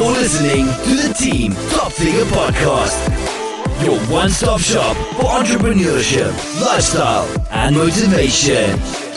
You're 0.00 0.12
listening 0.12 0.64
to 0.64 1.08
the 1.08 1.12
Team 1.12 1.52
Top 1.68 1.92
Figure 1.92 2.24
Podcast, 2.24 2.96
your 3.84 3.98
one 4.10 4.30
stop 4.30 4.58
shop 4.58 4.96
for 5.16 5.24
entrepreneurship, 5.24 6.32
lifestyle, 6.64 7.28
and 7.50 7.76
motivation. 7.76 9.09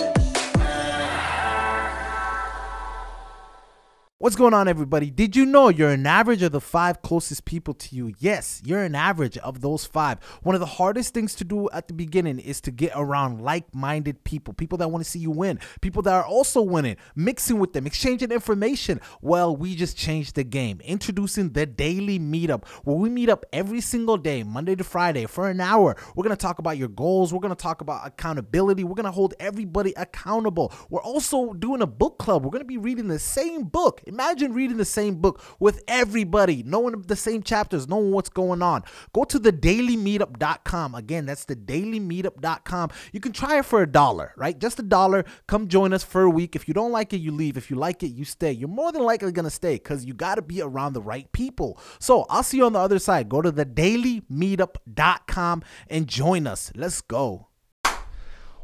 What's 4.23 4.37
going 4.37 4.53
on, 4.53 4.69
everybody? 4.69 5.09
Did 5.09 5.35
you 5.35 5.45
know 5.45 5.67
you're 5.67 5.89
an 5.89 6.07
average 6.07 6.43
of 6.43 6.53
the 6.53 6.61
five 6.61 7.01
closest 7.01 7.43
people 7.43 7.73
to 7.73 7.93
you? 7.93 8.13
Yes, 8.19 8.61
you're 8.63 8.81
an 8.81 8.95
average 8.95 9.37
of 9.39 9.59
those 9.59 9.85
five. 9.85 10.23
One 10.43 10.55
of 10.55 10.61
the 10.61 10.65
hardest 10.65 11.13
things 11.13 11.35
to 11.35 11.43
do 11.43 11.69
at 11.71 11.89
the 11.89 11.93
beginning 11.93 12.39
is 12.39 12.61
to 12.61 12.71
get 12.71 12.93
around 12.95 13.41
like 13.41 13.75
minded 13.75 14.23
people, 14.23 14.53
people 14.53 14.77
that 14.77 14.87
want 14.87 15.03
to 15.03 15.11
see 15.11 15.19
you 15.19 15.29
win, 15.29 15.59
people 15.81 16.01
that 16.03 16.13
are 16.13 16.23
also 16.23 16.61
winning, 16.61 16.95
mixing 17.17 17.59
with 17.59 17.73
them, 17.73 17.85
exchanging 17.85 18.31
information. 18.31 19.01
Well, 19.19 19.57
we 19.57 19.75
just 19.75 19.97
changed 19.97 20.35
the 20.35 20.45
game, 20.45 20.79
introducing 20.85 21.49
the 21.49 21.65
daily 21.65 22.17
meetup 22.17 22.65
where 22.85 22.95
we 22.95 23.09
meet 23.09 23.27
up 23.27 23.45
every 23.51 23.81
single 23.81 24.15
day, 24.15 24.41
Monday 24.43 24.77
to 24.77 24.85
Friday, 24.85 25.25
for 25.25 25.49
an 25.49 25.59
hour. 25.59 25.97
We're 26.15 26.23
going 26.23 26.37
to 26.37 26.41
talk 26.41 26.59
about 26.59 26.77
your 26.77 26.87
goals, 26.87 27.33
we're 27.33 27.41
going 27.41 27.53
to 27.53 27.61
talk 27.61 27.81
about 27.81 28.07
accountability, 28.07 28.85
we're 28.85 28.95
going 28.95 29.03
to 29.03 29.11
hold 29.11 29.33
everybody 29.37 29.91
accountable. 29.97 30.71
We're 30.89 31.03
also 31.03 31.51
doing 31.51 31.81
a 31.81 31.87
book 31.87 32.19
club, 32.19 32.45
we're 32.45 32.51
going 32.51 32.61
to 32.61 32.65
be 32.65 32.77
reading 32.77 33.09
the 33.09 33.19
same 33.19 33.63
book. 33.63 34.01
Imagine 34.13 34.53
reading 34.53 34.77
the 34.77 34.85
same 34.85 35.15
book 35.15 35.41
with 35.59 35.83
everybody, 35.87 36.61
knowing 36.61 37.01
the 37.01 37.15
same 37.15 37.41
chapters, 37.41 37.87
knowing 37.87 38.11
what's 38.11 38.29
going 38.29 38.61
on. 38.61 38.83
Go 39.11 39.23
to 39.23 39.39
thedailymeetup.com. 39.39 40.93
Again, 40.93 41.25
that's 41.25 41.47
thedailymeetup.com. 41.47 42.91
You 43.11 43.19
can 43.19 43.31
try 43.31 43.57
it 43.57 43.65
for 43.65 43.81
a 43.81 43.87
dollar, 43.87 44.33
right? 44.37 44.59
Just 44.59 44.77
a 44.77 44.83
dollar. 44.83 45.25
Come 45.47 45.67
join 45.67 45.93
us 45.93 46.03
for 46.03 46.21
a 46.21 46.29
week. 46.29 46.55
If 46.55 46.67
you 46.67 46.75
don't 46.75 46.91
like 46.91 47.11
it, 47.13 47.21
you 47.21 47.31
leave. 47.31 47.57
If 47.57 47.71
you 47.71 47.75
like 47.75 48.03
it, 48.03 48.09
you 48.09 48.23
stay. 48.23 48.51
You're 48.51 48.69
more 48.69 48.91
than 48.91 49.01
likely 49.01 49.31
going 49.31 49.45
to 49.45 49.49
stay 49.49 49.77
because 49.77 50.05
you 50.05 50.13
got 50.13 50.35
to 50.35 50.43
be 50.43 50.61
around 50.61 50.93
the 50.93 51.01
right 51.01 51.31
people. 51.31 51.79
So 51.97 52.27
I'll 52.29 52.43
see 52.43 52.57
you 52.57 52.67
on 52.67 52.73
the 52.73 52.79
other 52.79 52.99
side. 52.99 53.29
Go 53.29 53.41
to 53.41 53.51
thedailymeetup.com 53.51 55.63
and 55.87 56.07
join 56.07 56.45
us. 56.45 56.71
Let's 56.75 57.01
go. 57.01 57.47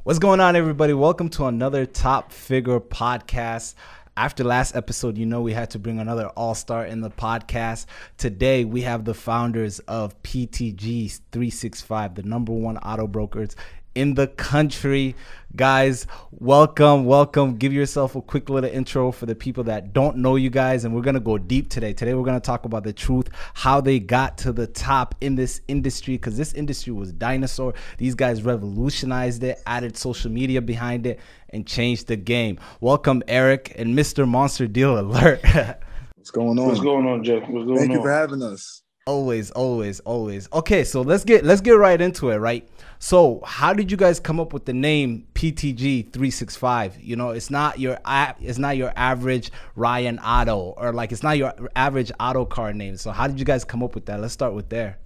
What's 0.03 0.17
going 0.17 0.39
on, 0.39 0.55
everybody? 0.55 0.93
Welcome 0.93 1.27
to 1.31 1.45
another 1.45 1.85
Top 1.85 2.31
Figure 2.31 2.79
podcast 2.79 3.75
after 4.19 4.43
last 4.43 4.75
episode, 4.75 5.17
you 5.17 5.25
know 5.25 5.39
we 5.39 5.53
had 5.53 5.69
to 5.69 5.79
bring 5.79 5.97
another 5.97 6.27
all 6.35 6.53
star 6.53 6.85
in 6.85 6.99
the 6.99 7.09
podcast. 7.09 7.85
Today, 8.17 8.65
we 8.65 8.81
have 8.81 9.05
the 9.05 9.13
founders 9.13 9.79
of 9.79 10.21
PTG 10.23 11.21
365, 11.31 12.15
the 12.15 12.23
number 12.23 12.51
one 12.51 12.77
auto 12.79 13.07
brokers 13.07 13.55
in 13.99 14.13
the 14.13 14.27
country. 14.27 15.13
Guys, 15.57 16.07
welcome, 16.31 17.03
welcome. 17.03 17.57
Give 17.57 17.73
yourself 17.73 18.15
a 18.15 18.21
quick 18.21 18.49
little 18.49 18.69
intro 18.69 19.11
for 19.11 19.25
the 19.25 19.35
people 19.35 19.65
that 19.65 19.91
don't 19.91 20.17
know 20.17 20.37
you 20.37 20.49
guys. 20.49 20.85
And 20.85 20.95
we're 20.95 21.01
going 21.01 21.15
to 21.15 21.19
go 21.19 21.37
deep 21.37 21.69
today. 21.69 21.91
Today, 21.91 22.13
we're 22.13 22.23
going 22.23 22.39
to 22.39 22.45
talk 22.45 22.63
about 22.63 22.85
the 22.85 22.93
truth, 22.93 23.27
how 23.53 23.81
they 23.81 23.99
got 23.99 24.37
to 24.37 24.53
the 24.53 24.67
top 24.67 25.15
in 25.19 25.35
this 25.35 25.59
industry, 25.67 26.13
because 26.13 26.37
this 26.37 26.53
industry 26.53 26.93
was 26.93 27.11
dinosaur. 27.11 27.73
These 27.97 28.15
guys 28.15 28.41
revolutionized 28.41 29.43
it, 29.43 29.61
added 29.67 29.97
social 29.97 30.31
media 30.31 30.61
behind 30.61 31.05
it, 31.05 31.19
and 31.49 31.67
changed 31.67 32.07
the 32.07 32.15
game. 32.15 32.57
Welcome, 32.79 33.21
Eric 33.27 33.73
and 33.75 33.97
Mr. 33.97 34.25
Monster 34.25 34.67
Deal 34.67 34.97
Alert. 34.97 35.41
What's 36.15 36.31
going 36.31 36.57
on? 36.57 36.67
What's 36.67 36.79
going 36.79 37.05
on, 37.05 37.21
Jeff? 37.25 37.41
What's 37.49 37.65
going 37.65 37.65
Thank 37.65 37.69
on? 37.69 37.77
Thank 37.79 37.91
you 37.91 38.01
for 38.01 38.11
having 38.11 38.43
us. 38.43 38.81
Always, 39.09 39.49
always, 39.51 39.99
always. 40.01 40.47
Okay, 40.53 40.83
so 40.83 41.01
let's 41.01 41.23
get 41.25 41.43
let's 41.43 41.61
get 41.61 41.71
right 41.71 41.99
into 41.99 42.29
it, 42.29 42.37
right? 42.37 42.69
So, 43.01 43.39
how 43.45 43.73
did 43.73 43.89
you 43.89 43.95
guys 43.95 44.19
come 44.19 44.41
up 44.41 44.51
with 44.51 44.65
the 44.65 44.73
name 44.73 45.25
PTG 45.33 46.11
365? 46.11 47.01
You 47.01 47.15
know, 47.15 47.29
it's 47.29 47.49
not 47.49 47.79
your 47.79 47.97
it's 48.41 48.57
not 48.57 48.75
your 48.75 48.91
average 48.97 49.51
Ryan 49.77 50.19
Auto 50.19 50.73
or 50.75 50.91
like 50.91 51.13
it's 51.13 51.23
not 51.23 51.37
your 51.37 51.53
average 51.77 52.11
auto 52.19 52.43
car 52.43 52.73
name. 52.73 52.97
So, 52.97 53.11
how 53.11 53.27
did 53.27 53.39
you 53.39 53.45
guys 53.45 53.63
come 53.63 53.81
up 53.83 53.95
with 53.95 54.05
that? 54.07 54.19
Let's 54.19 54.33
start 54.33 54.53
with 54.53 54.67
there. 54.67 54.99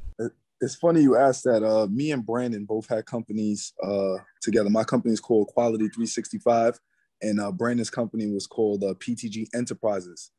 It's 0.59 0.75
funny 0.75 1.01
you 1.01 1.17
asked 1.17 1.43
that. 1.43 1.63
Uh, 1.63 1.85
me 1.85 2.11
and 2.11 2.25
Brandon 2.25 2.65
both 2.65 2.89
had 2.89 3.05
companies 3.05 3.73
uh, 3.83 4.15
together. 4.41 4.71
My 4.71 4.83
company 4.83 5.13
is 5.13 5.19
called 5.19 5.49
Quality 5.49 5.87
365, 5.89 6.79
and 7.21 7.39
uh, 7.39 7.51
Brandon's 7.51 7.91
company 7.91 8.27
was 8.31 8.47
called 8.47 8.83
uh, 8.83 8.95
PTG 8.95 9.47
Enterprises. 9.53 10.31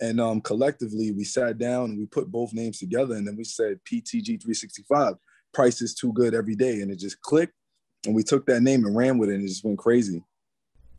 And 0.00 0.18
um, 0.18 0.40
collectively, 0.40 1.12
we 1.12 1.24
sat 1.24 1.58
down 1.58 1.90
and 1.90 1.98
we 1.98 2.06
put 2.06 2.32
both 2.32 2.54
names 2.54 2.78
together, 2.78 3.16
and 3.16 3.26
then 3.26 3.36
we 3.36 3.44
said 3.44 3.80
PTG 3.84 4.40
365. 4.40 5.16
Price 5.52 5.82
is 5.82 5.94
too 5.94 6.12
good 6.12 6.34
every 6.34 6.54
day, 6.54 6.80
and 6.80 6.90
it 6.90 6.98
just 6.98 7.20
clicked. 7.20 7.54
And 8.04 8.14
we 8.14 8.22
took 8.22 8.46
that 8.46 8.62
name 8.62 8.84
and 8.84 8.96
ran 8.96 9.18
with 9.18 9.28
it, 9.28 9.34
and 9.34 9.44
it 9.44 9.48
just 9.48 9.64
went 9.64 9.78
crazy. 9.78 10.24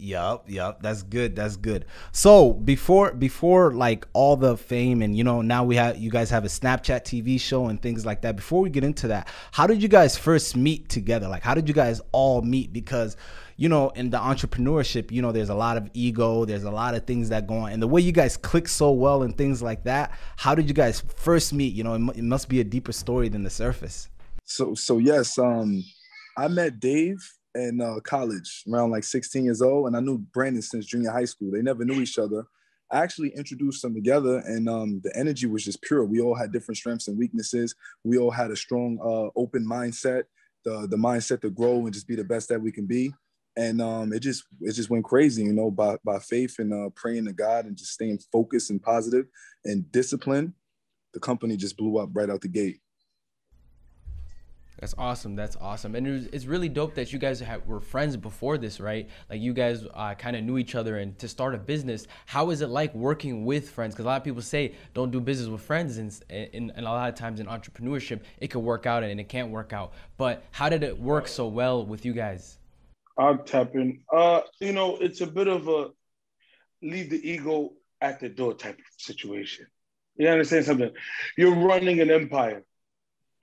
Yup, 0.03 0.50
yup. 0.50 0.81
That's 0.81 1.03
good. 1.03 1.36
That's 1.36 1.56
good. 1.56 1.86
So 2.12 2.53
before 2.53 3.13
before 3.13 3.74
like 3.74 4.06
all 4.12 4.36
the 4.36 4.58
fame 4.58 5.02
and 5.02 5.16
you 5.16 5.24
know 5.24 5.42
now 5.42 5.63
we 5.63 5.78
have 5.78 5.97
you 5.97 6.09
guys 6.09 6.30
have 6.30 6.44
a 6.44 6.50
Snapchat 6.50 7.03
TV 7.06 7.40
show 7.40 7.68
and 7.68 7.81
things 7.81 8.06
like 8.06 8.22
that. 8.24 8.36
Before 8.36 8.59
we 8.62 8.69
get 8.69 8.84
into 8.84 9.08
that, 9.08 9.30
how 9.52 9.66
did 9.66 9.81
you 9.81 9.88
guys 9.88 10.18
first 10.18 10.58
meet 10.58 10.90
together? 10.90 11.28
Like 11.30 11.42
how 11.44 11.53
did 11.53 11.68
you 11.69 11.74
guys 11.74 12.02
all 12.12 12.42
meet? 12.42 12.74
Because 12.74 13.16
you 13.56 13.69
know 13.69 13.92
in 13.92 14.09
the 14.09 14.18
entrepreneurship, 14.18 15.09
you 15.09 15.22
know 15.22 15.31
there's 15.31 15.50
a 15.50 15.56
lot 15.56 15.78
of 15.78 15.90
ego, 15.94 16.44
there's 16.44 16.66
a 16.66 16.72
lot 16.72 16.96
of 16.96 17.06
things 17.06 17.30
that 17.30 17.47
go 17.47 17.56
on, 17.59 17.72
and 17.72 17.81
the 17.81 17.88
way 17.88 18.02
you 18.02 18.12
guys 18.12 18.36
click 18.36 18.68
so 18.68 18.92
well 18.92 19.24
and 19.24 19.38
things 19.38 19.62
like 19.62 19.86
that. 19.86 20.12
How 20.36 20.53
did 20.53 20.68
you 20.68 20.74
guys 20.74 21.02
first 21.16 21.53
meet? 21.53 21.74
You 21.74 21.86
know 21.86 21.94
it, 21.94 22.18
it 22.18 22.24
must 22.24 22.50
be 22.50 22.59
a 22.59 22.66
deeper 22.66 22.92
story 22.92 23.30
than 23.30 23.44
the 23.44 23.50
surface. 23.50 24.09
So 24.46 24.76
so 24.76 24.98
yes, 24.98 25.38
um, 25.38 25.84
I 26.38 26.48
met 26.48 26.80
Dave 26.80 27.18
in 27.56 27.81
uh, 27.81 28.00
college 28.04 28.64
around 28.72 28.92
like 28.92 29.04
16 29.04 29.46
years 29.46 29.62
old, 29.62 29.88
and 29.88 29.96
I 29.96 30.00
knew 30.00 30.18
Brandon 30.18 30.62
since 30.62 30.86
junior 30.86 31.12
high 31.12 31.26
school. 31.26 31.52
They 31.52 31.62
never 31.62 31.86
knew 31.86 32.02
each 32.02 32.18
other. 32.18 32.46
I 32.92 33.00
actually 33.02 33.30
introduced 33.30 33.81
them 33.81 33.96
together, 33.96 34.38
and 34.46 34.70
um, 34.70 35.02
the 35.04 35.16
energy 35.18 35.48
was 35.48 35.66
just 35.66 35.81
pure. 35.81 36.06
We 36.06 36.22
all 36.22 36.36
had 36.36 36.52
different 36.52 36.78
strengths 36.78 37.08
and 37.08 37.18
weaknesses. 37.18 37.74
We 38.04 38.18
all 38.18 38.31
had 38.31 38.52
a 38.52 38.56
strong, 38.56 39.00
uh, 39.02 39.40
open 39.40 39.66
mindset, 39.66 40.24
the 40.64 40.88
the 40.88 40.98
mindset 40.98 41.42
to 41.42 41.50
grow 41.50 41.86
and 41.86 41.94
just 41.94 42.08
be 42.08 42.16
the 42.16 42.24
best 42.24 42.50
that 42.50 42.62
we 42.62 42.72
can 42.72 42.86
be. 42.86 43.14
And 43.56 43.81
um, 43.81 44.14
it 44.14 44.20
just 44.20 44.44
it 44.62 44.74
just 44.74 44.90
went 44.90 45.06
crazy, 45.06 45.44
you 45.44 45.54
know, 45.54 45.72
by 45.72 45.98
by 46.04 46.20
faith 46.20 46.56
and 46.60 46.74
uh, 46.74 46.90
praying 46.96 47.25
to 47.25 47.34
God 47.34 47.66
and 47.66 47.78
just 47.78 47.94
staying 47.94 48.20
focused 48.31 48.70
and 48.70 48.81
positive 48.81 49.25
and 49.66 49.92
disciplined. 49.92 50.54
The 51.14 51.20
company 51.20 51.58
just 51.58 51.78
blew 51.78 51.98
up 51.98 52.10
right 52.14 52.30
out 52.30 52.42
the 52.42 52.48
gate. 52.48 52.80
That's 54.80 54.96
awesome. 54.98 55.36
That's 55.36 55.56
awesome. 55.58 55.96
And 55.96 56.08
it 56.08 56.12
was, 56.12 56.26
it's 56.28 56.46
really 56.46 56.70
dope 56.70 56.96
that 56.96 57.14
you 57.14 57.20
guys 57.20 57.40
have, 57.40 57.66
were 57.68 57.80
friends 57.80 58.18
before 58.18 58.58
this, 58.58 58.80
right? 58.80 59.10
Like 59.30 59.40
you 59.40 59.54
guys 59.54 59.86
uh, 59.94 60.16
kind 60.16 60.36
of 60.36 60.44
knew 60.44 60.58
each 60.58 60.76
other 60.76 60.98
and 60.98 61.18
to 61.20 61.28
start 61.28 61.54
a 61.56 61.58
business. 61.58 62.08
How 62.26 62.50
is 62.50 62.62
it 62.62 62.70
like 62.70 62.94
working 62.96 63.46
with 63.46 63.70
friends? 63.70 63.94
Because 63.94 64.06
a 64.06 64.08
lot 64.08 64.18
of 64.18 64.24
people 64.24 64.42
say 64.42 64.76
don't 64.94 65.12
do 65.12 65.20
business 65.20 65.48
with 65.48 65.62
friends. 65.62 65.98
And, 65.98 66.12
and, 66.30 66.72
and 66.76 66.86
a 66.86 66.90
lot 66.90 67.10
of 67.10 67.16
times 67.16 67.40
in 67.40 67.46
entrepreneurship, 67.46 68.22
it 68.40 68.48
could 68.48 68.64
work 68.64 68.86
out 68.86 69.04
and 69.04 69.20
it 69.20 69.30
can't 69.30 69.52
work 69.52 69.74
out. 69.74 69.94
But 70.18 70.44
how 70.52 70.70
did 70.70 70.84
it 70.84 71.00
work 71.00 71.28
so 71.28 71.48
well 71.48 71.86
with 71.86 72.06
you 72.06 72.14
guys? 72.14 72.58
I'm 73.18 73.44
tapping. 73.44 74.04
Uh, 74.12 74.42
you 74.60 74.74
know, 74.74 74.98
it's 74.98 75.22
a 75.22 75.28
bit 75.28 75.48
of 75.48 75.68
a 75.68 75.90
leave 76.82 77.10
the 77.10 77.30
ego 77.30 77.74
at 78.02 78.20
the 78.20 78.28
door 78.28 78.54
type 78.54 78.80
of 78.80 78.86
situation. 78.98 79.68
You 80.18 80.28
understand 80.28 80.66
something? 80.66 80.92
You're 81.38 81.56
running 81.56 82.02
an 82.02 82.12
empire 82.12 82.64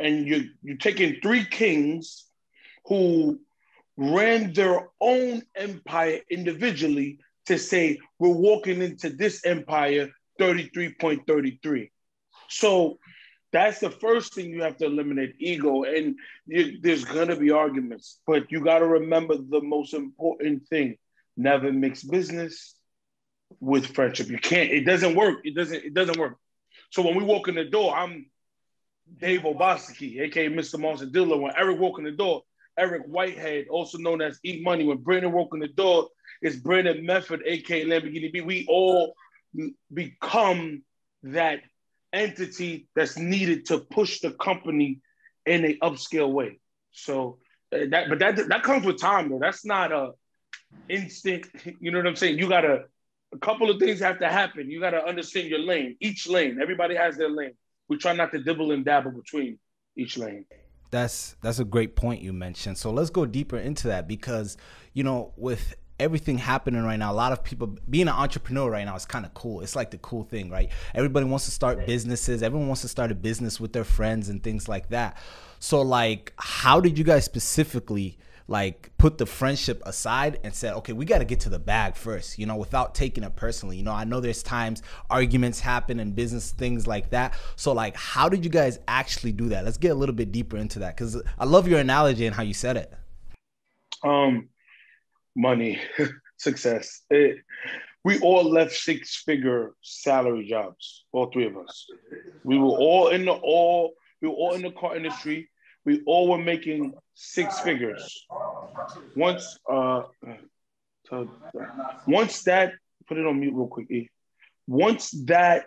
and 0.01 0.27
you 0.27 0.51
you're 0.63 0.77
taking 0.77 1.21
three 1.21 1.45
kings 1.45 2.27
who 2.87 3.39
ran 3.97 4.53
their 4.53 4.89
own 5.01 5.43
empire 5.55 6.21
individually 6.31 7.19
to 7.47 7.59
say 7.59 7.99
we're 8.19 8.29
walking 8.29 8.83
into 8.83 9.11
this 9.11 9.45
empire 9.45 10.11
33.33 10.41 11.91
so 12.49 12.99
that's 13.53 13.81
the 13.81 13.91
first 13.91 14.35
thing 14.35 14.51
you 14.51 14.63
have 14.63 14.77
to 14.79 14.87
eliminate 14.87 15.35
ego 15.39 15.83
and 15.83 16.17
you, 16.47 16.79
there's 16.81 17.05
going 17.05 17.29
to 17.29 17.37
be 17.37 17.51
arguments 17.51 18.21
but 18.27 18.51
you 18.51 18.61
got 18.61 18.79
to 18.79 18.87
remember 18.87 19.37
the 19.37 19.61
most 19.61 19.93
important 19.93 20.67
thing 20.69 20.97
never 21.37 21.73
mix 21.73 22.03
business 22.03 22.75
with 23.59 23.87
friendship. 23.95 24.29
You 24.29 24.39
can't 24.39 24.71
it 24.71 24.85
doesn't 24.85 25.15
work 25.15 25.41
it 25.45 25.55
doesn't 25.55 25.85
it 25.85 25.95
doesn't 25.95 26.19
work. 26.19 26.37
So 26.91 27.03
when 27.03 27.17
we 27.17 27.25
walk 27.25 27.49
in 27.49 27.55
the 27.55 27.65
door 27.65 27.97
i'm 27.97 28.27
Dave 29.19 29.43
Obaseki, 29.43 30.21
aka 30.21 30.49
Mr. 30.49 30.79
Monster 30.79 31.07
Dealer. 31.07 31.37
When 31.37 31.53
Eric 31.57 31.79
walked 31.79 31.99
in 31.99 32.05
the 32.05 32.13
door, 32.13 32.43
Eric 32.79 33.03
Whitehead, 33.07 33.67
also 33.69 33.99
known 33.99 34.23
as 34.23 34.39
Eat 34.43 34.63
Money. 34.63 34.85
When 34.85 34.99
Brandon 34.99 35.33
walked 35.33 35.55
in 35.55 35.61
the 35.61 35.69
door, 35.69 36.09
it's 36.43 36.57
Brandon 36.57 37.05
Method, 37.05 37.43
aka 37.45 37.85
Lamborghini 37.85 38.33
B. 38.33 38.41
We 38.41 38.67
all 38.69 39.15
become 39.93 40.83
that 41.25 41.61
entity 42.13 42.89
that's 42.95 43.19
needed 43.19 43.67
to 43.67 43.79
push 43.79 44.21
the 44.21 44.33
company 44.33 45.01
in 45.47 45.65
a 45.65 45.79
upscale 45.79 46.33
way. 46.33 46.61
So 46.93 47.39
uh, 47.73 47.81
that, 47.91 48.09
but 48.09 48.19
that 48.21 48.37
that 48.49 48.63
comes 48.63 48.87
with 48.87 49.01
time 49.01 49.31
though. 49.31 49.39
That's 49.39 49.65
not 49.65 49.93
a 49.93 50.13
instant. 50.89 51.47
You 51.81 51.91
know 51.91 51.99
what 51.99 52.07
I'm 52.07 52.17
saying? 52.17 52.39
You 52.39 52.49
gotta. 52.49 52.85
A 53.33 53.39
couple 53.39 53.71
of 53.71 53.79
things 53.79 54.01
have 54.01 54.19
to 54.19 54.29
happen. 54.29 54.69
You 54.69 54.81
gotta 54.81 55.05
understand 55.05 55.49
your 55.51 55.61
lane. 55.61 55.97
Each 56.01 56.29
lane. 56.29 56.59
Everybody 56.61 56.97
has 56.97 57.17
their 57.17 57.31
lane 57.31 57.53
we 57.91 57.99
try 57.99 58.15
not 58.15 58.31
to 58.33 58.39
dibble 58.39 58.73
and 58.73 58.85
dabble 58.85 59.11
between 59.11 59.59
each 59.97 60.17
lane. 60.17 60.47
That's 60.91 61.37
that's 61.43 61.59
a 61.59 61.65
great 61.65 61.97
point 61.97 62.23
you 62.23 62.33
mentioned. 62.33 62.79
So 62.79 62.91
let's 62.91 63.11
go 63.11 63.27
deeper 63.27 63.59
into 63.59 63.89
that 63.89 64.09
because 64.09 64.57
you 64.95 65.05
know 65.05 65.35
with 65.37 65.75
everything 65.99 66.39
happening 66.39 66.83
right 66.83 66.99
now. 66.99 67.13
A 67.13 67.15
lot 67.15 67.31
of 67.31 67.45
people 67.45 67.77
being 67.91 68.09
an 68.09 68.15
entrepreneur 68.15 68.71
right 68.71 68.85
now 68.85 68.97
is 68.97 69.05
kind 69.05 69.27
of 69.27 69.35
cool. 69.35 69.61
It's 69.61 69.77
like 69.77 69.91
the 69.91 69.99
cool 69.99 70.25
thing, 70.25 70.49
right? 70.49 70.71
Everybody 70.95 71.27
wants 71.27 71.45
to 71.45 71.51
start 71.51 71.85
businesses. 71.87 72.43
Everyone 72.43 72.69
wants 72.69 72.81
to 72.83 72.89
start 72.89 73.13
a 73.13 73.15
business 73.15 73.61
with 73.61 73.75
their 73.75 73.85
friends 73.85 74.31
and 74.31 74.43
things 74.43 74.67
like 74.67 74.89
that. 74.89 75.19
So 75.59 75.83
like, 75.83 76.33
how 76.39 76.81
did 76.81 76.97
you 76.97 77.05
guys 77.05 77.25
specifically? 77.27 78.19
Like 78.51 78.91
put 78.99 79.17
the 79.17 79.27
friendship 79.27 79.81
aside 79.87 80.41
and 80.43 80.53
said, 80.53 80.75
okay, 80.75 80.93
we 80.93 81.05
got 81.05 81.19
to 81.19 81.25
get 81.25 81.39
to 81.39 81.49
the 81.49 81.59
bag 81.59 81.95
first, 81.95 82.37
you 82.37 82.47
know, 82.47 82.57
without 82.57 82.97
taking 82.97 83.23
it 83.23 83.37
personally. 83.37 83.77
You 83.77 83.85
know, 83.85 83.93
I 83.93 84.03
know 84.03 84.19
there's 84.19 84.43
times 84.43 84.83
arguments 85.09 85.61
happen 85.61 86.01
and 86.01 86.17
business 86.17 86.51
things 86.51 86.85
like 86.85 87.11
that. 87.11 87.35
So, 87.55 87.73
like, 87.73 87.97
how 87.97 88.29
did 88.29 88.45
you 88.45 88.51
guys 88.51 88.81
actually 88.89 89.31
do 89.31 89.51
that? 89.51 89.65
Let's 89.65 89.79
get 89.79 89.93
a 89.93 89.95
little 89.95 90.17
bit 90.17 90.33
deeper 90.33 90.57
into 90.57 90.81
that 90.81 90.97
because 90.97 91.23
I 91.39 91.45
love 91.45 91.69
your 91.69 91.79
analogy 91.79 92.27
and 92.27 92.35
how 92.35 92.43
you 92.43 92.53
said 92.53 92.77
it. 92.77 92.93
Um, 94.03 94.49
money, 95.37 95.81
success. 96.37 97.03
It, 97.09 97.37
we 98.03 98.19
all 98.19 98.51
left 98.51 98.73
six 98.73 99.23
figure 99.23 99.75
salary 99.81 100.49
jobs, 100.49 101.05
all 101.13 101.31
three 101.31 101.47
of 101.47 101.57
us. 101.57 101.87
We 102.43 102.59
were 102.59 102.67
all 102.67 103.09
in 103.11 103.27
the 103.27 103.33
all 103.33 103.93
we 104.21 104.27
were 104.27 104.35
all 104.35 104.55
in 104.55 104.63
the 104.63 104.73
car 104.73 104.97
industry. 104.97 105.49
We 105.85 106.03
all 106.07 106.29
were 106.29 106.39
making 106.39 106.95
six 107.15 107.61
figures. 107.61 108.27
Once 109.17 109.59
uh 109.71 110.03
once 112.07 112.43
that 112.45 112.75
put 113.09 113.19
it 113.19 113.27
on 113.27 113.41
mute 113.41 113.55
real 113.55 113.67
quick. 113.67 114.11
Once 114.67 115.11
that 115.27 115.67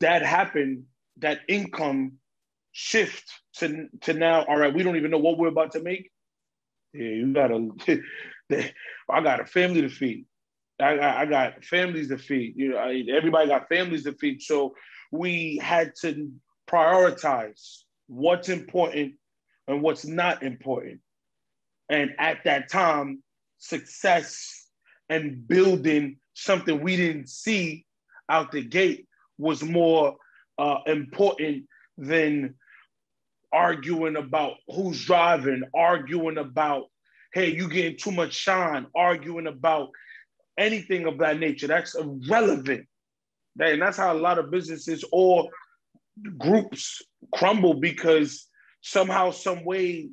that 0.00 0.22
happened, 0.22 0.84
that 1.18 1.40
income 1.48 2.18
shift 2.72 3.32
to 3.54 3.88
to 4.02 4.12
now, 4.12 4.44
all 4.44 4.56
right, 4.58 4.74
we 4.74 4.82
don't 4.82 4.96
even 4.96 5.10
know 5.10 5.18
what 5.18 5.38
we're 5.38 5.48
about 5.48 5.72
to 5.72 5.82
make. 5.82 6.10
Yeah, 6.92 7.08
you 7.08 7.32
gotta 7.32 7.70
I 9.10 9.20
got 9.20 9.40
a 9.40 9.46
family 9.46 9.82
to 9.82 9.88
feed. 9.88 10.26
I, 10.78 10.98
I, 10.98 11.22
I 11.22 11.26
got 11.26 11.64
families 11.64 12.08
to 12.08 12.18
feed. 12.18 12.54
You 12.56 12.70
know, 12.70 12.76
I, 12.78 13.02
everybody 13.10 13.48
got 13.48 13.68
families 13.68 14.04
to 14.04 14.12
feed. 14.12 14.42
So 14.42 14.74
we 15.10 15.58
had 15.62 15.94
to 16.02 16.30
prioritize 16.68 17.84
what's 18.08 18.48
important 18.48 19.14
and 19.68 19.82
what's 19.82 20.04
not 20.04 20.42
important. 20.42 21.00
And 21.88 22.12
at 22.18 22.44
that 22.44 22.70
time, 22.70 23.22
success 23.58 24.68
and 25.08 25.46
building 25.46 26.18
something 26.34 26.80
we 26.80 26.96
didn't 26.96 27.28
see 27.28 27.84
out 28.28 28.52
the 28.52 28.62
gate 28.62 29.06
was 29.38 29.62
more 29.62 30.16
uh, 30.58 30.78
important 30.86 31.64
than 31.96 32.54
arguing 33.52 34.16
about 34.16 34.54
who's 34.68 35.04
driving, 35.04 35.62
arguing 35.74 36.38
about, 36.38 36.86
hey, 37.32 37.54
you 37.54 37.68
getting 37.68 37.96
too 37.96 38.10
much 38.10 38.34
shine, 38.34 38.86
arguing 38.94 39.46
about 39.46 39.90
anything 40.58 41.06
of 41.06 41.18
that 41.18 41.38
nature. 41.38 41.66
That's 41.66 41.94
irrelevant. 41.94 42.86
And 43.58 43.80
that's 43.80 43.96
how 43.96 44.12
a 44.12 44.18
lot 44.18 44.38
of 44.38 44.50
businesses 44.50 45.04
or 45.12 45.48
groups 46.38 47.02
crumble 47.34 47.74
because 47.74 48.46
somehow, 48.80 49.30
some 49.30 49.64
way, 49.64 50.10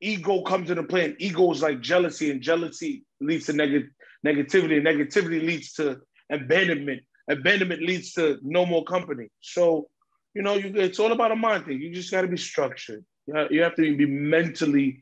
ego 0.00 0.42
comes 0.42 0.70
into 0.70 0.82
play. 0.84 1.04
And 1.06 1.16
ego 1.18 1.50
is 1.52 1.62
like 1.62 1.80
jealousy, 1.80 2.30
and 2.30 2.40
jealousy 2.40 3.04
leads 3.20 3.46
to 3.46 3.52
neg- 3.52 3.90
negativity, 4.26 4.76
and 4.76 4.86
negativity 4.86 5.44
leads 5.44 5.72
to 5.74 6.00
abandonment. 6.30 7.02
Abandonment 7.28 7.82
leads 7.82 8.12
to 8.14 8.38
no 8.42 8.66
more 8.66 8.84
company. 8.84 9.28
So, 9.40 9.88
you 10.34 10.42
know, 10.42 10.54
you, 10.54 10.72
it's 10.74 10.98
all 10.98 11.12
about 11.12 11.32
a 11.32 11.36
mind 11.36 11.66
thing. 11.66 11.80
You 11.80 11.92
just 11.92 12.10
got 12.10 12.22
to 12.22 12.28
be 12.28 12.36
structured. 12.36 13.04
You 13.26 13.62
have 13.62 13.76
to 13.76 13.96
be 13.96 14.06
mentally 14.06 15.00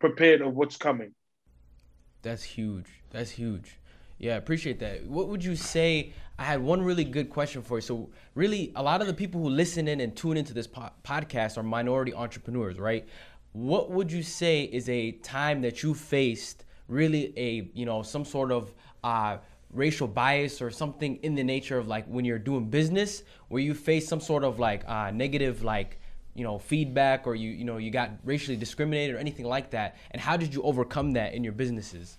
prepared 0.00 0.40
of 0.40 0.54
what's 0.54 0.76
coming. 0.76 1.14
That's 2.22 2.42
huge. 2.42 2.86
That's 3.10 3.30
huge. 3.30 3.77
Yeah, 4.18 4.36
appreciate 4.36 4.80
that. 4.80 5.06
What 5.06 5.28
would 5.28 5.44
you 5.44 5.54
say? 5.54 6.12
I 6.38 6.44
had 6.44 6.60
one 6.60 6.82
really 6.82 7.04
good 7.04 7.30
question 7.30 7.62
for 7.62 7.78
you. 7.78 7.82
So, 7.82 8.10
really, 8.34 8.72
a 8.76 8.82
lot 8.82 9.00
of 9.00 9.06
the 9.06 9.14
people 9.14 9.40
who 9.40 9.48
listen 9.48 9.88
in 9.88 10.00
and 10.00 10.16
tune 10.16 10.36
into 10.36 10.52
this 10.52 10.66
po- 10.66 10.90
podcast 11.04 11.56
are 11.56 11.62
minority 11.62 12.14
entrepreneurs, 12.14 12.78
right? 12.78 13.06
What 13.52 13.90
would 13.90 14.10
you 14.10 14.22
say 14.22 14.62
is 14.64 14.88
a 14.88 15.12
time 15.12 15.62
that 15.62 15.82
you 15.82 15.94
faced 15.94 16.64
really 16.88 17.32
a, 17.36 17.70
you 17.74 17.86
know, 17.86 18.02
some 18.02 18.24
sort 18.24 18.50
of 18.50 18.74
uh, 19.04 19.38
racial 19.72 20.08
bias 20.08 20.60
or 20.62 20.70
something 20.70 21.16
in 21.22 21.34
the 21.34 21.44
nature 21.44 21.78
of 21.78 21.88
like 21.88 22.06
when 22.06 22.24
you're 22.24 22.38
doing 22.38 22.68
business 22.68 23.22
where 23.48 23.62
you 23.62 23.74
face 23.74 24.08
some 24.08 24.20
sort 24.20 24.44
of 24.44 24.58
like 24.58 24.88
uh, 24.88 25.10
negative, 25.10 25.62
like, 25.62 26.00
you 26.34 26.44
know, 26.44 26.58
feedback 26.58 27.26
or 27.26 27.34
you, 27.34 27.50
you 27.50 27.64
know, 27.64 27.76
you 27.76 27.90
got 27.90 28.10
racially 28.24 28.56
discriminated 28.56 29.16
or 29.16 29.18
anything 29.18 29.44
like 29.44 29.70
that? 29.70 29.96
And 30.10 30.20
how 30.20 30.36
did 30.36 30.54
you 30.54 30.62
overcome 30.62 31.12
that 31.12 31.34
in 31.34 31.44
your 31.44 31.52
businesses? 31.52 32.18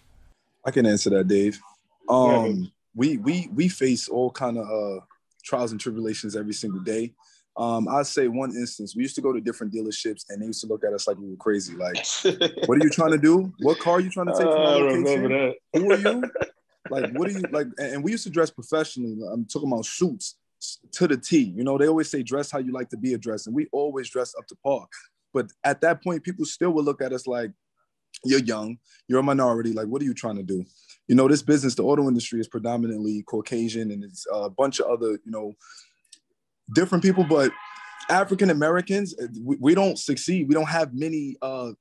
I 0.66 0.72
can 0.72 0.86
answer 0.86 1.10
that, 1.12 1.28
Dave. 1.28 1.60
Um, 2.07 2.72
we 2.96 3.18
we 3.18 3.50
we 3.54 3.68
face 3.68 4.07
all 4.07 4.31
kind 4.31 4.57
of 4.57 4.66
uh, 4.66 5.01
trials 5.44 5.72
and 5.72 5.80
tribulations 5.80 6.36
every 6.36 6.54
single 6.54 6.81
day. 6.81 7.13
Um, 7.57 7.90
I'd 7.90 8.07
say 8.07 8.30
one 8.30 8.51
instance, 8.51 8.96
we 8.96 9.01
used 9.01 9.16
to 9.16 9.22
go 9.22 9.34
to 9.34 9.42
different 9.42 9.74
dealerships 9.74 10.24
and 10.30 10.42
they 10.42 10.46
used 10.46 10.62
to 10.62 10.68
look 10.68 10.86
at 10.86 10.94
us 10.94 11.07
like 11.07 11.18
we 11.18 11.30
were 11.30 11.36
crazy. 11.36 11.75
Like, 11.75 11.98
what 12.68 12.81
are 12.81 12.84
you 12.84 12.90
trying 12.90 13.12
to 13.12 13.18
do? 13.18 13.51
What 13.60 13.80
car 13.80 13.96
are 13.96 14.00
you 14.00 14.10
trying 14.10 14.28
to 14.28 14.31
take 14.31 14.44
from 14.44 14.63
my 14.63 14.75
location? 14.75 15.54
Who 15.74 15.92
are 15.92 15.98
you? 15.98 16.24
Like, 16.90 17.12
what 17.12 17.28
are 17.28 17.31
you 17.34 17.44
like? 17.51 17.68
And 17.78 18.04
we 18.04 18.12
used 18.12 18.24
to 18.24 18.31
dress 18.31 18.50
professionally. 18.50 19.16
I'm 19.31 19.46
talking 19.46 19.72
about 19.72 19.86
suits 19.86 20.38
to 20.94 21.07
the 21.07 21.18
T. 21.18 21.54
You 21.56 21.63
know, 21.63 21.78
they 21.78 21.88
always 21.88 22.10
say 22.10 22.24
dress 22.24 22.50
how 22.50 22.57
you 22.57 22.72
like 22.72 22.90
to 22.90 22.98
be 22.98 23.13
addressed, 23.13 23.46
and 23.46 23.56
we 23.56 23.68
always 23.72 24.10
dress 24.10 24.34
up 24.36 24.48
to 24.48 24.56
par. 24.63 24.88
But 25.31 25.51
at 25.63 25.81
that 25.81 26.04
point, 26.04 26.24
people 26.24 26.46
still 26.46 26.72
would 26.72 26.86
look 26.86 27.01
at 27.01 27.13
us 27.13 27.28
like, 27.28 27.51
you're 28.23 28.39
young, 28.39 28.77
you're 29.07 29.19
a 29.19 29.23
minority. 29.23 29.73
Like, 29.73 29.88
what 29.88 30.01
are 30.01 30.06
you 30.06 30.13
trying 30.13 30.38
to 30.38 30.44
do? 30.44 30.65
You 31.07 31.15
know, 31.15 31.27
this 31.27 31.41
business, 31.41 31.75
the 31.75 31.83
auto 31.83 32.07
industry 32.07 32.39
is 32.39 32.47
predominantly 32.47 33.23
Caucasian 33.23 33.91
and 33.91 34.03
it's 34.03 34.27
a 34.31 34.50
bunch 34.50 34.79
of 34.79 34.88
other, 34.88 35.11
you 35.11 35.31
know, 35.31 35.53
different 36.73 37.03
people, 37.03 37.23
but 37.23 37.51
African 38.09 38.50
Americans, 38.50 39.15
we, 39.41 39.57
we, 39.59 39.75
don't 39.75 39.97
succeed. 39.97 40.47
We 40.47 40.53
don't 40.53 40.69
have 40.69 40.94
many, 40.94 41.35
uh, 41.41 41.71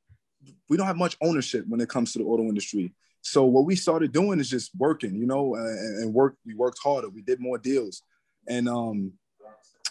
we 0.68 0.76
don't 0.76 0.86
have 0.86 0.96
much 0.96 1.16
ownership 1.20 1.64
when 1.68 1.80
it 1.80 1.88
comes 1.88 2.12
to 2.12 2.18
the 2.18 2.24
auto 2.24 2.44
industry. 2.44 2.94
So 3.22 3.44
what 3.44 3.64
we 3.66 3.76
started 3.76 4.12
doing 4.12 4.40
is 4.40 4.48
just 4.48 4.70
working, 4.76 5.14
you 5.14 5.26
know, 5.26 5.54
and, 5.54 6.02
and 6.02 6.14
work. 6.14 6.36
We 6.46 6.54
worked 6.54 6.78
harder. 6.82 7.08
We 7.08 7.22
did 7.22 7.40
more 7.40 7.58
deals, 7.58 8.02
and 8.48 8.68
um, 8.68 9.12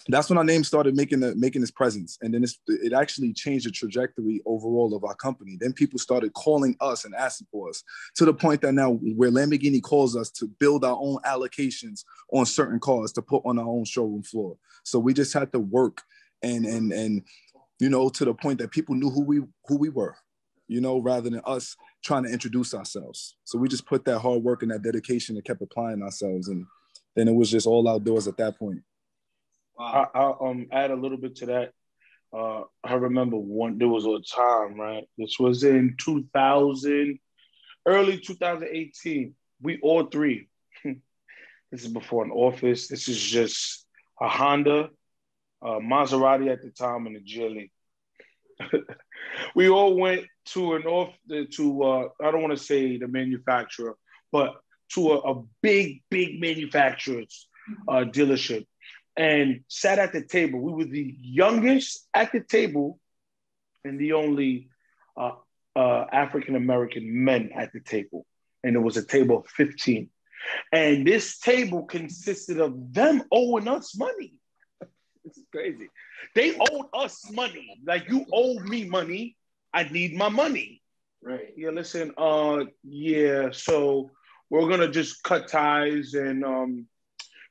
that's 0.08 0.30
when 0.30 0.38
our 0.38 0.44
name 0.44 0.64
started 0.64 0.96
making 0.96 1.20
the 1.20 1.34
making 1.36 1.62
its 1.62 1.70
presence. 1.70 2.18
And 2.22 2.32
then 2.32 2.44
it 2.66 2.92
actually 2.92 3.32
changed 3.34 3.66
the 3.66 3.70
trajectory 3.70 4.40
overall 4.46 4.94
of 4.94 5.04
our 5.04 5.14
company. 5.14 5.58
Then 5.60 5.72
people 5.74 5.98
started 5.98 6.32
calling 6.32 6.76
us 6.80 7.04
and 7.04 7.14
asking 7.14 7.48
for 7.52 7.68
us 7.68 7.84
to 8.16 8.24
the 8.24 8.32
point 8.32 8.62
that 8.62 8.72
now 8.72 8.92
where 8.92 9.30
lamborghini 9.30 9.82
calls 9.82 10.16
us 10.16 10.30
to 10.32 10.46
build 10.58 10.84
our 10.84 10.98
own 10.98 11.18
allocations 11.26 12.04
on 12.32 12.46
certain 12.46 12.80
cars 12.80 13.12
to 13.12 13.22
put 13.22 13.42
on 13.44 13.58
our 13.58 13.66
own 13.66 13.84
showroom 13.84 14.22
floor. 14.22 14.56
So 14.82 14.98
we 14.98 15.12
just 15.12 15.34
had 15.34 15.52
to 15.52 15.58
work 15.58 16.02
and 16.42 16.64
and 16.64 16.92
and 16.92 17.22
you 17.78 17.90
know 17.90 18.08
to 18.08 18.24
the 18.24 18.34
point 18.34 18.60
that 18.60 18.70
people 18.70 18.94
knew 18.94 19.10
who 19.10 19.22
we 19.22 19.42
who 19.66 19.76
we 19.76 19.88
were 19.88 20.16
you 20.68 20.80
know 20.80 21.00
rather 21.00 21.28
than 21.28 21.40
us 21.44 21.76
trying 22.02 22.22
to 22.22 22.30
introduce 22.30 22.72
ourselves. 22.72 23.36
So 23.44 23.58
we 23.58 23.68
just 23.68 23.86
put 23.86 24.04
that 24.06 24.20
hard 24.20 24.42
work 24.42 24.62
and 24.62 24.70
that 24.70 24.82
dedication 24.82 25.36
and 25.36 25.44
kept 25.44 25.60
applying 25.60 26.02
ourselves. 26.02 26.48
And 26.48 26.64
then 27.16 27.28
it 27.28 27.34
was 27.34 27.50
just 27.50 27.66
all 27.66 27.88
outdoors 27.88 28.28
at 28.28 28.36
that 28.36 28.58
point 28.58 28.82
Wow. 29.78 30.10
I, 30.14 30.20
will 30.20 30.50
um 30.50 30.66
add 30.72 30.90
a 30.90 30.96
little 30.96 31.18
bit 31.18 31.36
to 31.36 31.46
that. 31.46 31.72
Uh, 32.36 32.62
I 32.84 32.94
remember 32.94 33.36
one. 33.36 33.78
There 33.78 33.88
was 33.88 34.04
a 34.04 34.20
time, 34.34 34.78
right? 34.78 35.04
This 35.16 35.36
was 35.38 35.64
in 35.64 35.96
2000, 35.98 37.18
early 37.86 38.18
2018. 38.18 39.34
We 39.62 39.78
all 39.82 40.04
three. 40.04 40.48
this 40.84 41.84
is 41.84 41.88
before 41.88 42.24
an 42.24 42.30
office. 42.30 42.88
This 42.88 43.08
is 43.08 43.20
just 43.20 43.86
a 44.20 44.28
Honda, 44.28 44.90
a 45.62 45.80
Maserati 45.80 46.50
at 46.50 46.62
the 46.62 46.70
time, 46.70 47.06
and 47.06 47.16
a 47.16 47.20
GLE. 47.20 47.68
we 49.54 49.68
all 49.68 49.96
went 49.96 50.26
to 50.46 50.74
an 50.74 50.82
off 50.84 51.14
to 51.52 51.82
uh, 51.82 52.08
I 52.20 52.30
don't 52.30 52.42
want 52.42 52.58
to 52.58 52.62
say 52.62 52.98
the 52.98 53.08
manufacturer, 53.08 53.96
but 54.32 54.56
to 54.94 55.12
a, 55.12 55.34
a 55.34 55.42
big, 55.62 56.02
big 56.10 56.40
manufacturer's 56.40 57.46
uh, 57.86 58.04
dealership 58.04 58.66
and 59.18 59.64
sat 59.66 59.98
at 59.98 60.12
the 60.12 60.22
table. 60.22 60.60
We 60.60 60.72
were 60.72 60.90
the 60.90 61.14
youngest 61.20 62.08
at 62.14 62.30
the 62.32 62.40
table 62.40 63.00
and 63.84 63.98
the 64.00 64.12
only 64.12 64.68
uh, 65.16 65.32
uh, 65.74 66.04
African 66.12 66.54
American 66.54 67.24
men 67.24 67.50
at 67.54 67.72
the 67.72 67.80
table. 67.80 68.24
And 68.62 68.76
it 68.76 68.78
was 68.78 68.96
a 68.96 69.04
table 69.04 69.38
of 69.38 69.46
15. 69.48 70.08
And 70.72 71.06
this 71.06 71.38
table 71.38 71.84
consisted 71.84 72.60
of 72.60 72.94
them 72.94 73.24
owing 73.32 73.66
us 73.66 73.98
money. 73.98 74.34
this 75.24 75.36
is 75.36 75.44
crazy. 75.50 75.88
They 76.36 76.56
owed 76.56 76.86
us 76.94 77.28
money. 77.32 77.80
Like 77.84 78.08
you 78.08 78.24
owe 78.32 78.60
me 78.60 78.84
money. 78.84 79.36
I 79.74 79.82
need 79.82 80.14
my 80.14 80.28
money. 80.28 80.80
Right. 81.20 81.52
Yeah, 81.56 81.70
listen, 81.70 82.14
uh 82.16 82.66
yeah, 82.84 83.50
so 83.50 84.12
we're 84.48 84.68
gonna 84.68 84.90
just 84.90 85.24
cut 85.24 85.48
ties 85.48 86.14
and 86.14 86.44
um 86.44 86.86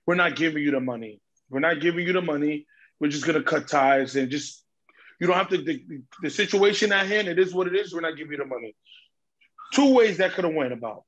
we're 0.06 0.16
not 0.16 0.38
giving 0.38 0.64
you 0.64 0.72
the 0.72 0.80
money. 0.80 1.20
We're 1.50 1.60
not 1.60 1.80
giving 1.82 2.06
you 2.06 2.14
the 2.14 2.22
money. 2.22 2.66
We're 3.00 3.10
just 3.10 3.26
gonna 3.26 3.44
cut 3.44 3.68
ties 3.68 4.16
and 4.16 4.30
just 4.30 4.64
you 5.20 5.28
don't 5.28 5.38
have 5.38 5.50
to 5.50 5.58
the, 5.58 5.84
the 6.22 6.30
situation 6.30 6.92
at 6.92 7.08
hand. 7.08 7.28
It 7.28 7.40
is 7.40 7.54
what 7.54 7.68
it 7.68 7.76
is. 7.76 7.94
We're 7.94 8.02
not 8.02 8.18
giving 8.18 8.34
you 8.34 8.38
the 8.40 8.46
money. 8.46 8.76
two 9.74 9.94
ways 9.94 10.18
that 10.18 10.34
could 10.34 10.46
have 10.46 10.54
went 10.54 10.74
about. 10.74 11.04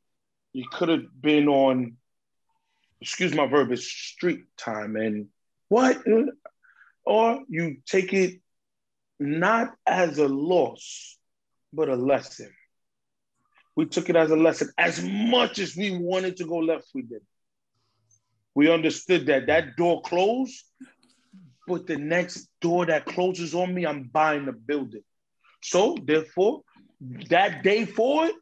You 0.54 0.66
could 0.72 0.90
have 0.90 1.04
been 1.22 1.48
on, 1.48 1.98
excuse 3.02 3.34
my 3.34 3.48
verbiage, 3.48 3.86
street 4.14 4.46
time 4.58 4.96
and 4.96 5.28
what? 5.68 6.02
Or 7.06 7.42
you 7.48 7.78
take 7.86 8.14
it 8.14 8.42
not 9.20 9.76
as 9.86 10.18
a 10.18 10.28
loss, 10.28 11.18
but 11.72 11.90
a 11.90 11.96
lesson. 11.96 12.52
We 13.76 13.86
took 13.86 14.10
it 14.10 14.16
as 14.16 14.32
a 14.32 14.36
lesson. 14.36 14.72
As 14.78 15.04
much 15.04 15.60
as 15.60 15.76
we 15.76 15.96
wanted 15.96 16.38
to 16.38 16.46
go 16.46 16.58
left, 16.58 16.88
we 16.94 17.04
did. 17.04 17.22
We 18.60 18.70
understood 18.70 19.26
that 19.28 19.48
that 19.48 19.78
door 19.78 20.02
closed, 20.02 20.66
but 21.66 21.88
the 21.88 21.96
next 21.96 22.50
door 22.60 22.86
that 22.88 23.06
closes 23.06 23.56
on 23.56 23.74
me, 23.74 23.86
I'm 23.86 24.10
buying 24.12 24.46
the 24.46 24.52
building. 24.52 25.04
So 25.62 25.96
therefore, 26.04 26.64
that 27.30 27.64
day 27.64 27.86
forward 27.86 28.34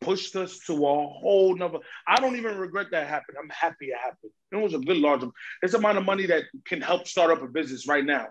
pushed 0.00 0.36
us 0.36 0.60
to 0.68 0.74
a 0.74 1.08
whole 1.08 1.56
number. 1.56 1.78
I 2.06 2.20
don't 2.20 2.36
even 2.36 2.56
regret 2.56 2.92
that 2.92 3.08
happened. 3.08 3.36
I'm 3.42 3.50
happy 3.50 3.86
it 3.86 3.98
happened. 3.98 4.30
It 4.52 4.58
was 4.58 4.74
a 4.74 4.78
good 4.78 4.98
large. 4.98 5.24
It's 5.60 5.74
amount 5.74 5.98
of 5.98 6.04
money 6.04 6.26
that 6.26 6.44
can 6.64 6.80
help 6.80 7.08
start 7.08 7.32
up 7.32 7.42
a 7.42 7.48
business 7.48 7.88
right 7.88 8.04
now. 8.04 8.28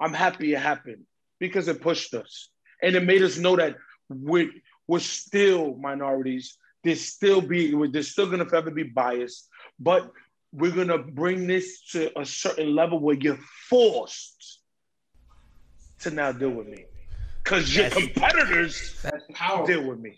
I'm 0.00 0.14
happy 0.14 0.52
it 0.52 0.58
happened 0.58 1.04
because 1.38 1.68
it 1.68 1.80
pushed 1.80 2.12
us 2.12 2.48
and 2.82 2.96
it 2.96 3.04
made 3.04 3.22
us 3.22 3.38
know 3.38 3.54
that 3.54 3.76
we're, 4.08 4.50
we're 4.88 4.98
still 4.98 5.76
minorities. 5.76 6.58
There's 6.82 7.02
still 7.02 7.40
be 7.40 7.72
there's 7.88 8.10
still 8.10 8.28
gonna 8.28 8.46
forever 8.46 8.72
be 8.72 8.84
bias, 8.84 9.48
but 9.78 10.10
we're 10.56 10.72
gonna 10.72 10.98
bring 10.98 11.46
this 11.46 11.82
to 11.92 12.18
a 12.18 12.24
certain 12.24 12.74
level 12.74 12.98
where 12.98 13.14
you're 13.14 13.38
forced 13.68 14.60
to 16.00 16.10
now 16.10 16.32
deal 16.32 16.50
with 16.50 16.66
me. 16.66 16.86
Because 17.44 17.76
your 17.76 17.90
competitors 17.90 18.96
deal 19.66 19.86
with 19.86 20.00
me. 20.00 20.16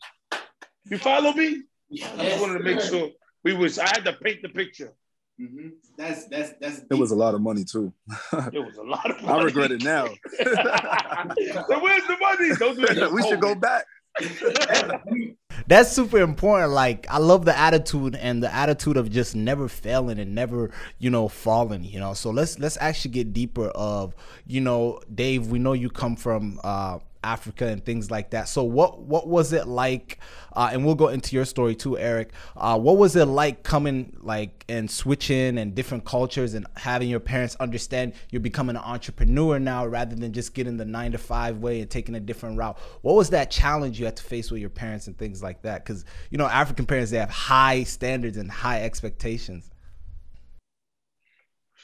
You 0.85 0.99
follow 0.99 1.33
me? 1.33 1.63
Yes. 1.91 2.11
I 2.19 2.25
just 2.25 2.41
wanted 2.41 2.59
to 2.59 2.65
make 2.65 2.81
sure 2.81 3.11
we 3.43 3.53
was 3.53 3.79
I 3.79 3.87
had 3.87 4.05
to 4.05 4.13
paint 4.13 4.43
the 4.43 4.49
picture. 4.49 4.93
Mm-hmm. 5.41 5.69
That's 5.97 6.27
that's 6.27 6.53
that's. 6.61 6.83
It 6.91 6.95
was 6.95 7.11
a 7.11 7.17
lot 7.17 7.35
of 7.35 7.41
money 7.41 7.65
too. 7.65 7.93
it 8.33 8.65
was 8.65 8.77
a 8.77 8.83
lot 8.83 9.11
of 9.11 9.23
money. 9.23 9.41
I 9.41 9.43
regret 9.43 9.71
it 9.73 9.83
now. 9.85 10.07
so 10.07 11.81
where's 11.81 12.07
the 12.07 12.17
money? 12.21 12.51
Don't 12.59 12.77
do 12.77 13.11
we 13.15 13.23
should 13.23 13.41
go 13.41 13.55
back. 13.55 13.85
That's 15.67 15.93
super 15.93 16.19
important. 16.19 16.73
Like 16.73 17.07
I 17.11 17.19
love 17.19 17.45
the 17.45 17.57
attitude 17.57 18.17
and 18.17 18.43
the 18.43 18.53
attitude 18.53 18.97
of 18.97 19.11
just 19.11 19.37
never 19.37 19.69
failing 19.69 20.19
and 20.19 20.35
never, 20.35 20.71
you 20.99 21.11
know, 21.11 21.29
falling, 21.29 21.85
you 21.85 22.01
know. 22.01 22.15
So 22.15 22.31
let's 22.31 22.59
let's 22.59 22.79
actually 22.81 23.11
get 23.11 23.33
deeper 23.33 23.69
of, 23.69 24.15
you 24.47 24.61
know, 24.61 25.01
Dave, 25.15 25.49
we 25.49 25.59
know 25.59 25.75
you 25.75 25.91
come 25.91 26.17
from 26.17 26.61
uh 26.65 26.99
Africa 27.25 27.67
and 27.67 27.85
things 27.85 28.11
like 28.11 28.31
that. 28.31 28.49
So 28.49 28.63
what 28.63 29.01
what 29.01 29.27
was 29.27 29.53
it 29.53 29.67
like? 29.67 30.19
Uh, 30.55 30.71
and 30.73 30.85
we'll 30.85 30.95
go 30.95 31.09
into 31.09 31.37
your 31.37 31.45
story 31.45 31.75
too, 31.75 31.99
Eric. 31.99 32.33
Uh, 32.57 32.79
what 32.79 32.97
was 32.97 33.17
it 33.17 33.27
like 33.27 33.63
coming 33.63 34.17
like 34.21 34.65
and 34.69 34.91
switching 34.91 35.59
and 35.59 35.75
different 35.75 36.05
cultures 36.05 36.55
and 36.55 36.67
having 36.77 37.09
your 37.09 37.21
parents 37.21 37.57
understand 37.61 38.13
you're 38.31 38.41
becoming 38.41 38.77
an 38.77 38.83
entrepreneur 38.83 39.59
now 39.59 39.87
rather 39.87 40.17
than 40.17 40.33
just 40.33 40.55
getting 40.55 40.77
the 40.77 40.85
nine 40.85 41.13
to 41.13 41.19
five 41.19 41.59
way 41.59 41.81
and 41.81 41.91
taking 41.91 42.15
a 42.15 42.21
different 42.21 42.59
route? 42.59 42.79
What 43.03 43.15
was 43.15 43.31
that 43.31 43.51
challenge 43.51 43.99
you 43.99 44.05
had 44.05 44.17
to 44.17 44.23
face 44.23 44.51
with 44.51 44.61
your 44.61 44.71
parents 44.71 45.07
and 45.07 45.17
things 45.17 45.43
like 45.43 45.63
that? 45.63 45.85
Because 45.85 46.05
you 46.31 46.39
know 46.39 46.47
African 46.47 46.87
parents 46.87 47.11
they 47.11 47.19
have 47.19 47.31
high 47.31 47.83
standards 47.85 48.37
and 48.37 48.51
high 48.51 48.83
expectations. 48.83 49.71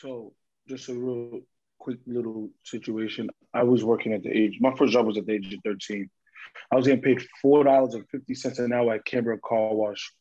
So 0.00 0.32
just 0.68 0.88
a 0.88 0.94
real 0.94 1.40
quick 1.78 1.98
little 2.06 2.50
situation. 2.62 3.28
I 3.54 3.62
was 3.62 3.84
working 3.84 4.12
at 4.12 4.22
the 4.22 4.30
age, 4.30 4.58
my 4.60 4.74
first 4.74 4.92
job 4.92 5.06
was 5.06 5.16
at 5.16 5.26
the 5.26 5.34
age 5.34 5.54
of 5.54 5.60
13. 5.64 6.10
I 6.72 6.76
was 6.76 6.86
getting 6.86 7.02
paid 7.02 7.24
$4.50 7.44 8.58
an 8.58 8.72
hour 8.72 8.94
at 8.94 9.04
Canberra 9.04 9.38
Car 9.38 9.74
Wash 9.74 10.12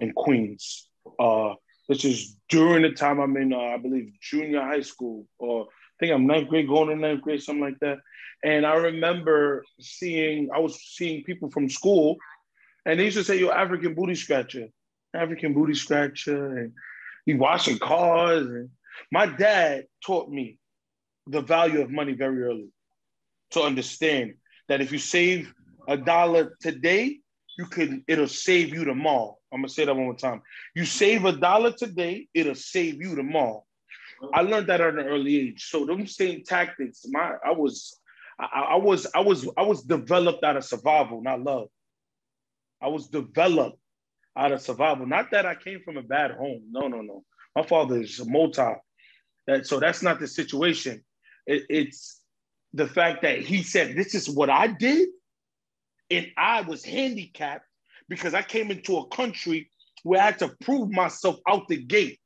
in 0.00 0.12
Queens. 0.12 0.88
Uh, 1.18 1.54
this 1.88 2.04
is 2.04 2.36
during 2.48 2.82
the 2.82 2.92
time 2.92 3.18
I'm 3.18 3.36
in, 3.36 3.52
uh, 3.52 3.58
I 3.58 3.76
believe, 3.76 4.12
junior 4.20 4.62
high 4.62 4.80
school, 4.80 5.26
or 5.38 5.64
I 5.64 5.66
think 5.98 6.12
I'm 6.12 6.26
ninth 6.26 6.48
grade, 6.48 6.68
going 6.68 6.88
to 6.88 6.96
ninth 6.96 7.22
grade, 7.22 7.42
something 7.42 7.64
like 7.64 7.80
that. 7.80 7.98
And 8.44 8.64
I 8.64 8.74
remember 8.74 9.64
seeing, 9.80 10.48
I 10.54 10.60
was 10.60 10.80
seeing 10.80 11.24
people 11.24 11.50
from 11.50 11.68
school, 11.68 12.16
and 12.86 12.98
they 12.98 13.04
used 13.04 13.16
to 13.16 13.24
say, 13.24 13.38
"You're 13.38 13.52
African 13.52 13.94
booty 13.94 14.14
scratcher, 14.14 14.68
African 15.12 15.52
booty 15.52 15.74
scratcher," 15.74 16.56
and 16.56 16.72
he 17.26 17.34
washing 17.34 17.78
cars. 17.78 18.46
And 18.46 18.70
my 19.10 19.26
dad 19.26 19.86
taught 20.06 20.30
me 20.30 20.59
the 21.30 21.40
value 21.40 21.80
of 21.80 21.90
money 21.90 22.12
very 22.12 22.42
early 22.42 22.68
to 23.52 23.62
understand 23.62 24.34
that 24.68 24.80
if 24.80 24.92
you 24.92 24.98
save 24.98 25.52
a 25.88 25.96
dollar 25.96 26.56
today, 26.60 27.18
you 27.58 27.66
could 27.66 28.02
it'll 28.06 28.28
save 28.28 28.72
you 28.72 28.84
tomorrow. 28.84 29.36
I'm 29.52 29.60
gonna 29.60 29.68
say 29.68 29.84
that 29.84 29.94
one 29.94 30.04
more 30.04 30.16
time. 30.16 30.42
You 30.74 30.84
save 30.84 31.24
a 31.24 31.32
dollar 31.32 31.72
today, 31.72 32.28
it'll 32.34 32.54
save 32.54 33.02
you 33.02 33.14
tomorrow. 33.14 33.64
I 34.34 34.42
learned 34.42 34.68
that 34.68 34.80
at 34.80 34.94
an 34.94 35.06
early 35.06 35.36
age. 35.36 35.66
So 35.70 35.86
them 35.86 36.06
same 36.06 36.42
tactics, 36.44 37.04
my 37.08 37.34
I 37.44 37.52
was 37.52 37.98
I, 38.38 38.66
I 38.70 38.76
was 38.76 39.06
I 39.14 39.20
was 39.20 39.48
I 39.56 39.62
was 39.62 39.82
developed 39.82 40.44
out 40.44 40.56
of 40.56 40.64
survival, 40.64 41.22
not 41.22 41.42
love. 41.42 41.68
I 42.80 42.88
was 42.88 43.08
developed 43.08 43.78
out 44.36 44.52
of 44.52 44.62
survival. 44.62 45.06
Not 45.06 45.30
that 45.32 45.46
I 45.46 45.54
came 45.54 45.80
from 45.84 45.96
a 45.96 46.02
bad 46.02 46.32
home. 46.32 46.62
No, 46.70 46.88
no, 46.88 47.02
no. 47.02 47.24
My 47.54 47.62
father 47.62 48.00
is 48.00 48.20
a 48.20 48.24
multi. 48.24 48.62
That 49.46 49.66
so 49.66 49.80
that's 49.80 50.02
not 50.02 50.20
the 50.20 50.28
situation. 50.28 51.02
It, 51.50 51.64
it's 51.68 52.20
the 52.72 52.86
fact 52.86 53.22
that 53.22 53.40
he 53.40 53.62
said, 53.62 53.96
This 53.96 54.14
is 54.14 54.30
what 54.30 54.50
I 54.50 54.68
did. 54.68 55.08
And 56.10 56.28
I 56.36 56.62
was 56.62 56.84
handicapped 56.84 57.66
because 58.08 58.34
I 58.34 58.42
came 58.42 58.70
into 58.70 58.96
a 58.98 59.08
country 59.08 59.70
where 60.02 60.20
I 60.20 60.26
had 60.26 60.38
to 60.40 60.48
prove 60.60 60.90
myself 60.90 61.36
out 61.48 61.68
the 61.68 61.76
gate. 61.76 62.18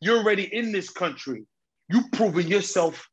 You're 0.00 0.18
already 0.18 0.44
in 0.44 0.72
this 0.72 0.90
country. 0.90 1.44
You 1.88 2.02
proving 2.12 2.48
yourself 2.48 3.06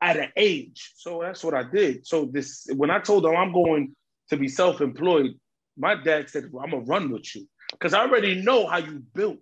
at 0.00 0.16
an 0.16 0.30
age. 0.36 0.92
So 0.96 1.20
that's 1.22 1.44
what 1.44 1.54
I 1.54 1.62
did. 1.62 2.06
So 2.06 2.28
this 2.32 2.66
when 2.74 2.90
I 2.90 2.98
told 2.98 3.24
them 3.24 3.36
I'm 3.36 3.52
going 3.52 3.94
to 4.30 4.36
be 4.36 4.48
self-employed, 4.48 5.32
my 5.76 5.94
dad 5.94 6.30
said, 6.30 6.44
well, 6.50 6.64
I'm 6.64 6.70
gonna 6.70 6.84
run 6.84 7.10
with 7.10 7.34
you. 7.34 7.46
Because 7.70 7.94
I 7.94 8.00
already 8.00 8.42
know 8.42 8.66
how 8.66 8.78
you 8.78 9.02
built. 9.14 9.38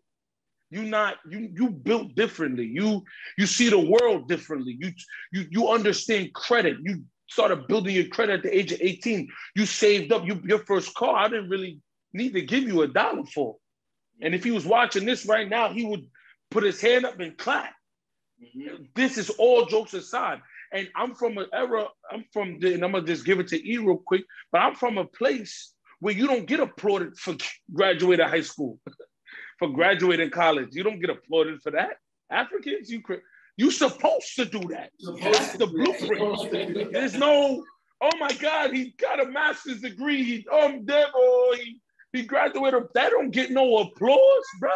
You 0.71 0.85
not 0.85 1.17
you 1.29 1.51
you 1.53 1.71
built 1.71 2.15
differently. 2.15 2.65
You 2.65 3.03
you 3.37 3.47
see 3.47 3.69
the 3.69 3.79
world 3.79 4.29
differently. 4.29 4.77
You 4.79 4.93
you 5.33 5.47
you 5.51 5.69
understand 5.69 6.33
credit. 6.33 6.77
You 6.83 7.03
started 7.29 7.67
building 7.67 7.95
your 7.95 8.07
credit 8.07 8.35
at 8.35 8.43
the 8.43 8.57
age 8.57 8.73
of 8.73 8.81
18. 8.81 9.29
You 9.55 9.67
saved 9.67 10.13
up 10.13 10.27
you, 10.27 10.41
your 10.45 10.61
first 10.61 10.95
car. 10.95 11.17
I 11.17 11.29
didn't 11.29 11.49
really 11.49 11.81
need 12.13 12.35
to 12.35 12.43
give 12.43 12.65
you 12.65 12.83
a 12.83 12.89
dollar 12.89 13.25
for. 13.25 13.57
And 14.21 14.35
if 14.35 14.45
he 14.45 14.51
was 14.51 14.67
watching 14.67 15.05
this 15.05 15.27
right 15.27 15.49
now, 15.49 15.73
he 15.73 15.85
would 15.85 16.07
put 16.51 16.65
his 16.65 16.81
hand 16.81 17.05
up 17.05 17.19
and 17.21 17.37
clap. 17.39 17.73
Mm-hmm. 18.43 18.85
This 18.95 19.19
is 19.19 19.31
all 19.31 19.67
jokes 19.67 19.95
aside. 19.95 20.41
And 20.73 20.89
I'm 20.95 21.15
from 21.15 21.39
an 21.39 21.47
era, 21.53 21.87
I'm 22.13 22.25
from 22.33 22.61
the, 22.61 22.75
and 22.75 22.85
I'm 22.85 22.93
gonna 22.93 23.07
just 23.07 23.25
give 23.25 23.41
it 23.41 23.49
to 23.49 23.69
E 23.69 23.79
real 23.79 24.03
quick, 24.05 24.25
but 24.53 24.59
I'm 24.59 24.75
from 24.75 24.99
a 24.99 25.05
place 25.05 25.73
where 25.99 26.15
you 26.15 26.27
don't 26.27 26.47
get 26.47 26.61
applauded 26.61 27.17
for 27.17 27.37
graduating 27.73 28.29
high 28.29 28.41
school. 28.41 28.79
for 29.61 29.69
graduating 29.69 30.31
college. 30.31 30.71
You 30.73 30.83
don't 30.83 30.99
get 30.99 31.11
applauded 31.11 31.63
for 31.63 31.71
that. 31.71 31.99
Africans, 32.31 32.91
you 32.91 33.03
you 33.57 33.71
supposed 33.71 34.35
to 34.37 34.47
do 34.47 34.61
that. 34.71 34.91
That's 35.21 35.53
the 35.53 35.67
blueprint. 35.67 36.93
There's 36.93 37.15
no, 37.15 37.63
oh 38.01 38.11
my 38.19 38.33
God, 38.33 38.73
he 38.73 38.95
got 38.99 39.21
a 39.21 39.27
master's 39.27 39.83
degree. 39.83 40.25
He, 40.25 40.47
um, 40.49 40.85
devil, 40.87 41.55
he, 41.57 41.79
he 42.13 42.23
graduated. 42.23 42.85
That 42.95 43.11
don't 43.11 43.31
get 43.31 43.51
no 43.51 43.79
applause, 43.79 44.45
bro. 44.59 44.71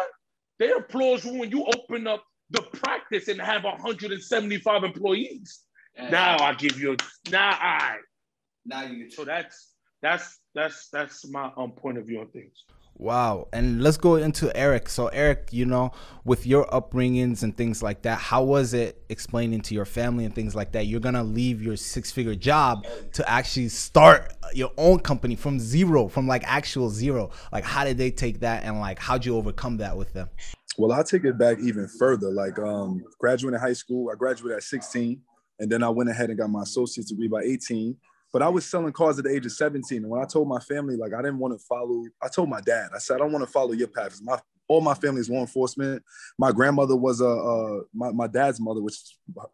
They 0.59 0.71
applause 0.71 1.25
when 1.25 1.49
you 1.49 1.65
open 1.65 2.05
up 2.05 2.23
the 2.51 2.61
practice 2.61 3.27
and 3.27 3.41
have 3.41 3.63
175 3.63 4.83
employees. 4.83 5.61
Yeah. 5.95 6.09
Now 6.09 6.37
I 6.43 6.53
give 6.53 6.79
you 6.79 6.95
now 7.31 7.57
I. 7.59 7.97
Now 8.65 8.83
you. 8.83 9.09
So 9.09 9.25
that's 9.25 9.71
that's 10.03 10.39
that's 10.53 10.89
that's 10.89 11.27
my 11.27 11.51
um 11.57 11.71
point 11.71 11.97
of 11.97 12.05
view 12.05 12.19
on 12.19 12.27
things. 12.27 12.65
Wow. 12.97 13.49
And 13.51 13.83
let's 13.83 13.97
go 13.97 14.15
into 14.15 14.55
Eric. 14.55 14.87
So, 14.87 15.07
Eric, 15.07 15.49
you 15.51 15.65
know, 15.65 15.91
with 16.23 16.47
your 16.47 16.65
upbringings 16.67 17.43
and 17.43 17.55
things 17.55 17.83
like 17.83 18.03
that, 18.03 18.19
how 18.19 18.43
was 18.43 18.73
it 18.73 19.03
explaining 19.09 19.61
to 19.63 19.75
your 19.75 19.83
family 19.83 20.23
and 20.23 20.33
things 20.33 20.55
like 20.55 20.71
that? 20.71 20.85
You're 20.85 21.01
going 21.01 21.15
to 21.15 21.23
leave 21.23 21.61
your 21.61 21.75
six 21.75 22.11
figure 22.11 22.35
job 22.35 22.85
to 23.13 23.29
actually 23.29 23.67
start 23.67 24.33
your 24.53 24.71
own 24.77 24.99
company 24.99 25.35
from 25.35 25.59
zero, 25.59 26.07
from 26.07 26.25
like 26.25 26.43
actual 26.45 26.89
zero. 26.89 27.31
Like, 27.51 27.65
how 27.65 27.83
did 27.83 27.97
they 27.97 28.11
take 28.11 28.39
that? 28.39 28.63
And 28.63 28.79
like, 28.79 28.99
how'd 28.99 29.25
you 29.25 29.35
overcome 29.35 29.77
that 29.77 29.97
with 29.97 30.13
them? 30.13 30.29
Well, 30.77 30.93
I'll 30.93 31.03
take 31.03 31.25
it 31.25 31.37
back 31.37 31.57
even 31.59 31.89
further. 31.99 32.31
Like, 32.31 32.57
um, 32.59 33.03
graduating 33.19 33.59
high 33.59 33.73
school, 33.73 34.09
I 34.09 34.15
graduated 34.15 34.57
at 34.57 34.63
16, 34.63 35.21
and 35.59 35.71
then 35.71 35.83
I 35.83 35.89
went 35.89 36.09
ahead 36.09 36.29
and 36.29 36.39
got 36.39 36.49
my 36.49 36.63
associate's 36.63 37.09
degree 37.09 37.27
by 37.27 37.41
18 37.41 37.97
but 38.35 38.41
I 38.41 38.49
was 38.49 38.65
selling 38.65 38.91
cars 38.91 39.17
at 39.17 39.23
the 39.23 39.31
age 39.31 39.45
of 39.45 39.53
17. 39.53 39.99
And 39.99 40.09
when 40.09 40.21
I 40.21 40.25
told 40.25 40.49
my 40.49 40.59
family, 40.59 40.97
like, 40.97 41.13
I 41.13 41.21
didn't 41.21 41.37
want 41.37 41.57
to 41.57 41.65
follow, 41.69 42.03
I 42.21 42.27
told 42.27 42.49
my 42.49 42.59
dad, 42.59 42.89
I 42.93 42.97
said, 42.97 43.15
I 43.15 43.19
don't 43.19 43.31
want 43.31 43.45
to 43.45 43.49
follow 43.49 43.71
your 43.71 43.87
path. 43.87 44.19
My 44.21 44.37
all 44.67 44.81
my 44.81 44.93
family 44.93 45.21
is 45.21 45.29
law 45.29 45.39
enforcement. 45.39 46.03
My 46.37 46.51
grandmother 46.51 46.97
was 46.97 47.21
a 47.21 47.29
uh, 47.29 47.79
my 47.93 48.11
my 48.11 48.27
dad's 48.27 48.59
mother, 48.59 48.81
which 48.81 48.97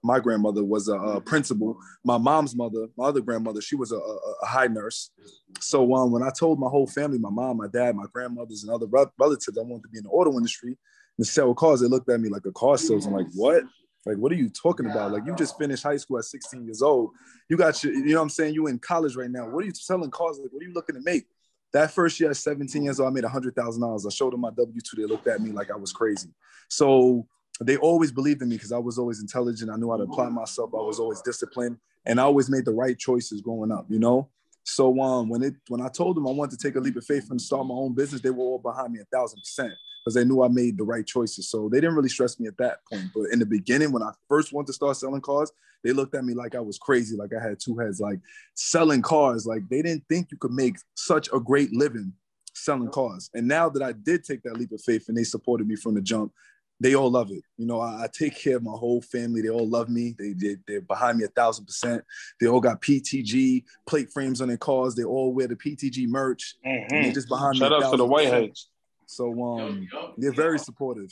my 0.01 0.19
grandmother 0.19 0.63
was 0.63 0.87
a, 0.87 0.95
a, 0.95 1.21
principal. 1.21 1.77
My 2.03 2.17
mom's 2.17 2.55
mother, 2.55 2.87
my 2.97 3.05
other 3.05 3.21
grandmother, 3.21 3.61
she 3.61 3.75
was 3.75 3.91
a, 3.91 3.97
a, 3.97 4.45
high 4.47 4.67
nurse. 4.67 5.11
So 5.59 5.93
um, 5.93 6.11
when 6.11 6.23
I 6.23 6.31
told 6.31 6.59
my 6.59 6.69
whole 6.69 6.87
family, 6.87 7.19
my 7.19 7.29
mom, 7.29 7.57
my 7.57 7.67
dad, 7.67 7.95
my 7.95 8.05
grandmothers, 8.11 8.63
and 8.63 8.71
other 8.71 8.87
relatives, 9.19 9.57
I 9.59 9.61
wanted 9.61 9.83
to 9.83 9.89
be 9.89 9.99
in 9.99 10.05
the 10.05 10.09
auto 10.09 10.31
industry 10.31 10.75
and 11.19 11.27
sell 11.27 11.53
cars, 11.53 11.81
they 11.81 11.87
looked 11.87 12.09
at 12.09 12.19
me 12.19 12.29
like 12.29 12.45
a 12.47 12.51
car 12.53 12.79
salesman. 12.79 13.13
Like 13.13 13.27
what? 13.35 13.63
Like, 14.05 14.17
what 14.17 14.31
are 14.31 14.35
you 14.35 14.49
talking 14.49 14.87
about? 14.87 15.11
Like, 15.11 15.23
you 15.25 15.35
just 15.35 15.57
finished 15.57 15.83
high 15.83 15.97
school 15.97 16.17
at 16.17 16.25
16 16.25 16.65
years 16.65 16.81
old. 16.81 17.11
You 17.49 17.57
got 17.57 17.83
your, 17.83 17.93
you 17.93 18.05
know 18.05 18.15
what 18.15 18.23
I'm 18.23 18.29
saying? 18.29 18.55
You 18.55 18.67
in 18.67 18.79
college 18.79 19.15
right 19.15 19.29
now. 19.29 19.47
What 19.47 19.63
are 19.63 19.67
you 19.67 19.73
selling 19.75 20.09
cars? 20.09 20.39
Like, 20.39 20.51
what 20.51 20.63
are 20.63 20.67
you 20.67 20.73
looking 20.73 20.95
to 20.95 21.01
make? 21.01 21.25
That 21.73 21.91
first 21.91 22.19
year 22.19 22.31
at 22.31 22.37
17 22.37 22.83
years 22.83 22.99
old, 22.99 23.09
I 23.09 23.13
made 23.13 23.23
$100,000. 23.23 24.05
I 24.05 24.09
showed 24.09 24.33
them 24.33 24.41
my 24.41 24.49
W 24.49 24.81
2. 24.81 25.01
They 25.01 25.07
looked 25.07 25.27
at 25.27 25.39
me 25.39 25.51
like 25.51 25.69
I 25.71 25.75
was 25.75 25.93
crazy. 25.93 26.29
So 26.67 27.27
they 27.61 27.77
always 27.77 28.11
believed 28.11 28.41
in 28.41 28.49
me 28.49 28.55
because 28.55 28.71
I 28.71 28.79
was 28.79 28.97
always 28.97 29.21
intelligent. 29.21 29.69
I 29.71 29.75
knew 29.75 29.91
how 29.91 29.97
to 29.97 30.03
apply 30.03 30.29
myself. 30.29 30.71
I 30.73 30.81
was 30.81 30.99
always 30.99 31.21
disciplined 31.21 31.77
and 32.05 32.19
I 32.19 32.23
always 32.23 32.49
made 32.49 32.65
the 32.65 32.73
right 32.73 32.97
choices 32.97 33.41
growing 33.41 33.71
up, 33.71 33.85
you 33.89 33.99
know? 33.99 34.29
So 34.63 34.99
um, 34.99 35.29
when 35.29 35.43
it 35.43 35.55
when 35.69 35.81
I 35.81 35.89
told 35.89 36.17
them 36.17 36.27
I 36.27 36.31
wanted 36.31 36.59
to 36.59 36.67
take 36.67 36.75
a 36.75 36.79
leap 36.79 36.95
of 36.95 37.05
faith 37.05 37.29
and 37.29 37.41
start 37.41 37.65
my 37.65 37.73
own 37.73 37.93
business, 37.93 38.21
they 38.21 38.29
were 38.29 38.43
all 38.43 38.59
behind 38.59 38.93
me 38.93 38.99
a 38.99 39.05
thousand 39.05 39.39
percent 39.39 39.73
because 40.03 40.15
they 40.15 40.25
knew 40.25 40.43
I 40.43 40.47
made 40.47 40.77
the 40.77 40.83
right 40.83 41.05
choices. 41.05 41.49
So 41.49 41.69
they 41.69 41.79
didn't 41.79 41.95
really 41.95 42.09
stress 42.09 42.39
me 42.39 42.47
at 42.47 42.57
that 42.57 42.79
point. 42.91 43.05
But 43.13 43.25
in 43.31 43.39
the 43.39 43.45
beginning, 43.45 43.91
when 43.91 44.03
I 44.03 44.11
first 44.27 44.51
wanted 44.51 44.67
to 44.67 44.73
start 44.73 44.97
selling 44.97 45.21
cars, 45.21 45.51
they 45.83 45.91
looked 45.91 46.15
at 46.15 46.25
me 46.25 46.33
like 46.33 46.55
I 46.55 46.59
was 46.59 46.77
crazy, 46.77 47.15
like 47.15 47.31
I 47.33 47.41
had 47.41 47.59
two 47.59 47.77
heads, 47.77 47.99
like 47.99 48.19
selling 48.55 49.01
cars. 49.01 49.45
Like 49.45 49.67
they 49.69 49.81
didn't 49.81 50.03
think 50.09 50.29
you 50.31 50.37
could 50.37 50.51
make 50.51 50.77
such 50.95 51.29
a 51.33 51.39
great 51.39 51.71
living 51.73 52.13
selling 52.53 52.89
cars. 52.89 53.29
And 53.33 53.47
now 53.47 53.69
that 53.69 53.81
I 53.81 53.91
did 53.91 54.23
take 54.23 54.43
that 54.43 54.57
leap 54.57 54.71
of 54.71 54.81
faith 54.81 55.07
and 55.07 55.17
they 55.17 55.23
supported 55.23 55.67
me 55.67 55.75
from 55.75 55.95
the 55.95 56.01
jump, 56.01 56.31
they 56.79 56.95
all 56.95 57.11
love 57.11 57.31
it. 57.31 57.43
You 57.57 57.67
know, 57.67 57.79
I, 57.79 58.03
I, 58.03 58.07
take 58.11 58.35
care 58.35 58.57
of 58.57 58.63
my 58.63 58.71
whole 58.71 59.01
family. 59.03 59.41
They 59.41 59.49
all 59.49 59.69
love 59.69 59.87
me. 59.87 60.15
They, 60.17 60.33
they 60.33 60.55
they're 60.67 60.81
behind 60.81 61.19
me 61.19 61.25
a 61.25 61.27
thousand 61.27 61.65
percent. 61.65 62.03
They 62.39 62.47
all 62.47 62.59
got 62.59 62.81
PTG 62.81 63.63
plate 63.85 64.11
frames 64.11 64.41
on 64.41 64.47
their 64.47 64.57
cars. 64.57 64.95
They 64.95 65.03
all 65.03 65.31
wear 65.31 65.47
the 65.47 65.55
PTG 65.55 66.07
merch. 66.07 66.55
Mm-hmm. 66.65 67.03
they 67.03 67.11
just 67.11 67.29
behind 67.29 67.57
Shout 67.57 67.71
me. 67.71 67.77
Shout 67.77 67.83
out 67.83 67.91
to 67.91 67.97
the 67.97 68.07
Whiteheads. 68.07 68.65
So 69.11 69.43
um, 69.43 69.87
they're 70.17 70.31
very 70.31 70.57
supportive. 70.57 71.11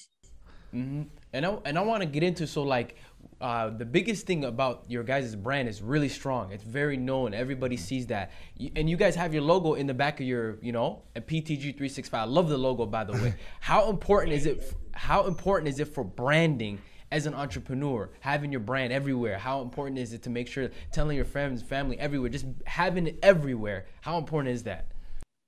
Mm-hmm. 0.73 1.03
And 1.33 1.45
I 1.45 1.57
and 1.65 1.77
I 1.77 1.81
want 1.81 2.01
to 2.01 2.07
get 2.07 2.23
into 2.23 2.47
so 2.47 2.63
like 2.63 2.95
uh, 3.41 3.69
the 3.69 3.85
biggest 3.85 4.25
thing 4.25 4.45
about 4.45 4.85
your 4.87 5.03
guys' 5.03 5.35
brand 5.35 5.67
is 5.67 5.81
really 5.81 6.09
strong. 6.09 6.51
It's 6.51 6.63
very 6.63 6.95
known. 6.97 7.33
Everybody 7.33 7.77
sees 7.77 8.07
that. 8.07 8.31
and 8.75 8.89
you 8.89 8.97
guys 8.97 9.15
have 9.15 9.33
your 9.33 9.43
logo 9.43 9.73
in 9.73 9.87
the 9.87 9.93
back 9.93 10.19
of 10.19 10.25
your, 10.25 10.57
you 10.61 10.71
know, 10.71 11.03
a 11.15 11.21
PTG 11.21 11.61
365. 11.61 12.21
I 12.21 12.23
love 12.23 12.49
the 12.49 12.57
logo, 12.57 12.85
by 12.85 13.03
the 13.03 13.13
way. 13.13 13.35
how 13.59 13.89
important 13.89 14.33
is 14.33 14.45
it? 14.45 14.73
How 14.93 15.25
important 15.25 15.69
is 15.69 15.79
it 15.79 15.85
for 15.85 16.03
branding 16.03 16.79
as 17.11 17.25
an 17.25 17.33
entrepreneur, 17.33 18.09
having 18.19 18.51
your 18.51 18.61
brand 18.61 18.93
everywhere? 18.93 19.37
How 19.37 19.61
important 19.61 19.99
is 19.99 20.13
it 20.13 20.23
to 20.23 20.29
make 20.29 20.47
sure 20.47 20.69
telling 20.91 21.15
your 21.15 21.25
friends, 21.25 21.61
family 21.61 21.97
everywhere, 21.99 22.29
just 22.29 22.45
having 22.65 23.07
it 23.07 23.19
everywhere? 23.23 23.85
How 24.01 24.17
important 24.17 24.53
is 24.53 24.63
that? 24.63 24.91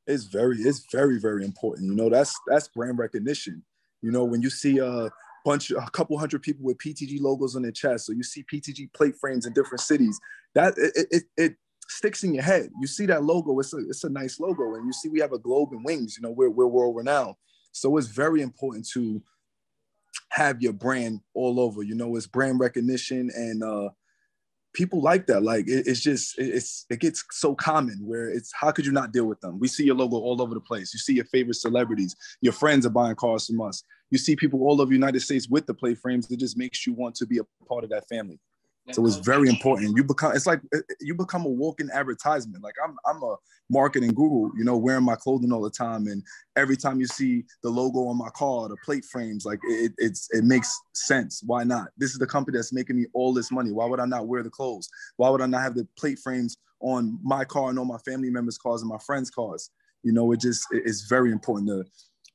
It's 0.08 0.25
very 0.25 0.58
it's 0.58 0.86
very 0.91 1.20
very 1.20 1.46
important 1.46 1.88
you 1.88 1.96
know 1.96 2.10
that's 2.10 2.36
that's 2.48 2.67
brand 2.70 2.98
recognition. 2.98 3.63
You 4.01 4.12
know 4.12 4.24
when 4.24 4.41
you 4.41 4.50
see 4.50 4.79
a 4.79 5.10
bunch 5.46 5.72
a 5.72 5.89
couple 5.91 6.17
hundred 6.17 6.41
people 6.41 6.63
with 6.63 6.77
ptg 6.77 7.20
logos 7.20 7.55
on 7.55 7.63
their 7.63 7.72
chest 7.72 8.10
or 8.10 8.13
you 8.13 8.24
see 8.24 8.43
ptg 8.51 8.93
plate 8.93 9.15
frames 9.20 9.46
in 9.46 9.53
different 9.53 9.81
cities 9.81 10.20
that 10.53 10.74
it, 10.77 11.08
it, 11.12 11.24
it 11.36 11.55
sticks 11.91 12.24
in 12.24 12.34
your 12.34 12.43
head. 12.43 12.70
You 12.79 12.88
see 12.88 13.05
that 13.08 13.24
logo 13.24 13.60
it's 13.60 13.74
a, 13.74 13.77
it's 13.77 14.03
a 14.03 14.10
nice 14.10 14.39
logo 14.39 14.75
and 14.75 14.86
you 14.86 14.93
see 14.93 15.10
we 15.10 15.20
have 15.20 15.34
a 15.34 15.39
globe 15.39 15.70
and 15.72 15.84
wings 15.84 16.15
you 16.17 16.24
know 16.24 16.31
we're, 16.31 16.50
we're 16.50 16.67
world 16.67 16.96
renowned. 16.96 17.36
So 17.72 17.98
it's 17.98 18.08
very 18.08 18.41
important 18.41 18.88
to 18.93 19.22
have 20.29 20.62
your 20.62 20.74
brand 20.74 21.22
all 21.34 21.60
over 21.60 21.84
you 21.84 21.96
know 21.96 22.15
it's 22.15 22.27
brand 22.27 22.60
recognition 22.60 23.29
and 23.36 23.63
uh 23.63 23.89
people 24.74 25.01
like 25.01 25.28
that. 25.28 25.44
Like 25.44 25.68
it, 25.68 25.88
it's 25.88 26.01
just 26.01 26.38
it's 26.38 26.86
it 26.90 27.00
gets 27.00 27.24
so 27.32 27.56
common 27.56 28.00
where 28.04 28.30
it's 28.30 28.51
how 28.54 28.72
could 28.72 28.86
you 28.86 28.92
not 28.92 29.12
deal 29.12 29.25
with 29.25 29.40
them? 29.42 29.60
We 29.60 29.68
see 29.68 29.86
your 29.86 29.96
logo 29.96 30.18
all 30.18 30.42
over 30.42 30.54
the 30.54 30.62
place. 30.62 30.94
You 30.94 31.00
see 31.00 31.13
your 31.13 31.25
favorite 31.25 31.56
celebrities. 31.56 32.16
Your 32.42 32.54
friends 32.54 32.86
are 32.86 32.92
buying 32.92 33.16
cars 33.16 33.48
from 33.48 33.62
us. 33.62 33.84
You 34.10 34.18
see 34.18 34.36
people 34.36 34.62
all 34.63 34.82
over 34.82 34.90
the 34.90 34.96
United 34.96 35.22
States 35.22 35.48
with 35.50 35.66
the 35.66 35.74
play 35.74 35.96
frames. 35.96 36.30
It 36.30 36.40
just 36.40 36.58
makes 36.58 36.86
you 36.86 36.94
want 36.94 37.16
to 37.16 37.25
be 37.25 37.40
a 37.40 37.66
part 37.66 37.84
of 37.84 37.90
that 37.92 38.08
family. 38.10 38.40
So 38.90 39.06
it's 39.06 39.18
very 39.18 39.48
important. 39.48 39.96
You 39.96 40.04
become 40.04 40.36
it's 40.36 40.48
like 40.48 40.60
you 41.00 41.16
become 41.16 41.46
a 41.46 41.50
walking 41.50 41.90
advertisement. 41.94 42.64
Like 42.64 42.75
I'm 42.84 42.96
I'm 43.05 43.22
a 43.24 43.36
marketing 43.70 44.12
guru, 44.12 44.51
you 44.58 44.66
know, 44.66 44.75
wearing 44.75 45.05
my 45.05 45.16
clothing 45.16 45.53
all 45.53 45.62
the 45.62 45.70
time. 45.70 46.08
And 46.08 46.24
every 46.55 46.75
time 46.75 47.00
you 47.00 47.08
see 47.08 47.46
the 47.64 47.70
logo 47.70 48.08
on 48.08 48.18
my 48.18 48.29
car, 48.32 48.68
the 48.68 48.75
plate 48.84 49.05
frames, 49.05 49.46
like 49.46 49.60
it, 49.64 49.94
it's 49.98 50.27
it 50.32 50.44
makes 50.44 50.77
sense. 50.94 51.42
Why 51.46 51.64
not? 51.64 51.90
This 51.98 52.12
is 52.12 52.18
the 52.18 52.27
company 52.27 52.58
that's 52.58 52.74
making 52.74 52.98
me 52.98 53.05
all 53.14 53.34
this 53.34 53.51
money. 53.51 53.72
Why 53.72 53.86
would 53.86 54.00
I 54.00 54.05
not 54.05 54.27
wear 54.27 54.44
the 54.44 54.50
clothes? 54.50 54.90
Why 55.16 55.29
would 55.29 55.42
I 55.42 55.46
not 55.46 55.62
have 55.62 55.75
the 55.75 55.88
plate 55.98 56.20
frames 56.20 56.58
on 56.82 57.18
my 57.24 57.46
car 57.46 57.70
and 57.70 57.79
all 57.79 57.86
my 57.86 58.00
family 58.00 58.29
members' 58.29 58.58
cars 58.58 58.82
and 58.82 58.90
my 58.90 58.98
friends' 58.98 59.29
cars? 59.29 59.70
You 60.03 60.12
know, 60.12 60.32
it 60.32 60.42
just 60.42 60.66
it's 60.72 61.03
very 61.03 61.32
important 61.32 61.70
to 61.70 61.86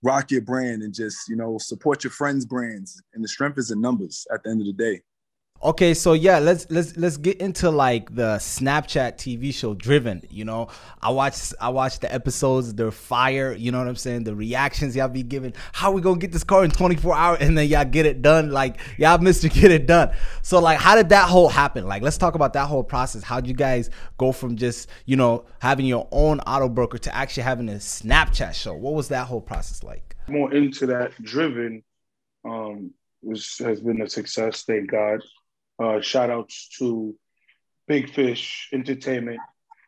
rock 0.03 0.31
your 0.31 0.42
brand 0.42 0.83
and 0.83 0.94
just, 0.94 1.29
you 1.29 1.37
know, 1.37 1.59
support 1.59 2.05
your 2.05 2.12
friends' 2.12 2.47
brands. 2.47 3.03
And 3.14 3.23
the 3.23 3.29
strength 3.29 3.59
is 3.59 3.70
in 3.70 3.81
numbers 3.81 4.27
at 4.33 4.42
the 4.42 4.51
end 4.51 4.61
of 4.61 4.66
the 4.66 4.73
day. 4.73 5.03
Okay, 5.62 5.95
so 5.95 6.12
yeah, 6.12 6.38
let's 6.38 6.66
let's 6.71 6.97
let's 6.97 7.16
get 7.16 7.40
into 7.40 7.71
like 7.71 8.14
the 8.14 8.37
Snapchat 8.37 9.16
TV 9.16 9.55
show 9.55 9.73
Driven. 9.73 10.23
You 10.29 10.45
know, 10.45 10.69
I 11.01 11.11
watched 11.11 11.55
I 11.61 11.71
watched 11.71 12.03
the 12.03 12.12
episodes. 12.12 12.75
They're 12.75 12.90
fire. 12.90 13.53
You 13.53 13.73
know 13.73 13.79
what 13.79 13.88
I'm 13.88 13.97
saying? 13.97 14.25
The 14.25 14.35
reactions 14.35 14.95
y'all 14.95 15.09
be 15.09 15.23
giving. 15.23 15.55
How 15.73 15.92
we 15.92 16.03
gonna 16.03 16.19
get 16.19 16.31
this 16.33 16.45
car 16.45 16.62
in 16.64 16.71
24 16.71 17.16
hours 17.16 17.38
and 17.40 17.57
then 17.57 17.69
y'all 17.69 17.87
get 17.87 18.05
it 18.05 18.21
done? 18.21 18.51
Like 18.51 18.79
y'all 18.99 19.19
Mister 19.19 19.49
get 19.49 19.71
it 19.71 19.87
done. 19.87 20.11
So 20.42 20.61
like, 20.61 20.79
how 20.79 20.95
did 20.95 21.09
that 21.09 21.29
whole 21.29 21.49
happen? 21.49 21.87
Like, 21.87 22.03
let's 22.03 22.19
talk 22.19 22.35
about 22.35 22.53
that 22.53 22.66
whole 22.66 22.85
process. 22.85 23.23
How'd 23.23 23.47
you 23.47 23.55
guys 23.55 23.88
go 24.19 24.33
from 24.33 24.57
just 24.57 24.90
you 25.07 25.16
know 25.16 25.47
having 25.61 25.87
your 25.87 26.07
own 26.12 26.40
auto 26.40 26.69
broker 26.69 26.99
to 26.99 27.14
actually 27.14 27.45
having 27.45 27.71
a 27.71 27.77
Snapchat 27.77 28.53
show? 28.53 28.75
What 28.75 28.92
was 28.92 29.09
that 29.09 29.27
whole 29.27 29.40
process 29.40 29.83
like? 29.83 30.16
More 30.29 30.53
into 30.53 30.87
that 30.87 31.12
Driven. 31.23 31.83
Um, 32.45 32.92
was 33.23 33.59
has 33.59 33.81
been 33.81 34.01
a 34.01 34.09
success. 34.09 34.62
Thank 34.62 34.90
God. 34.90 35.21
Uh, 35.79 36.01
shout 36.01 36.31
outs 36.31 36.69
to 36.79 37.15
Big 37.87 38.11
Fish 38.11 38.69
Entertainment. 38.73 39.39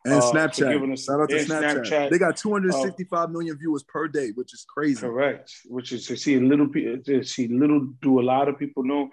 And 0.05 0.13
uh, 0.13 0.21
Snapchat. 0.21 1.03
Shout 1.05 1.21
out 1.21 1.29
to 1.29 1.35
Snapchat. 1.35 1.85
Snapchat. 1.85 2.09
They 2.09 2.17
got 2.17 2.37
265 2.37 3.19
uh, 3.19 3.27
million 3.27 3.57
viewers 3.57 3.83
per 3.83 4.07
day, 4.07 4.31
which 4.35 4.53
is 4.53 4.65
crazy. 4.67 5.01
Correct. 5.01 5.51
Which 5.65 5.91
is 5.91 6.07
to 6.07 6.15
see 6.15 6.39
little 6.39 6.69
to 6.69 7.23
see 7.23 7.47
little 7.47 7.87
do 8.01 8.19
a 8.19 8.23
lot 8.23 8.47
of 8.47 8.57
people 8.57 8.83
know. 8.83 9.09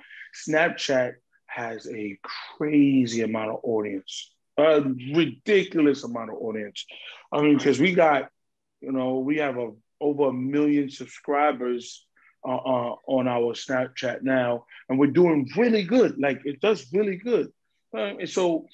Snapchat 0.49 1.15
has 1.47 1.89
a 1.89 2.19
crazy 2.57 3.23
amount 3.23 3.51
of 3.51 3.61
audience, 3.65 4.31
a 4.59 4.83
ridiculous 5.15 6.05
amount 6.05 6.31
of 6.31 6.37
audience. 6.37 6.85
I 7.33 7.41
mean, 7.41 7.57
because 7.57 7.81
we 7.81 7.93
got, 7.93 8.29
you 8.81 8.93
know, 8.93 9.19
we 9.19 9.39
have 9.39 9.57
a 9.57 9.73
over 10.01 10.29
a 10.29 10.33
million 10.33 10.91
subscribers 10.91 12.07
uh, 12.45 12.57
uh, 12.57 12.95
on 13.07 13.29
our 13.29 13.55
Snapchat 13.55 14.23
now, 14.23 14.67
and 14.89 14.99
we're 14.99 15.09
doing 15.09 15.49
really 15.57 15.83
good. 15.83 16.19
Like 16.19 16.43
it 16.45 16.61
does 16.61 16.87
really 16.93 17.17
good. 17.17 17.53
Uh, 17.95 18.17
and 18.19 18.29
so 18.29 18.67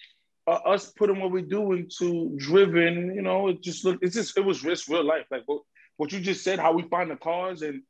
uh, 0.47 0.59
us 0.67 0.91
putting 0.91 1.21
what 1.21 1.31
we 1.31 1.43
do 1.43 1.73
into 1.73 2.35
driven, 2.39 3.15
you 3.15 3.23
know, 3.23 3.49
it 3.49 3.63
just 3.63 3.85
look. 3.85 3.99
It's 4.03 4.15
just 4.15 4.37
it 4.37 4.45
was 4.45 4.65
risk 4.65 4.89
real 4.89 5.05
life. 5.05 5.27
Like 5.31 5.43
what 5.47 5.63
what 5.97 6.13
you 6.13 6.21
just 6.21 6.43
said, 6.43 6.59
how 6.59 6.73
we 6.73 6.83
find 6.83 7.11
the 7.11 7.17
cars, 7.17 7.63
and 7.63 7.83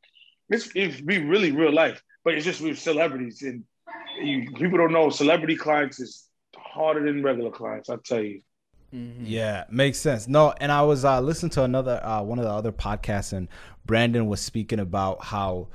it's 0.50 0.70
it 0.74 1.04
be 1.06 1.18
really 1.18 1.50
real 1.50 1.72
life. 1.72 2.02
But 2.24 2.34
it's 2.34 2.44
just 2.44 2.60
with 2.60 2.78
celebrities, 2.78 3.42
and 3.42 3.64
you, 4.22 4.50
people 4.52 4.78
don't 4.78 4.92
know 4.92 5.10
celebrity 5.10 5.56
clients 5.56 6.00
is 6.00 6.28
harder 6.56 7.04
than 7.04 7.22
regular 7.22 7.50
clients. 7.50 7.88
I 7.90 7.96
tell 8.04 8.22
you. 8.22 8.42
Mm-hmm. 8.94 9.24
Yeah, 9.24 9.64
makes 9.70 9.98
sense. 9.98 10.28
No, 10.28 10.52
and 10.60 10.70
I 10.70 10.82
was 10.82 11.06
uh, 11.06 11.18
listening 11.20 11.50
to 11.50 11.62
another 11.62 12.04
uh, 12.04 12.22
one 12.22 12.38
of 12.38 12.44
the 12.44 12.50
other 12.50 12.72
podcasts, 12.72 13.32
and 13.32 13.48
Brandon 13.84 14.26
was 14.26 14.40
speaking 14.40 14.78
about 14.78 15.24
how 15.24 15.68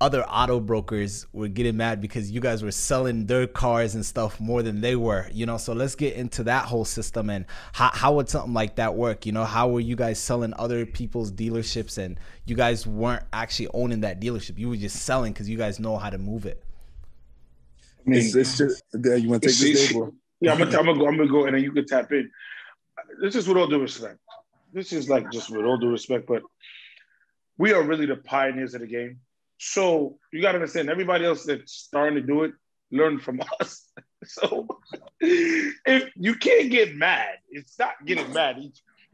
other 0.00 0.24
auto 0.24 0.60
brokers 0.60 1.26
were 1.32 1.48
getting 1.48 1.76
mad 1.76 2.00
because 2.00 2.30
you 2.30 2.40
guys 2.40 2.62
were 2.62 2.72
selling 2.72 3.26
their 3.26 3.46
cars 3.46 3.94
and 3.94 4.04
stuff 4.04 4.38
more 4.40 4.62
than 4.62 4.80
they 4.80 4.96
were, 4.96 5.28
you 5.32 5.46
know. 5.46 5.56
So 5.56 5.72
let's 5.72 5.94
get 5.94 6.14
into 6.14 6.42
that 6.44 6.66
whole 6.66 6.84
system 6.84 7.30
and 7.30 7.46
how, 7.72 7.90
how 7.94 8.14
would 8.14 8.28
something 8.28 8.52
like 8.52 8.76
that 8.76 8.94
work? 8.96 9.24
You 9.24 9.32
know, 9.32 9.44
how 9.44 9.68
were 9.68 9.80
you 9.80 9.96
guys 9.96 10.18
selling 10.18 10.52
other 10.58 10.84
people's 10.84 11.32
dealerships 11.32 11.96
and 11.96 12.18
you 12.44 12.56
guys 12.56 12.86
weren't 12.86 13.22
actually 13.32 13.68
owning 13.72 14.00
that 14.00 14.20
dealership? 14.20 14.58
You 14.58 14.68
were 14.68 14.76
just 14.76 14.96
selling 15.02 15.32
because 15.32 15.48
you 15.48 15.56
guys 15.56 15.78
know 15.78 15.96
how 15.96 16.10
to 16.10 16.18
move 16.18 16.44
it. 16.44 16.62
I 18.06 18.10
mean, 18.10 18.20
it's, 18.20 18.34
it's 18.34 18.58
just, 18.58 18.82
you 18.92 19.28
want 19.30 19.42
to 19.44 19.48
take 19.48 19.58
this, 19.58 19.92
Dave? 19.92 20.02
Yeah, 20.40 20.52
I'm 20.52 20.58
gonna, 20.58 20.76
I'm 20.76 20.84
gonna 20.84 20.98
go. 20.98 21.06
I'm 21.06 21.16
gonna 21.16 21.30
go, 21.30 21.46
and 21.46 21.56
then 21.56 21.62
you 21.62 21.72
can 21.72 21.86
tap 21.86 22.12
in. 22.12 22.30
This 23.22 23.36
is 23.36 23.48
with 23.48 23.56
all 23.56 23.66
due 23.66 23.80
respect. 23.80 24.18
This 24.74 24.92
is 24.92 25.08
like 25.08 25.30
just 25.30 25.50
with 25.50 25.64
all 25.64 25.78
due 25.78 25.88
respect, 25.88 26.26
but 26.26 26.42
we 27.58 27.72
are 27.72 27.82
really 27.82 28.06
the 28.06 28.16
pioneers 28.16 28.74
of 28.74 28.80
the 28.80 28.86
game. 28.86 29.20
So 29.58 30.18
you 30.32 30.42
got 30.42 30.52
to 30.52 30.58
understand, 30.58 30.90
everybody 30.90 31.24
else 31.24 31.44
that's 31.44 31.72
starting 31.72 32.16
to 32.16 32.26
do 32.26 32.44
it, 32.44 32.52
learn 32.90 33.18
from 33.18 33.40
us. 33.60 33.90
so 34.24 34.66
if 35.20 36.10
you 36.16 36.34
can't 36.34 36.70
get 36.70 36.96
mad, 36.96 37.36
it's 37.50 37.78
not 37.78 37.94
getting 38.04 38.32
mad. 38.32 38.62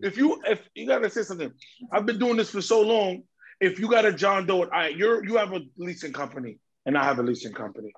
If 0.01 0.17
you 0.17 0.41
if 0.47 0.61
you 0.75 0.87
got 0.87 1.01
to 1.01 1.11
say 1.11 1.23
something, 1.23 1.53
I've 1.93 2.07
been 2.07 2.19
doing 2.19 2.37
this 2.37 2.51
for 2.51 2.63
so 2.63 2.81
long, 2.81 3.23
if 3.61 3.79
you 3.79 3.89
got 3.89 4.07
a 4.07 4.13
John 4.13 4.47
Doe, 4.47 4.65
right, 4.65 4.97
you're 4.97 5.25
you 5.25 5.37
have 5.37 5.53
a 5.53 5.61
leasing 5.77 6.13
company, 6.13 6.59
and 6.87 6.97
I 6.97 7.05
have 7.05 7.19
a 7.19 7.23
leasing 7.23 7.53
company. 7.53 7.93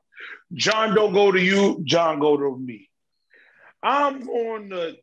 John 0.54 0.94
Doe 0.94 1.12
go 1.12 1.30
to 1.30 1.40
you, 1.40 1.80
John 1.84 2.18
go 2.18 2.36
to 2.36 2.58
me. 2.58 2.88
I'm 3.82 4.28
on 4.28 4.70
to 4.70 4.96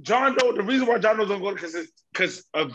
John 0.00 0.36
Doe. 0.36 0.52
The 0.52 0.62
reason 0.62 0.86
why 0.86 0.98
John 0.98 1.16
Doe 1.16 1.26
don't 1.26 1.42
go 1.42 1.52
because 1.52 1.76
because 2.12 2.44
of 2.54 2.72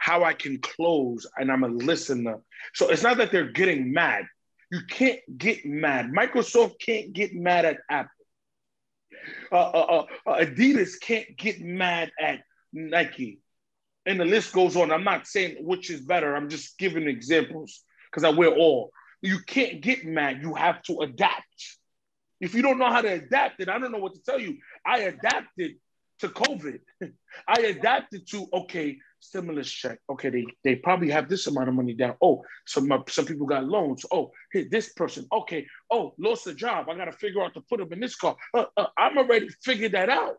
how 0.00 0.24
I 0.24 0.32
can 0.32 0.58
close, 0.58 1.26
and 1.36 1.52
I'm 1.52 1.62
a 1.62 1.68
listener. 1.68 2.40
So 2.74 2.88
it's 2.88 3.02
not 3.02 3.18
that 3.18 3.30
they're 3.30 3.52
getting 3.52 3.92
mad. 3.92 4.24
You 4.72 4.80
can't 4.88 5.20
get 5.36 5.66
mad. 5.66 6.10
Microsoft 6.10 6.80
can't 6.80 7.12
get 7.12 7.34
mad 7.34 7.66
at 7.66 7.78
Apple. 7.88 8.10
Uh, 9.52 9.56
uh, 9.56 10.06
uh, 10.26 10.38
Adidas 10.38 10.98
can't 11.00 11.36
get 11.36 11.60
mad 11.60 12.10
at 12.18 12.40
Nike. 12.72 13.40
And 14.06 14.18
the 14.18 14.24
list 14.24 14.54
goes 14.54 14.74
on. 14.74 14.90
I'm 14.90 15.04
not 15.04 15.26
saying 15.26 15.56
which 15.60 15.90
is 15.90 16.00
better. 16.00 16.34
I'm 16.34 16.48
just 16.48 16.78
giving 16.78 17.06
examples 17.06 17.82
because 18.10 18.24
I 18.24 18.30
wear 18.30 18.50
all. 18.50 18.92
You 19.20 19.40
can't 19.46 19.82
get 19.82 20.06
mad. 20.06 20.40
You 20.40 20.54
have 20.54 20.82
to 20.84 21.00
adapt. 21.00 21.76
If 22.40 22.54
you 22.54 22.62
don't 22.62 22.78
know 22.78 22.90
how 22.90 23.02
to 23.02 23.12
adapt 23.12 23.60
it, 23.60 23.68
I 23.68 23.78
don't 23.78 23.92
know 23.92 23.98
what 23.98 24.14
to 24.14 24.22
tell 24.22 24.40
you. 24.40 24.56
I 24.86 25.00
adapted 25.00 25.72
to 26.20 26.28
COVID. 26.28 26.78
I 27.48 27.60
adapted 27.60 28.26
to 28.28 28.46
okay, 28.52 28.96
stimulus 29.20 29.70
check. 29.70 29.98
Okay, 30.10 30.30
they, 30.30 30.46
they 30.64 30.76
probably 30.76 31.10
have 31.10 31.28
this 31.28 31.46
amount 31.46 31.68
of 31.68 31.74
money 31.74 31.94
down. 31.94 32.14
Oh, 32.22 32.42
some 32.66 32.90
some 33.08 33.26
people 33.26 33.46
got 33.46 33.64
loans. 33.64 34.04
Oh, 34.10 34.32
hey, 34.52 34.66
this 34.68 34.92
person. 34.92 35.26
Okay. 35.32 35.66
Oh, 35.90 36.14
lost 36.18 36.46
a 36.46 36.54
job. 36.54 36.88
I 36.88 36.96
got 36.96 37.04
to 37.04 37.12
figure 37.12 37.42
out 37.42 37.54
to 37.54 37.60
put 37.60 37.78
them 37.78 37.92
in 37.92 38.00
this 38.00 38.16
car. 38.16 38.36
Uh, 38.54 38.64
uh, 38.76 38.86
I'm 38.98 39.18
already 39.18 39.48
figured 39.62 39.92
that 39.92 40.08
out. 40.08 40.36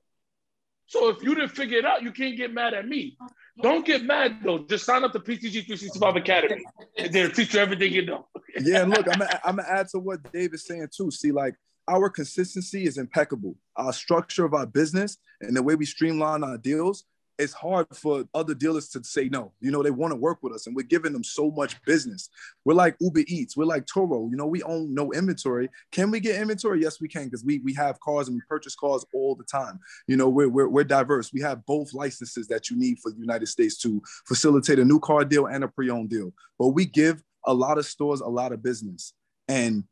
So 0.88 1.08
if 1.08 1.24
you 1.24 1.36
didn't 1.36 1.52
figure 1.52 1.78
it 1.78 1.86
out, 1.86 2.04
you 2.04 2.12
can't 2.12 2.36
get 2.36 2.54
mad 2.54 2.74
at 2.74 2.86
me. 2.86 3.18
Don't 3.62 3.86
get 3.86 4.04
mad 4.04 4.40
though. 4.44 4.60
Just 4.60 4.86
sign 4.86 5.04
up 5.04 5.14
to 5.14 5.20
PTG 5.20 5.66
365 5.66 6.16
Academy. 6.18 6.64
They'll 7.12 7.32
teach 7.32 7.54
you 7.54 7.62
everything 7.62 7.94
you 7.94 8.06
know. 8.06 8.28
yeah, 8.60 8.82
and 8.82 8.92
look, 8.92 9.08
I'm 9.08 9.22
I'm 9.46 9.56
gonna 9.58 9.68
add 9.70 9.88
to 9.90 10.00
what 10.00 10.32
Dave 10.34 10.54
is 10.54 10.66
saying 10.66 10.88
too. 10.96 11.12
See, 11.12 11.32
like 11.32 11.56
our 11.88 12.10
consistency 12.10 12.86
is 12.86 12.98
impeccable. 12.98 13.56
Our 13.76 13.94
structure 13.94 14.46
of 14.46 14.54
our 14.54 14.66
business 14.66 15.18
and 15.42 15.56
the 15.56 15.64
way 15.64 15.76
we 15.76 15.86
streamline 15.86 16.44
our 16.44 16.58
deals 16.58 17.06
it's 17.42 17.54
hard 17.54 17.88
for 17.92 18.24
other 18.36 18.54
dealers 18.54 18.88
to 18.90 19.04
say 19.04 19.28
no. 19.28 19.52
You 19.62 19.72
know, 19.72 19.82
they 19.82 19.90
want 19.90 20.12
to 20.12 20.16
work 20.16 20.44
with 20.44 20.54
us 20.54 20.68
and 20.68 20.76
we're 20.76 20.84
giving 20.84 21.12
them 21.12 21.24
so 21.24 21.50
much 21.50 21.82
business. 21.86 22.30
We're 22.66 22.76
like 22.76 22.96
Uber 23.00 23.24
Eats, 23.28 23.58
we're 23.58 23.66
like 23.66 23.88
Turo, 23.88 24.30
You 24.30 24.38
know, 24.38 24.46
we 24.46 24.62
own 24.62 24.94
no 24.94 25.12
inventory. 25.12 25.68
Can 25.92 26.12
we 26.12 26.20
get 26.20 26.40
inventory? 26.40 26.82
Yes, 26.82 27.02
we 27.02 27.08
can 27.08 27.26
because 27.26 27.44
we 27.44 27.58
we 27.60 27.74
have 27.74 28.00
cars 28.00 28.28
and 28.28 28.36
we 28.36 28.42
purchase 28.48 28.76
cars 28.76 29.04
all 29.12 29.34
the 29.34 29.44
time. 29.44 29.80
You 30.08 30.18
know, 30.18 30.30
we're, 30.30 30.50
we're, 30.50 30.68
we're 30.68 30.84
diverse. 30.84 31.34
We 31.34 31.42
have 31.42 31.66
both 31.66 31.94
licenses 31.96 32.48
that 32.50 32.70
you 32.70 32.78
need 32.78 33.00
for 33.00 33.12
the 33.12 33.20
United 33.20 33.48
States 33.48 33.78
to 33.80 34.02
facilitate 34.28 34.78
a 34.78 34.86
new 34.86 35.00
car 35.00 35.26
deal 35.26 35.48
and 35.48 35.64
a 35.64 35.68
pre-owned 35.68 36.12
deal. 36.12 36.32
But 36.60 36.70
we 36.70 36.86
give 36.86 37.24
a 37.48 37.54
lot 37.54 37.80
of 37.80 37.88
stores 37.88 38.22
a 38.22 38.28
lot 38.28 38.52
of 38.52 38.62
business. 38.62 39.14
And 39.48 39.84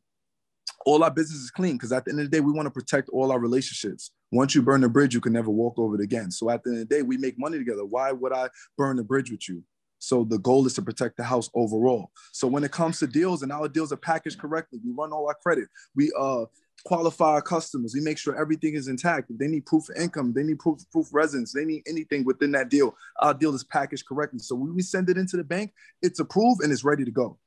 all 0.86 1.02
our 1.02 1.10
business 1.10 1.40
is 1.40 1.50
clean 1.50 1.74
because 1.74 1.92
at 1.92 2.04
the 2.04 2.12
end 2.12 2.20
of 2.20 2.30
the 2.30 2.36
day, 2.36 2.40
we 2.40 2.52
want 2.52 2.66
to 2.66 2.70
protect 2.70 3.08
all 3.08 3.32
our 3.32 3.40
relationships. 3.40 4.12
Once 4.30 4.54
you 4.54 4.62
burn 4.62 4.80
the 4.80 4.88
bridge, 4.88 5.14
you 5.14 5.20
can 5.20 5.32
never 5.32 5.50
walk 5.50 5.78
over 5.78 5.96
it 5.96 6.00
again. 6.00 6.30
So 6.30 6.50
at 6.50 6.62
the 6.62 6.70
end 6.70 6.82
of 6.82 6.88
the 6.88 6.94
day, 6.94 7.02
we 7.02 7.16
make 7.16 7.38
money 7.38 7.58
together. 7.58 7.84
Why 7.84 8.12
would 8.12 8.32
I 8.32 8.48
burn 8.76 8.96
the 8.96 9.04
bridge 9.04 9.30
with 9.30 9.48
you? 9.48 9.64
So 9.98 10.24
the 10.24 10.38
goal 10.38 10.66
is 10.66 10.74
to 10.74 10.82
protect 10.82 11.16
the 11.16 11.24
house 11.24 11.50
overall. 11.54 12.10
So 12.32 12.48
when 12.48 12.64
it 12.64 12.70
comes 12.70 12.98
to 13.00 13.06
deals 13.06 13.42
and 13.42 13.52
our 13.52 13.68
deals 13.68 13.92
are 13.92 13.96
packaged 13.96 14.38
correctly, 14.38 14.80
we 14.84 14.92
run 14.96 15.12
all 15.12 15.26
our 15.28 15.34
credit. 15.34 15.68
We 15.94 16.10
uh 16.18 16.46
qualify 16.84 17.32
our 17.32 17.42
customers. 17.42 17.94
We 17.94 18.00
make 18.00 18.18
sure 18.18 18.34
everything 18.40 18.74
is 18.74 18.88
intact. 18.88 19.30
If 19.30 19.38
they 19.38 19.48
need 19.48 19.66
proof 19.66 19.88
of 19.90 19.96
income, 19.96 20.32
they 20.32 20.42
need 20.42 20.58
proof, 20.58 20.80
proof 20.90 21.08
of 21.08 21.14
residence, 21.14 21.52
they 21.52 21.64
need 21.64 21.82
anything 21.86 22.24
within 22.24 22.52
that 22.52 22.70
deal. 22.70 22.96
Our 23.20 23.34
deal 23.34 23.54
is 23.54 23.64
packaged 23.64 24.06
correctly. 24.06 24.38
So 24.38 24.54
when 24.54 24.74
we 24.74 24.82
send 24.82 25.10
it 25.10 25.18
into 25.18 25.36
the 25.36 25.44
bank, 25.44 25.72
it's 26.02 26.20
approved 26.20 26.62
and 26.62 26.72
it's 26.72 26.84
ready 26.84 27.04
to 27.04 27.10
go. 27.10 27.38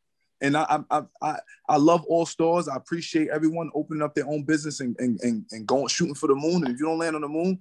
And 0.43 0.57
I, 0.57 0.83
I, 0.91 1.01
I, 1.21 1.39
I 1.69 1.77
love 1.77 2.03
all 2.03 2.25
stores. 2.25 2.67
I 2.67 2.75
appreciate 2.75 3.29
everyone 3.29 3.71
opening 3.73 4.03
up 4.03 4.13
their 4.13 4.27
own 4.27 4.43
business 4.43 4.81
and, 4.81 4.93
and, 4.99 5.17
and, 5.21 5.45
and 5.51 5.65
going 5.65 5.87
shooting 5.87 6.15
for 6.15 6.27
the 6.27 6.35
moon. 6.35 6.65
And 6.65 6.73
if 6.73 6.79
you 6.79 6.85
don't 6.85 6.99
land 6.99 7.15
on 7.15 7.21
the 7.21 7.29
moon, 7.29 7.57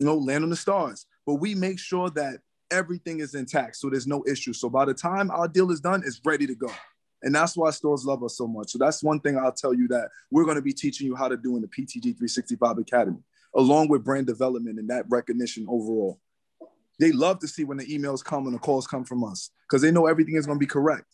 you 0.00 0.04
know, 0.04 0.16
land 0.16 0.42
on 0.42 0.50
the 0.50 0.56
stars. 0.56 1.06
But 1.26 1.34
we 1.36 1.54
make 1.54 1.78
sure 1.78 2.10
that 2.10 2.40
everything 2.72 3.20
is 3.20 3.36
intact. 3.36 3.76
So 3.76 3.88
there's 3.88 4.08
no 4.08 4.24
issue. 4.26 4.52
So 4.52 4.68
by 4.68 4.84
the 4.84 4.94
time 4.94 5.30
our 5.30 5.46
deal 5.46 5.70
is 5.70 5.80
done, 5.80 6.02
it's 6.04 6.20
ready 6.24 6.44
to 6.48 6.56
go. 6.56 6.70
And 7.22 7.32
that's 7.32 7.56
why 7.56 7.70
stores 7.70 8.04
love 8.04 8.24
us 8.24 8.36
so 8.36 8.48
much. 8.48 8.70
So 8.70 8.78
that's 8.78 9.02
one 9.02 9.20
thing 9.20 9.38
I'll 9.38 9.52
tell 9.52 9.72
you 9.72 9.86
that 9.88 10.08
we're 10.32 10.44
going 10.44 10.56
to 10.56 10.62
be 10.62 10.72
teaching 10.72 11.06
you 11.06 11.14
how 11.14 11.28
to 11.28 11.36
do 11.36 11.54
in 11.54 11.62
the 11.62 11.68
PTG 11.68 12.02
365 12.02 12.78
Academy, 12.78 13.22
along 13.54 13.88
with 13.88 14.02
brand 14.02 14.26
development 14.26 14.80
and 14.80 14.90
that 14.90 15.04
recognition 15.08 15.66
overall. 15.68 16.18
They 16.98 17.12
love 17.12 17.38
to 17.40 17.48
see 17.48 17.62
when 17.62 17.78
the 17.78 17.86
emails 17.86 18.24
come 18.24 18.46
and 18.46 18.54
the 18.54 18.58
calls 18.58 18.88
come 18.88 19.04
from 19.04 19.22
us 19.22 19.50
because 19.68 19.82
they 19.82 19.92
know 19.92 20.06
everything 20.06 20.34
is 20.34 20.46
going 20.46 20.58
to 20.58 20.60
be 20.60 20.66
correct. 20.66 21.13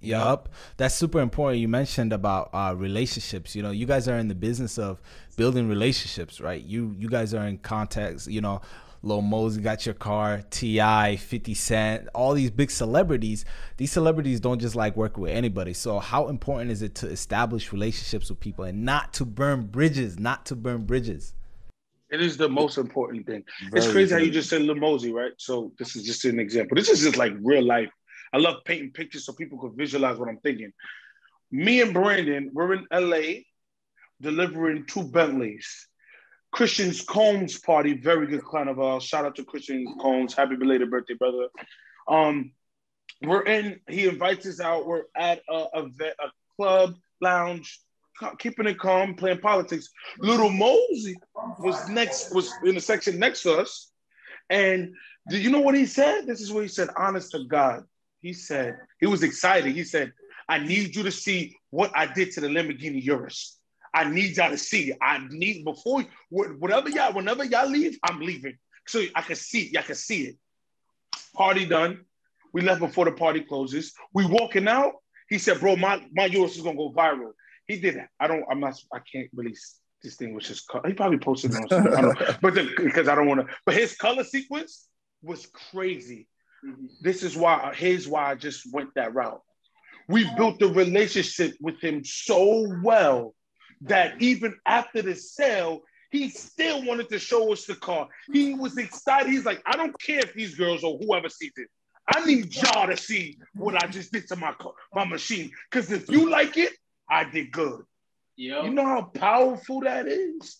Yup, 0.00 0.50
that's 0.76 0.94
super 0.94 1.20
important. 1.20 1.60
You 1.60 1.68
mentioned 1.68 2.12
about 2.12 2.50
uh, 2.52 2.74
relationships. 2.76 3.56
You 3.56 3.62
know, 3.62 3.70
you 3.70 3.86
guys 3.86 4.08
are 4.08 4.18
in 4.18 4.28
the 4.28 4.34
business 4.34 4.78
of 4.78 5.00
building 5.36 5.68
relationships, 5.68 6.40
right? 6.40 6.62
You 6.62 6.94
you 6.98 7.08
guys 7.08 7.34
are 7.34 7.46
in 7.46 7.58
context. 7.58 8.28
You 8.28 8.40
know, 8.40 8.60
Lil 9.02 9.22
Mosey 9.22 9.60
got 9.60 9.86
your 9.86 9.94
car, 9.94 10.42
T.I., 10.50 11.16
50 11.16 11.54
Cent, 11.54 12.08
all 12.14 12.34
these 12.34 12.50
big 12.50 12.70
celebrities. 12.70 13.44
These 13.76 13.92
celebrities 13.92 14.40
don't 14.40 14.58
just 14.58 14.74
like 14.74 14.96
work 14.96 15.16
with 15.16 15.30
anybody. 15.30 15.74
So 15.74 15.98
how 15.98 16.28
important 16.28 16.70
is 16.70 16.82
it 16.82 16.94
to 16.96 17.08
establish 17.08 17.72
relationships 17.72 18.28
with 18.30 18.40
people 18.40 18.64
and 18.64 18.84
not 18.84 19.14
to 19.14 19.24
burn 19.24 19.66
bridges? 19.66 20.18
Not 20.18 20.46
to 20.46 20.56
burn 20.56 20.84
bridges. 20.84 21.34
It 22.10 22.20
is 22.20 22.36
the 22.36 22.48
most 22.48 22.78
important 22.78 23.26
thing. 23.26 23.44
Very 23.70 23.84
it's 23.84 23.92
crazy 23.92 24.14
how 24.14 24.20
you 24.20 24.30
just 24.30 24.48
said 24.48 24.62
Lil 24.62 24.76
Mosey, 24.76 25.12
right? 25.12 25.32
So 25.38 25.72
this 25.78 25.96
is 25.96 26.04
just 26.04 26.24
an 26.24 26.38
example. 26.38 26.76
This 26.76 26.88
is 26.88 27.00
just 27.00 27.16
like 27.16 27.32
real 27.40 27.64
life 27.64 27.90
I 28.36 28.38
love 28.38 28.64
painting 28.66 28.90
pictures 28.90 29.24
so 29.24 29.32
people 29.32 29.58
could 29.58 29.72
visualize 29.72 30.18
what 30.18 30.28
I'm 30.28 30.36
thinking. 30.36 30.70
Me 31.50 31.80
and 31.80 31.94
Brandon, 31.94 32.50
we're 32.52 32.74
in 32.74 32.86
LA 32.92 33.44
delivering 34.20 34.84
two 34.84 35.04
Bentleys. 35.04 35.88
Christian's 36.52 37.00
Combs 37.00 37.58
party, 37.58 37.94
very 37.94 38.26
good 38.26 38.44
carnival. 38.44 39.00
Shout 39.00 39.24
out 39.24 39.36
to 39.36 39.44
Christian 39.44 39.86
Combs. 40.02 40.34
Happy 40.34 40.54
belated 40.54 40.90
birthday, 40.90 41.14
brother. 41.14 41.48
Um, 42.08 42.52
we're 43.22 43.44
in, 43.44 43.80
he 43.88 44.06
invites 44.06 44.44
us 44.44 44.60
out. 44.60 44.86
We're 44.86 45.04
at 45.16 45.40
a, 45.48 45.64
a, 45.72 45.84
a 45.84 46.30
club, 46.56 46.94
lounge, 47.22 47.80
keeping 48.38 48.66
it 48.66 48.78
calm, 48.78 49.14
playing 49.14 49.38
politics. 49.38 49.88
Lil 50.18 50.50
Mosey 50.50 51.16
was 51.58 51.88
next, 51.88 52.34
was 52.34 52.52
in 52.66 52.74
the 52.74 52.82
section 52.82 53.18
next 53.18 53.44
to 53.44 53.54
us. 53.54 53.90
And 54.50 54.94
do 55.30 55.38
you 55.38 55.48
know 55.48 55.60
what 55.60 55.74
he 55.74 55.86
said? 55.86 56.26
This 56.26 56.42
is 56.42 56.52
what 56.52 56.64
he 56.64 56.68
said, 56.68 56.90
honest 56.98 57.30
to 57.30 57.44
God. 57.48 57.84
He 58.20 58.32
said, 58.32 58.78
he 59.00 59.06
was 59.06 59.22
excited. 59.22 59.74
He 59.74 59.84
said, 59.84 60.12
I 60.48 60.58
need 60.58 60.94
you 60.94 61.02
to 61.04 61.10
see 61.10 61.56
what 61.70 61.90
I 61.94 62.06
did 62.06 62.32
to 62.32 62.40
the 62.40 62.48
Lamborghini 62.48 63.02
Urus. 63.04 63.58
I 63.92 64.04
need 64.04 64.36
y'all 64.36 64.50
to 64.50 64.58
see. 64.58 64.90
It. 64.90 64.98
I 65.00 65.20
need 65.30 65.64
before 65.64 66.04
whatever 66.30 66.88
y'all, 66.88 67.14
whenever 67.14 67.44
y'all 67.44 67.68
leave, 67.68 67.98
I'm 68.02 68.20
leaving. 68.20 68.58
So 68.86 69.02
I 69.14 69.22
can 69.22 69.36
see, 69.36 69.70
y'all 69.72 69.82
can 69.82 69.94
see 69.94 70.22
it. 70.28 70.36
Party 71.34 71.66
done. 71.66 72.04
We 72.52 72.62
left 72.62 72.80
before 72.80 73.04
the 73.04 73.12
party 73.12 73.40
closes. 73.40 73.92
We 74.14 74.26
walking 74.26 74.68
out. 74.68 74.94
He 75.28 75.38
said, 75.38 75.60
bro, 75.60 75.76
my, 75.76 76.04
my 76.12 76.26
Urus 76.26 76.56
is 76.56 76.62
gonna 76.62 76.76
go 76.76 76.92
viral. 76.92 77.32
He 77.66 77.80
did 77.80 77.96
that. 77.96 78.08
I 78.20 78.28
don't, 78.28 78.44
I'm 78.50 78.60
not, 78.60 78.80
I 78.92 79.00
can't 79.00 79.28
really 79.34 79.54
distinguish 80.02 80.48
his 80.48 80.60
color. 80.60 80.86
He 80.86 80.94
probably 80.94 81.18
posted 81.18 81.52
it 81.52 81.72
on 81.72 82.14
but 82.40 82.54
because 82.54 83.08
I 83.08 83.14
don't 83.14 83.26
want 83.30 83.46
to, 83.46 83.54
but 83.64 83.74
his 83.74 83.96
color 83.96 84.24
sequence 84.24 84.88
was 85.22 85.46
crazy. 85.46 86.28
This 87.00 87.22
is 87.22 87.36
why 87.36 87.72
here's 87.76 88.08
why 88.08 88.30
I 88.30 88.34
just 88.34 88.72
went 88.72 88.90
that 88.94 89.14
route. 89.14 89.42
We 90.08 90.28
built 90.36 90.58
the 90.58 90.68
relationship 90.68 91.54
with 91.60 91.80
him 91.80 92.04
so 92.04 92.66
well 92.82 93.34
that 93.82 94.20
even 94.22 94.54
after 94.64 95.02
the 95.02 95.14
sale, 95.14 95.82
he 96.10 96.28
still 96.30 96.84
wanted 96.84 97.08
to 97.10 97.18
show 97.18 97.52
us 97.52 97.66
the 97.66 97.74
car. 97.74 98.08
He 98.32 98.54
was 98.54 98.78
excited. 98.78 99.30
He's 99.30 99.44
like, 99.44 99.62
I 99.66 99.76
don't 99.76 99.98
care 100.00 100.20
if 100.20 100.34
these 100.34 100.54
girls 100.54 100.84
or 100.84 100.98
whoever 100.98 101.28
sees 101.28 101.52
it. 101.56 101.68
I 102.08 102.24
need 102.24 102.54
y'all 102.54 102.86
to 102.86 102.96
see 102.96 103.38
what 103.54 103.82
I 103.82 103.88
just 103.88 104.12
did 104.12 104.28
to 104.28 104.36
my 104.36 104.52
car, 104.52 104.72
my 104.94 105.04
machine. 105.04 105.50
Because 105.68 105.90
if 105.90 106.08
you 106.08 106.30
like 106.30 106.56
it, 106.56 106.72
I 107.10 107.24
did 107.24 107.50
good. 107.50 107.82
Yep. 108.36 108.64
You 108.64 108.70
know 108.70 108.84
how 108.84 109.02
powerful 109.02 109.80
that 109.80 110.06
is? 110.06 110.58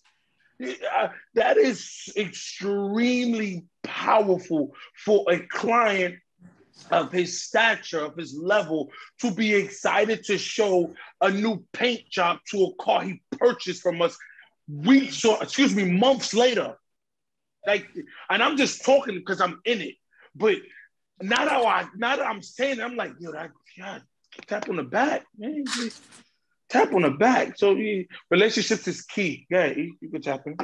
Uh, 0.63 1.09
that 1.35 1.59
is 1.59 2.13
extremely 2.17 3.65
powerful 3.83 4.75
for 5.05 5.25
a 5.31 5.39
client 5.41 6.17
of 6.91 7.13
his 7.13 7.43
stature, 7.43 8.05
of 8.05 8.17
his 8.17 8.35
level, 8.35 8.91
to 9.21 9.31
be 9.31 9.55
excited 9.55 10.25
to 10.25 10.39
show 10.39 10.95
a 11.21 11.31
new 11.31 11.65
paint 11.73 12.09
job 12.09 12.39
to 12.51 12.65
a 12.65 12.75
car 12.83 13.03
he 13.03 13.23
purchased 13.33 13.83
from 13.83 14.01
us 14.01 14.17
weeks 14.69 15.25
or, 15.25 15.43
excuse 15.43 15.75
me, 15.75 15.85
months 15.85 16.33
later. 16.33 16.77
Like, 17.67 17.89
and 18.31 18.43
I'm 18.43 18.57
just 18.57 18.85
talking 18.85 19.17
because 19.17 19.41
I'm 19.41 19.61
in 19.65 19.81
it. 19.81 19.95
But 20.35 20.57
not 21.21 21.49
how 21.49 21.67
I, 21.67 21.87
now 21.97 22.17
that 22.17 22.27
I'm 22.27 22.43
saying, 22.43 22.79
it, 22.79 22.83
I'm 22.83 22.97
like, 22.97 23.13
yo, 23.19 23.33
that, 23.33 23.51
God, 23.79 24.03
tap 24.47 24.69
on 24.69 24.77
the 24.77 24.83
back, 24.83 25.25
man. 25.37 25.65
Tap 26.69 26.93
on 26.93 27.03
the 27.03 27.11
back. 27.11 27.57
So 27.57 27.77
relationships 28.31 28.89
is 28.89 29.03
key. 29.03 29.47
Yeah, 29.51 29.67
you, 29.67 29.97
you 30.01 30.11
can 30.11 30.23
tap 30.23 30.47
in. 30.47 30.57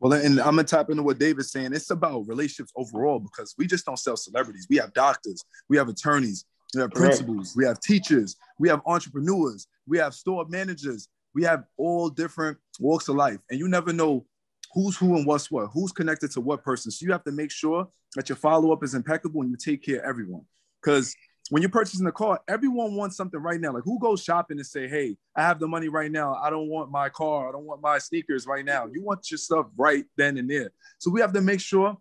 Well, 0.00 0.14
and 0.14 0.40
I'm 0.40 0.56
gonna 0.56 0.64
tap 0.64 0.90
into 0.90 1.04
what 1.04 1.20
David's 1.20 1.52
saying. 1.52 1.72
It's 1.72 1.90
about 1.90 2.26
relationships 2.26 2.72
overall 2.74 3.20
because 3.20 3.54
we 3.56 3.68
just 3.68 3.86
don't 3.86 3.98
sell 3.98 4.16
celebrities. 4.16 4.66
We 4.68 4.78
have 4.78 4.92
doctors, 4.94 5.44
we 5.68 5.76
have 5.76 5.88
attorneys, 5.88 6.44
we 6.74 6.80
have 6.80 6.90
principals, 6.90 7.54
we 7.56 7.64
have 7.64 7.78
teachers, 7.78 8.34
we 8.58 8.68
have 8.68 8.80
entrepreneurs, 8.84 9.68
we 9.86 9.98
have 9.98 10.12
store 10.12 10.44
managers, 10.48 11.08
we 11.34 11.44
have 11.44 11.62
all 11.76 12.08
different 12.08 12.58
walks 12.80 13.06
of 13.08 13.14
life, 13.14 13.38
and 13.48 13.60
you 13.60 13.68
never 13.68 13.92
know 13.92 14.26
who's 14.74 14.96
who 14.96 15.16
and 15.16 15.24
what's 15.24 15.52
what, 15.52 15.68
who's 15.72 15.92
connected 15.92 16.32
to 16.32 16.40
what 16.40 16.64
person. 16.64 16.90
So 16.90 17.06
you 17.06 17.12
have 17.12 17.22
to 17.24 17.32
make 17.32 17.52
sure 17.52 17.86
that 18.16 18.28
your 18.28 18.36
follow 18.36 18.72
up 18.72 18.82
is 18.82 18.94
impeccable 18.94 19.42
and 19.42 19.50
you 19.50 19.56
take 19.56 19.84
care 19.84 20.00
of 20.00 20.04
everyone. 20.04 20.44
Because 20.82 21.14
when 21.52 21.60
you're 21.60 21.68
purchasing 21.68 22.06
a 22.06 22.12
car, 22.12 22.40
everyone 22.48 22.94
wants 22.94 23.14
something 23.14 23.38
right 23.38 23.60
now. 23.60 23.74
Like 23.74 23.82
who 23.84 23.98
goes 23.98 24.22
shopping 24.22 24.56
and 24.56 24.66
say, 24.66 24.88
"Hey, 24.88 25.18
I 25.36 25.42
have 25.42 25.60
the 25.60 25.68
money 25.68 25.88
right 25.88 26.10
now. 26.10 26.34
I 26.36 26.48
don't 26.48 26.68
want 26.68 26.90
my 26.90 27.10
car. 27.10 27.46
I 27.46 27.52
don't 27.52 27.66
want 27.66 27.82
my 27.82 27.98
sneakers 27.98 28.46
right 28.46 28.64
now." 28.64 28.86
You 28.86 29.02
want 29.02 29.30
your 29.30 29.36
stuff 29.36 29.66
right 29.76 30.06
then 30.16 30.38
and 30.38 30.48
there. 30.48 30.70
So 30.96 31.10
we 31.10 31.20
have 31.20 31.34
to 31.34 31.42
make 31.42 31.60
sure 31.60 31.98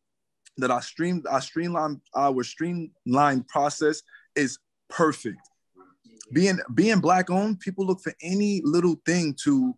that 0.55 0.71
our 0.71 0.81
stream, 0.81 1.25
our 1.29 1.41
streamline, 1.41 1.99
our 2.15 2.43
streamlined 2.43 3.45
process 3.49 4.03
is 4.37 4.57
perfect. 4.87 5.41
Being 6.31 6.59
being 6.73 7.01
black 7.01 7.29
owned, 7.29 7.59
people 7.59 7.85
look 7.85 7.99
for 7.99 8.13
any 8.21 8.61
little 8.63 9.01
thing 9.05 9.35
to 9.43 9.75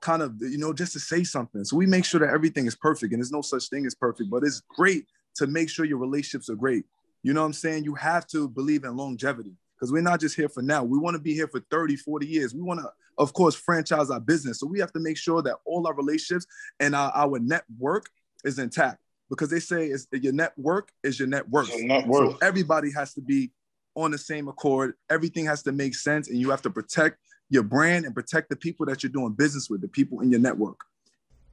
kind 0.00 0.22
of 0.22 0.36
you 0.40 0.56
know 0.56 0.72
just 0.72 0.94
to 0.94 0.98
say 0.98 1.24
something. 1.24 1.62
So 1.64 1.76
we 1.76 1.84
make 1.84 2.06
sure 2.06 2.20
that 2.20 2.32
everything 2.32 2.64
is 2.64 2.74
perfect, 2.74 3.12
and 3.12 3.20
there's 3.20 3.30
no 3.30 3.42
such 3.42 3.68
thing 3.68 3.84
as 3.84 3.94
perfect, 3.94 4.30
but 4.30 4.44
it's 4.44 4.62
great 4.74 5.04
to 5.34 5.46
make 5.46 5.68
sure 5.68 5.84
your 5.84 5.98
relationships 5.98 6.48
are 6.48 6.56
great. 6.56 6.86
You 7.22 7.32
know 7.32 7.40
what 7.40 7.46
I'm 7.46 7.52
saying? 7.52 7.84
You 7.84 7.94
have 7.94 8.26
to 8.28 8.48
believe 8.48 8.84
in 8.84 8.96
longevity 8.96 9.52
because 9.76 9.92
we're 9.92 10.02
not 10.02 10.20
just 10.20 10.36
here 10.36 10.48
for 10.48 10.62
now. 10.62 10.84
We 10.84 10.98
want 10.98 11.14
to 11.14 11.20
be 11.20 11.34
here 11.34 11.48
for 11.48 11.60
30, 11.70 11.96
40 11.96 12.26
years. 12.26 12.54
We 12.54 12.62
want 12.62 12.80
to, 12.80 12.90
of 13.18 13.32
course, 13.32 13.54
franchise 13.54 14.10
our 14.10 14.20
business. 14.20 14.60
So 14.60 14.66
we 14.66 14.80
have 14.80 14.92
to 14.92 15.00
make 15.00 15.16
sure 15.16 15.42
that 15.42 15.56
all 15.64 15.86
our 15.86 15.94
relationships 15.94 16.46
and 16.78 16.94
our, 16.94 17.10
our 17.14 17.38
network 17.38 18.06
is 18.44 18.58
intact 18.58 18.98
because 19.28 19.50
they 19.50 19.60
say 19.60 19.86
it's, 19.86 20.06
your 20.12 20.32
network 20.32 20.90
is 21.02 21.18
your 21.18 21.28
net 21.28 21.48
worth. 21.48 21.74
Your 21.76 21.86
net 21.86 22.06
worth. 22.06 22.32
So 22.32 22.38
everybody 22.42 22.90
has 22.92 23.14
to 23.14 23.20
be 23.20 23.50
on 23.94 24.10
the 24.10 24.18
same 24.18 24.48
accord. 24.48 24.94
Everything 25.10 25.46
has 25.46 25.62
to 25.64 25.72
make 25.72 25.94
sense, 25.94 26.28
and 26.28 26.38
you 26.38 26.50
have 26.50 26.62
to 26.62 26.70
protect 26.70 27.18
your 27.48 27.62
brand 27.62 28.04
and 28.04 28.14
protect 28.14 28.48
the 28.48 28.56
people 28.56 28.86
that 28.86 29.02
you're 29.02 29.10
doing 29.10 29.32
business 29.32 29.68
with, 29.68 29.80
the 29.80 29.88
people 29.88 30.20
in 30.20 30.30
your 30.30 30.40
network. 30.40 30.78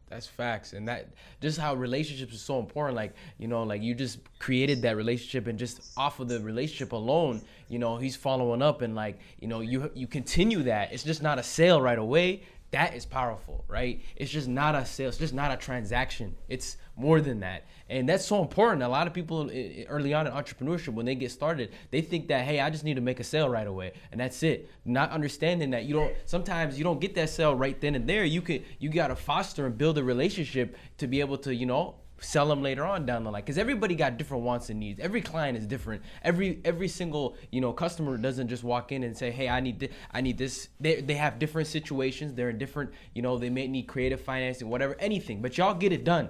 That's 0.10 0.26
facts, 0.26 0.72
and 0.72 0.88
that 0.88 1.10
just 1.42 1.60
how 1.60 1.74
relationships 1.74 2.34
is 2.34 2.42
so 2.42 2.60
important. 2.60 2.96
Like 2.96 3.14
you 3.38 3.48
know, 3.50 3.64
like 3.64 3.82
you 3.82 3.94
just 3.94 4.20
created 4.40 4.82
that 4.84 4.96
relationship, 4.96 5.48
and 5.48 5.60
just 5.60 5.82
off 5.98 6.22
of 6.22 6.30
the 6.30 6.40
relationship 6.40 6.94
alone, 6.94 7.42
you 7.68 7.78
know, 7.78 7.98
he's 7.98 8.16
following 8.16 8.62
up, 8.62 8.82
and 8.82 8.96
like 8.96 9.20
you 9.42 9.50
know, 9.50 9.60
you 9.60 9.92
you 9.94 10.08
continue 10.08 10.64
that. 10.64 10.94
It's 10.94 11.04
just 11.04 11.22
not 11.22 11.40
a 11.40 11.44
sale 11.44 11.82
right 11.82 12.00
away. 12.00 12.44
That 12.72 12.96
is 12.96 13.06
powerful, 13.06 13.64
right? 13.68 14.02
It's 14.16 14.32
just 14.32 14.48
not 14.48 14.76
a 14.76 14.86
sale. 14.86 15.10
It's 15.10 15.18
just 15.18 15.34
not 15.34 15.52
a 15.52 15.58
transaction. 15.58 16.36
It's 16.50 16.78
more 16.98 17.22
than 17.22 17.40
that 17.42 17.64
and 17.90 18.10
that's 18.10 18.26
so 18.26 18.42
important 18.42 18.82
a 18.82 18.88
lot 18.88 19.06
of 19.06 19.14
people 19.14 19.50
early 19.88 20.14
on 20.14 20.26
in 20.26 20.34
entrepreneurship 20.34 20.90
when 20.90 21.06
they 21.06 21.14
get 21.14 21.32
started 21.32 21.72
they 21.92 22.02
think 22.02 22.28
that 22.28 22.44
hey 22.44 22.60
i 22.60 22.70
just 22.70 22.84
need 22.84 22.96
to 22.96 23.02
make 23.02 23.20
a 23.20 23.24
sale 23.24 23.48
right 23.48 23.68
away 23.68 23.94
and 24.12 24.20
that's 24.20 24.42
it 24.42 24.70
not 24.84 25.12
understanding 25.12 25.70
that 25.70 25.86
you 25.86 25.94
don't 25.94 26.14
sometimes 26.26 26.78
you 26.78 26.84
don't 26.84 27.00
get 27.00 27.14
that 27.14 27.30
sale 27.30 27.56
right 27.56 27.80
then 27.82 27.94
and 27.94 28.10
there 28.10 28.26
you 28.26 28.42
could 28.42 28.64
you 28.80 28.90
got 28.90 29.08
to 29.08 29.16
foster 29.16 29.68
and 29.68 29.78
build 29.78 29.98
a 29.98 30.04
relationship 30.04 30.76
to 30.98 31.06
be 31.08 31.20
able 31.20 31.38
to 31.38 31.54
you 31.54 31.68
know 31.68 31.96
sell 32.20 32.48
them 32.48 32.64
later 32.64 32.86
on 32.86 33.06
down 33.06 33.24
the 33.24 33.32
line 33.32 33.42
because 33.42 33.58
everybody 33.58 33.96
got 33.96 34.18
different 34.18 34.44
wants 34.44 34.70
and 34.70 34.80
needs. 34.80 35.00
Every 35.00 35.22
client 35.22 35.58
is 35.58 35.66
different. 35.66 36.02
Every 36.24 36.60
every 36.66 36.88
single 36.88 37.38
you 37.52 37.62
know 37.62 37.74
customer 37.74 38.18
doesn't 38.18 38.48
just 38.48 38.64
walk 38.64 38.92
in 38.92 39.04
and 39.04 39.16
say 39.16 39.32
hey 39.32 39.50
i 39.50 39.60
need 39.60 39.80
this 39.80 39.92
i 40.12 40.22
need 40.22 40.38
this. 40.38 40.70
They, 40.80 41.02
they 41.02 41.16
have 41.16 41.40
different 41.40 41.68
situations. 41.68 42.34
They're 42.34 42.50
in 42.50 42.58
different 42.58 42.92
you 43.14 43.22
know 43.22 43.38
they 43.38 43.50
may 43.50 43.68
need 43.68 43.84
creative 43.84 44.22
financing 44.22 44.70
whatever 44.70 44.96
anything. 45.00 45.42
But 45.42 45.58
y'all 45.58 45.74
get 45.74 45.92
it 45.92 46.04
done. 46.04 46.30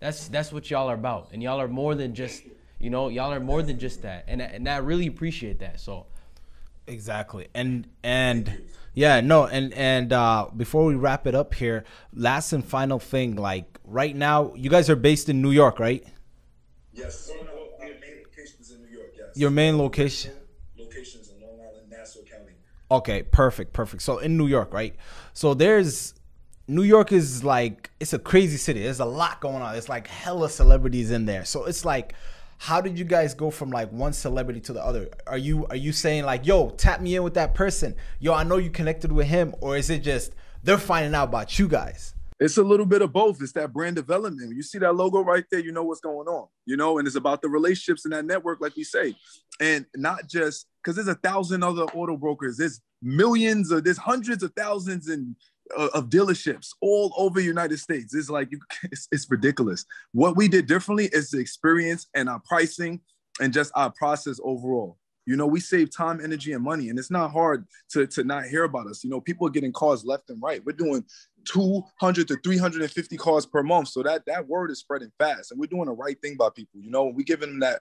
That's 0.00 0.28
that's 0.28 0.52
what 0.52 0.70
y'all 0.70 0.88
are 0.88 0.94
about, 0.94 1.30
and 1.32 1.42
y'all 1.42 1.60
are 1.60 1.68
more 1.68 1.94
than 1.94 2.14
just 2.14 2.42
you 2.78 2.90
know 2.90 3.08
y'all 3.08 3.32
are 3.32 3.40
more 3.40 3.62
than 3.62 3.78
just 3.78 4.02
that, 4.02 4.24
and 4.28 4.40
and 4.40 4.68
I 4.68 4.78
really 4.78 5.06
appreciate 5.06 5.60
that. 5.60 5.80
So 5.80 6.06
exactly, 6.90 7.48
and 7.54 7.86
and 8.02 8.62
yeah, 8.94 9.20
no, 9.20 9.46
and 9.46 9.72
and 9.74 10.12
uh, 10.12 10.48
before 10.56 10.84
we 10.84 10.94
wrap 10.94 11.26
it 11.26 11.34
up 11.34 11.54
here, 11.54 11.84
last 12.12 12.52
and 12.52 12.64
final 12.64 12.98
thing, 12.98 13.36
like 13.36 13.78
right 13.84 14.14
now, 14.14 14.52
you 14.54 14.68
guys 14.68 14.90
are 14.90 14.96
based 14.96 15.28
in 15.28 15.40
New 15.40 15.52
York, 15.52 15.78
right? 15.78 16.04
Yes. 16.92 17.30
Our 17.30 17.44
main 17.78 18.22
location 18.24 18.56
is 18.60 18.70
in 18.72 18.82
New 18.82 18.88
York. 18.88 19.12
Yes. 19.16 19.36
Your 19.36 19.50
main 19.50 19.78
location. 19.78 20.32
Locations 20.76 21.30
in 21.30 21.40
Long 21.40 21.58
Island, 21.60 21.90
Nassau 21.90 22.20
County. 22.20 22.52
Okay, 22.90 23.22
perfect, 23.22 23.72
perfect. 23.72 24.02
So 24.02 24.18
in 24.18 24.36
New 24.36 24.46
York, 24.48 24.74
right? 24.74 24.94
So 25.32 25.54
there's 25.54 26.14
New 26.66 26.82
York 26.82 27.12
is 27.12 27.44
like 27.44 27.90
it's 28.00 28.12
a 28.12 28.18
crazy 28.18 28.56
city. 28.56 28.82
There's 28.82 29.00
a 29.00 29.04
lot 29.04 29.40
going 29.40 29.62
on. 29.62 29.76
It's 29.76 29.88
like 29.88 30.08
hella 30.08 30.50
celebrities 30.50 31.10
in 31.10 31.26
there. 31.26 31.44
So 31.44 31.64
it's 31.64 31.84
like 31.84 32.14
how 32.60 32.78
did 32.82 32.98
you 32.98 33.06
guys 33.06 33.32
go 33.32 33.50
from 33.50 33.70
like 33.70 33.90
one 33.90 34.12
celebrity 34.12 34.60
to 34.60 34.74
the 34.74 34.84
other? 34.84 35.08
Are 35.26 35.38
you 35.38 35.66
are 35.70 35.76
you 35.76 35.92
saying 35.92 36.24
like, 36.24 36.46
"Yo, 36.46 36.68
tap 36.68 37.00
me 37.00 37.16
in 37.16 37.22
with 37.22 37.32
that 37.32 37.54
person. 37.54 37.96
Yo, 38.18 38.34
I 38.34 38.44
know 38.44 38.58
you 38.58 38.68
connected 38.68 39.10
with 39.10 39.28
him." 39.28 39.54
Or 39.62 39.78
is 39.78 39.88
it 39.88 40.00
just 40.00 40.34
they're 40.62 40.76
finding 40.76 41.14
out 41.14 41.28
about 41.30 41.58
you 41.58 41.66
guys? 41.66 42.14
It's 42.38 42.58
a 42.58 42.62
little 42.62 42.84
bit 42.84 43.00
of 43.00 43.14
both. 43.14 43.40
It's 43.40 43.52
that 43.52 43.72
brand 43.72 43.96
development. 43.96 44.54
You 44.54 44.62
see 44.62 44.76
that 44.76 44.94
logo 44.94 45.20
right 45.20 45.44
there, 45.50 45.60
you 45.60 45.72
know 45.72 45.84
what's 45.84 46.02
going 46.02 46.28
on. 46.28 46.48
You 46.66 46.76
know, 46.76 46.98
and 46.98 47.06
it's 47.06 47.16
about 47.16 47.40
the 47.40 47.48
relationships 47.48 48.04
in 48.04 48.10
that 48.10 48.26
network 48.26 48.60
like 48.60 48.76
we 48.76 48.84
say. 48.84 49.16
And 49.58 49.86
not 49.96 50.28
just 50.28 50.66
cuz 50.84 50.96
there's 50.96 51.08
a 51.08 51.14
thousand 51.14 51.64
other 51.64 51.84
auto 51.84 52.18
brokers. 52.18 52.58
There's 52.58 52.82
millions 53.00 53.70
of 53.70 53.84
there's 53.84 53.96
hundreds 53.96 54.42
of 54.42 54.52
thousands 54.52 55.08
and 55.08 55.34
of 55.76 56.08
dealerships 56.08 56.68
all 56.80 57.12
over 57.16 57.40
United 57.40 57.78
States. 57.78 58.14
It's 58.14 58.30
like 58.30 58.50
it's, 58.84 59.08
it's, 59.12 59.30
ridiculous. 59.30 59.84
What 60.12 60.36
we 60.36 60.48
did 60.48 60.66
differently 60.66 61.08
is 61.12 61.30
the 61.30 61.38
experience 61.38 62.08
and 62.14 62.28
our 62.28 62.40
pricing 62.40 63.00
and 63.40 63.52
just 63.52 63.72
our 63.74 63.90
process 63.90 64.40
overall. 64.42 64.98
You 65.26 65.36
know, 65.36 65.46
we 65.46 65.60
save 65.60 65.94
time, 65.94 66.20
energy, 66.22 66.54
and 66.54 66.64
money, 66.64 66.88
and 66.88 66.98
it's 66.98 67.10
not 67.10 67.30
hard 67.30 67.66
to, 67.90 68.06
to 68.06 68.24
not 68.24 68.46
hear 68.46 68.64
about 68.64 68.86
us. 68.86 69.04
You 69.04 69.10
know, 69.10 69.20
people 69.20 69.46
are 69.46 69.50
getting 69.50 69.72
cars 69.72 70.04
left 70.04 70.30
and 70.30 70.42
right. 70.42 70.64
We're 70.64 70.72
doing 70.72 71.04
200 71.44 72.26
to 72.28 72.36
350 72.42 73.16
cars 73.16 73.46
per 73.46 73.62
month, 73.62 73.88
so 73.88 74.02
that 74.02 74.24
that 74.26 74.48
word 74.48 74.70
is 74.70 74.80
spreading 74.80 75.12
fast, 75.18 75.52
and 75.52 75.60
we're 75.60 75.66
doing 75.66 75.86
the 75.86 75.92
right 75.92 76.20
thing 76.20 76.36
by 76.36 76.48
people. 76.54 76.80
You 76.80 76.90
know, 76.90 77.04
we 77.04 77.22
giving 77.22 77.50
them 77.50 77.60
that 77.60 77.80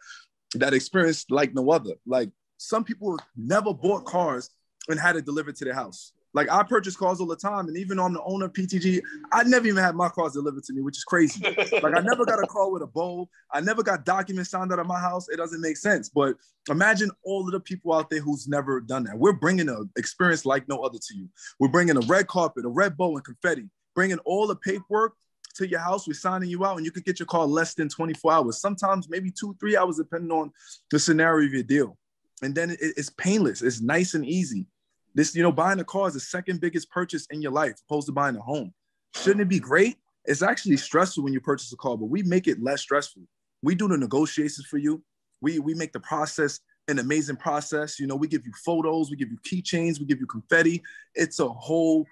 that 0.56 0.74
experience 0.74 1.26
like 1.30 1.54
no 1.54 1.72
other. 1.72 1.94
Like 2.06 2.30
some 2.58 2.84
people 2.84 3.18
never 3.36 3.74
bought 3.74 4.06
cars 4.06 4.50
and 4.88 5.00
had 5.00 5.16
it 5.16 5.26
delivered 5.26 5.56
to 5.58 5.66
their 5.66 5.74
house. 5.74 6.14
Like 6.40 6.50
I 6.50 6.64
purchase 6.64 6.96
cars 6.96 7.20
all 7.20 7.28
the 7.28 7.36
time, 7.36 7.68
and 7.68 7.76
even 7.76 7.98
though 7.98 8.06
I'm 8.06 8.14
the 8.14 8.24
owner 8.24 8.46
of 8.46 8.54
PTG, 8.54 9.02
I 9.34 9.44
never 9.44 9.68
even 9.68 9.84
had 9.84 9.94
my 9.94 10.08
cars 10.08 10.32
delivered 10.32 10.64
to 10.64 10.74
me, 10.74 10.80
which 10.80 10.96
is 10.96 11.04
crazy. 11.04 11.44
like 11.84 11.94
I 11.94 12.00
never 12.00 12.24
got 12.24 12.42
a 12.42 12.48
car 12.48 12.72
with 12.72 12.82
a 12.82 12.88
bow. 12.88 13.28
I 13.52 13.60
never 13.60 13.84
got 13.84 14.06
documents 14.06 14.52
signed 14.52 14.72
out 14.72 14.80
of 14.80 14.88
my 14.88 15.02
house. 15.02 15.28
It 15.28 15.36
doesn't 15.36 15.60
make 15.60 15.76
sense. 15.76 16.08
But 16.08 16.38
imagine 16.70 17.12
all 17.26 17.46
of 17.46 17.52
the 17.52 17.60
people 17.60 17.92
out 17.92 18.10
there 18.10 18.22
who's 18.22 18.48
never 18.48 18.80
done 18.80 19.04
that. 19.04 19.20
We're 19.20 19.34
bringing 19.34 19.68
an 19.68 19.90
experience 19.98 20.46
like 20.46 20.66
no 20.70 20.78
other 20.78 20.98
to 20.98 21.14
you. 21.14 21.28
We're 21.60 21.68
bringing 21.68 21.98
a 21.98 22.08
red 22.08 22.28
carpet, 22.28 22.64
a 22.64 22.70
red 22.70 22.96
bow, 22.96 23.18
and 23.18 23.26
confetti. 23.26 23.66
Bringing 23.94 24.20
all 24.20 24.48
the 24.48 24.56
paperwork 24.56 25.16
to 25.56 25.68
your 25.68 25.82
house. 25.82 26.08
We're 26.08 26.14
signing 26.14 26.50
you 26.50 26.64
out, 26.64 26.78
and 26.78 26.86
you 26.86 26.92
could 26.94 27.04
get 27.04 27.20
your 27.20 27.26
car 27.26 27.48
less 27.48 27.74
than 27.74 27.90
24 27.90 28.32
hours. 28.32 28.62
Sometimes 28.62 29.10
maybe 29.10 29.30
two, 29.30 29.58
three 29.60 29.76
hours, 29.76 29.98
depending 29.98 30.32
on 30.32 30.54
the 30.90 31.00
scenario 31.00 31.48
of 31.48 31.54
your 31.54 31.64
deal. 31.64 31.98
And 32.42 32.56
then 32.56 32.78
it's 32.80 33.10
painless. 33.10 33.62
It's 33.62 33.82
nice 33.82 34.14
and 34.14 34.26
easy. 34.26 34.68
This, 35.16 35.36
you 35.36 35.44
know, 35.44 35.52
buying 35.52 35.80
a 35.80 35.84
car 35.84 36.08
is 36.08 36.14
the 36.14 36.20
second 36.20 36.62
biggest 36.62 36.90
purchase 36.92 37.26
in 37.32 37.42
your 37.42 37.52
life, 37.52 37.76
opposed 37.88 38.08
to 38.08 38.14
buying 38.14 38.36
a 38.36 38.42
home. 38.42 38.74
Shouldn't 39.16 39.42
it 39.42 39.50
be 39.50 39.60
great? 39.60 39.98
It's 40.26 40.42
actually 40.42 40.78
stressful 40.78 41.24
when 41.24 41.34
you 41.34 41.42
purchase 41.42 41.74
a 41.74 41.78
car, 41.78 41.98
but 41.98 42.06
we 42.06 42.24
make 42.24 42.48
it 42.48 42.62
less 42.62 42.82
stressful. 42.82 43.24
We 43.64 43.76
do 43.76 43.88
the 43.88 43.98
negotiations 43.98 44.68
for 44.68 44.78
you. 44.78 45.02
We 45.42 45.60
we 45.60 45.74
make 45.74 45.94
the 45.94 46.00
process 46.00 46.60
an 46.88 47.00
amazing 47.00 47.38
process. 47.38 48.00
You 48.00 48.08
know, 48.08 48.16
we 48.16 48.28
give 48.28 48.46
you 48.46 48.52
photos, 48.64 49.10
we 49.10 49.18
give 49.18 49.32
you 49.32 49.38
keychains, 49.40 50.00
we 50.00 50.06
give 50.06 50.20
you 50.20 50.28
confetti. 50.28 50.84
It's 51.16 51.40
a 51.40 51.48
whole 51.48 52.06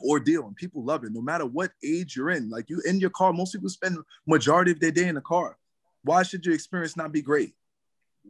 ordeal, 0.00 0.46
and 0.46 0.56
people 0.56 0.84
love 0.84 1.04
it. 1.04 1.12
No 1.12 1.20
matter 1.20 1.46
what 1.46 1.72
age 1.84 2.16
you're 2.16 2.30
in, 2.30 2.48
like 2.48 2.70
you 2.70 2.80
in 2.86 3.00
your 3.00 3.10
car, 3.10 3.32
most 3.32 3.52
people 3.52 3.68
spend 3.68 3.98
majority 4.26 4.70
of 4.70 4.80
their 4.80 4.90
day 4.90 5.08
in 5.08 5.16
the 5.16 5.20
car. 5.20 5.58
Why 6.02 6.22
should 6.22 6.46
your 6.46 6.54
experience 6.54 6.96
not 6.96 7.12
be 7.12 7.22
great? 7.22 7.54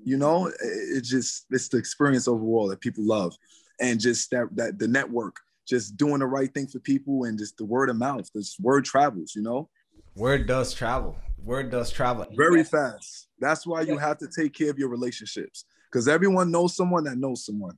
You 0.05 0.17
know, 0.17 0.51
it's 0.61 1.09
just 1.09 1.47
it's 1.51 1.69
the 1.69 1.79
experience 1.79 2.29
overall 2.29 2.69
that 2.69 2.81
people 2.81 3.05
love 3.05 3.37
and 3.81 4.01
just 4.01 4.31
that 4.31 4.49
that 4.57 4.79
the 4.79 4.89
network, 4.89 5.37
just 5.67 5.97
doing 5.97 6.21
the 6.21 6.27
right 6.27 6.53
thing 6.53 6.67
for 6.67 6.79
people 6.81 7.25
and 7.25 7.39
just 7.39 7.57
the 7.57 7.65
word 7.65 7.91
of 7.91 7.97
mouth. 7.97 8.29
This 8.35 8.57
word 8.61 8.85
travels, 8.85 9.35
you 9.35 9.43
know. 9.43 9.69
Word 10.15 10.47
does 10.47 10.73
travel. 10.73 11.17
Word 11.45 11.71
does 11.71 11.91
travel 11.91 12.27
very 12.37 12.65
fast. 12.65 13.29
That's 13.39 13.67
why 13.67 13.83
you 13.83 13.99
have 13.99 14.19
to 14.19 14.29
take 14.29 14.55
care 14.55 14.71
of 14.71 14.79
your 14.79 14.89
relationships 14.89 15.65
because 15.91 16.09
everyone 16.09 16.51
knows 16.51 16.75
someone 16.75 17.05
that 17.05 17.19
knows 17.19 17.45
someone. 17.45 17.77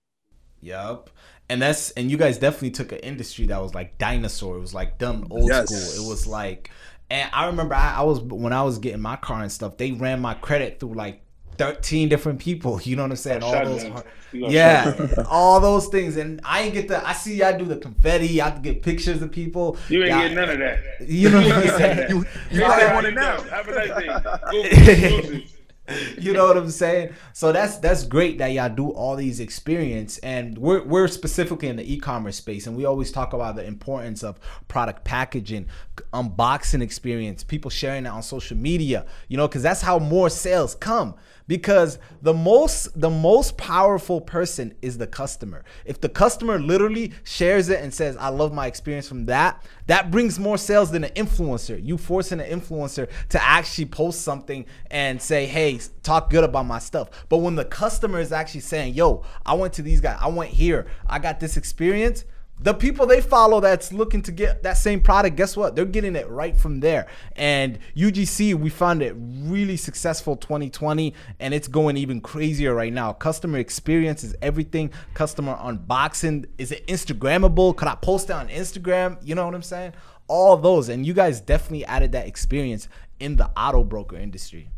Yep. 0.61 1.11
And 1.48 1.62
that's 1.62 1.90
and 1.92 2.11
you 2.11 2.16
guys 2.16 2.38
definitely 2.38 2.72
took 2.72 2.92
an 2.92 2.98
industry 2.98 3.46
that 3.46 3.61
was 3.61 3.74
like 3.74 3.98
dinosaur. 3.98 4.56
It 4.56 4.61
was 4.61 4.74
like 4.74 4.98
dumb 4.98 5.26
old 5.30 5.48
yes. 5.48 5.68
school. 5.68 6.04
It 6.04 6.08
was 6.08 6.26
like 6.26 6.70
and 7.11 7.30
I 7.32 7.46
remember 7.46 7.74
I, 7.74 7.96
I 7.96 8.02
was 8.02 8.20
when 8.20 8.52
I 8.52 8.62
was 8.62 8.78
getting 8.78 9.00
my 9.00 9.16
car 9.16 9.42
and 9.42 9.52
stuff, 9.52 9.76
they 9.76 9.92
ran 9.92 10.20
my 10.20 10.34
credit 10.34 10.80
through 10.80 10.94
like 10.94 11.22
13 11.59 12.09
different 12.09 12.38
people. 12.38 12.81
You 12.83 12.97
know 12.97 13.03
what 13.03 13.11
I'm 13.11 13.16
saying? 13.16 13.42
All 13.42 13.53
those, 13.64 13.83
hard- 13.85 14.05
yeah, 14.33 14.94
all 15.29 15.61
those 15.61 15.88
things. 15.88 16.16
And 16.16 16.40
I 16.44 16.62
ain't 16.62 16.75
get 16.75 16.88
the. 16.88 17.07
I 17.07 17.12
see 17.12 17.37
y'all 17.37 17.59
do 17.59 17.64
the 17.64 17.77
confetti. 17.77 18.40
I 18.40 18.57
get 18.59 18.83
pictures 18.83 19.21
of 19.23 19.31
people. 19.33 19.77
You 19.88 20.05
ain't 20.05 20.12
getting 20.12 20.35
none 20.37 20.51
of 20.51 20.59
that. 20.59 20.79
You 21.01 21.31
know 21.31 21.40
what 21.42 21.53
I'm 21.53 21.68
saying? 21.79 22.11
You, 22.11 22.25
you 22.51 22.61
probably 22.64 22.85
right, 22.85 22.94
want 22.94 23.07
it 23.07 23.14
now. 23.14 23.40
Have 23.42 23.68
a 23.68 25.42
you 26.18 26.33
know 26.33 26.46
what 26.46 26.57
I'm 26.57 26.70
saying? 26.70 27.14
So 27.33 27.53
that's 27.53 27.79
that's 27.79 28.05
great 28.05 28.38
that 28.38 28.48
y'all 28.48 28.68
do 28.68 28.90
all 28.90 29.16
these 29.16 29.40
experience 29.40 30.18
and 30.18 30.59
we're 30.59 30.83
we're 30.83 31.09
specifically 31.09 31.68
in 31.68 31.77
the 31.77 31.92
e-commerce 31.92 32.37
space 32.37 32.66
and 32.66 32.77
we 32.77 32.85
always 32.85 33.11
talk 33.11 33.33
about 33.33 33.57
the 33.57 33.64
importance 33.64 34.22
of 34.22 34.38
product 34.68 35.05
packaging, 35.05 35.66
unboxing 36.12 36.83
experience, 36.83 37.42
people 37.42 37.70
sharing 37.70 38.07
it 38.07 38.09
on 38.09 38.22
social 38.22 38.57
media, 38.57 39.07
you 39.29 39.37
know, 39.37 39.48
cuz 39.48 39.62
that's 39.62 39.83
how 39.83 39.98
more 39.98 40.29
sales 40.29 40.74
come 40.74 41.14
because 41.46 41.98
the 42.20 42.35
most 42.35 43.01
the 43.01 43.11
most 43.11 43.57
powerful 43.57 44.20
person 44.20 44.74
is 44.83 44.98
the 44.98 45.07
customer. 45.07 45.64
If 45.85 46.01
the 46.01 46.09
customer 46.09 46.59
literally 46.59 47.14
shares 47.24 47.70
it 47.70 47.81
and 47.81 47.92
says 47.92 48.16
I 48.18 48.29
love 48.29 48.53
my 48.53 48.66
experience 48.66 49.09
from 49.09 49.24
that, 49.27 49.64
that 49.88 50.11
brings 50.11 50.38
more 50.38 50.57
sales 50.57 50.90
than 50.90 51.05
an 51.05 51.11
influencer. 51.11 51.85
You 51.85 51.98
forcing 51.98 52.40
an 52.40 52.61
influencer 52.61 53.09
to 53.31 53.42
actually 53.42 53.87
post 53.87 54.22
something 54.22 54.64
and 54.90 55.20
say, 55.20 55.46
"Hey, 55.46 55.81
talk 56.03 56.31
good 56.31 56.44
about 56.44 56.66
my 56.66 56.79
stuff." 56.79 57.11
But 57.29 57.38
when 57.38 57.57
the 57.57 57.64
customer 57.64 58.20
is 58.20 58.31
actually 58.31 58.61
saying, 58.61 58.94
"Yo, 58.94 59.24
I 59.44 59.55
went 59.55 59.72
to 59.74 59.83
these 59.83 60.01
guys. 60.01 60.18
I 60.20 60.29
went 60.29 60.53
here. 60.53 60.87
I 61.07 61.18
got 61.18 61.40
this 61.40 61.57
experience." 61.57 62.24
The 62.61 62.75
people 62.75 63.07
they 63.07 63.21
follow 63.21 63.61
that's 63.61 63.92
looking 63.92 64.21
to 64.23 64.33
get 64.33 64.64
that 64.64 64.79
same 64.79 65.01
product, 65.01 65.37
guess 65.37 65.57
what? 65.57 65.77
They're 65.77 65.85
getting 65.85 66.16
it 66.16 66.29
right 66.29 66.57
from 66.57 66.81
there. 66.81 67.07
And 67.37 67.79
UGC, 67.97 68.55
we 68.55 68.68
found 68.68 69.01
it 69.01 69.14
really 69.16 69.77
successful 69.77 70.35
2020, 70.35 71.14
and 71.38 71.55
it's 71.55 71.68
going 71.68 71.97
even 71.97 72.21
crazier 72.21 72.75
right 72.75 72.92
now. 72.92 73.12
Customer 73.12 73.59
experience 73.59 74.25
is 74.25 74.35
everything. 74.42 74.90
Customer 75.14 75.57
unboxing 75.57 76.47
is 76.59 76.73
it 76.73 76.85
Instagrammable? 76.88 77.77
Could 77.77 77.87
I 77.87 77.94
post 77.94 78.29
it 78.29 78.33
on 78.33 78.49
Instagram? 78.49 79.18
You 79.23 79.37
know 79.37 79.47
what 79.47 79.55
I'm 79.55 79.62
saying? 79.62 79.92
All 80.27 80.57
those, 80.57 80.88
and 80.88 81.07
you 81.07 81.14
guys 81.14 81.40
definitely 81.40 81.87
added 81.87 82.12
that 82.12 82.27
experience 82.27 82.88
in 83.21 83.37
the 83.37 83.49
auto 83.57 83.85
broker 83.85 84.16
industry. 84.16 84.68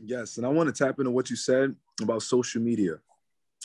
Yes, 0.00 0.36
and 0.38 0.46
I 0.46 0.48
want 0.48 0.74
to 0.74 0.84
tap 0.84 0.98
into 0.98 1.12
what 1.12 1.30
you 1.30 1.36
said 1.36 1.74
about 2.02 2.22
social 2.22 2.60
media. 2.60 2.96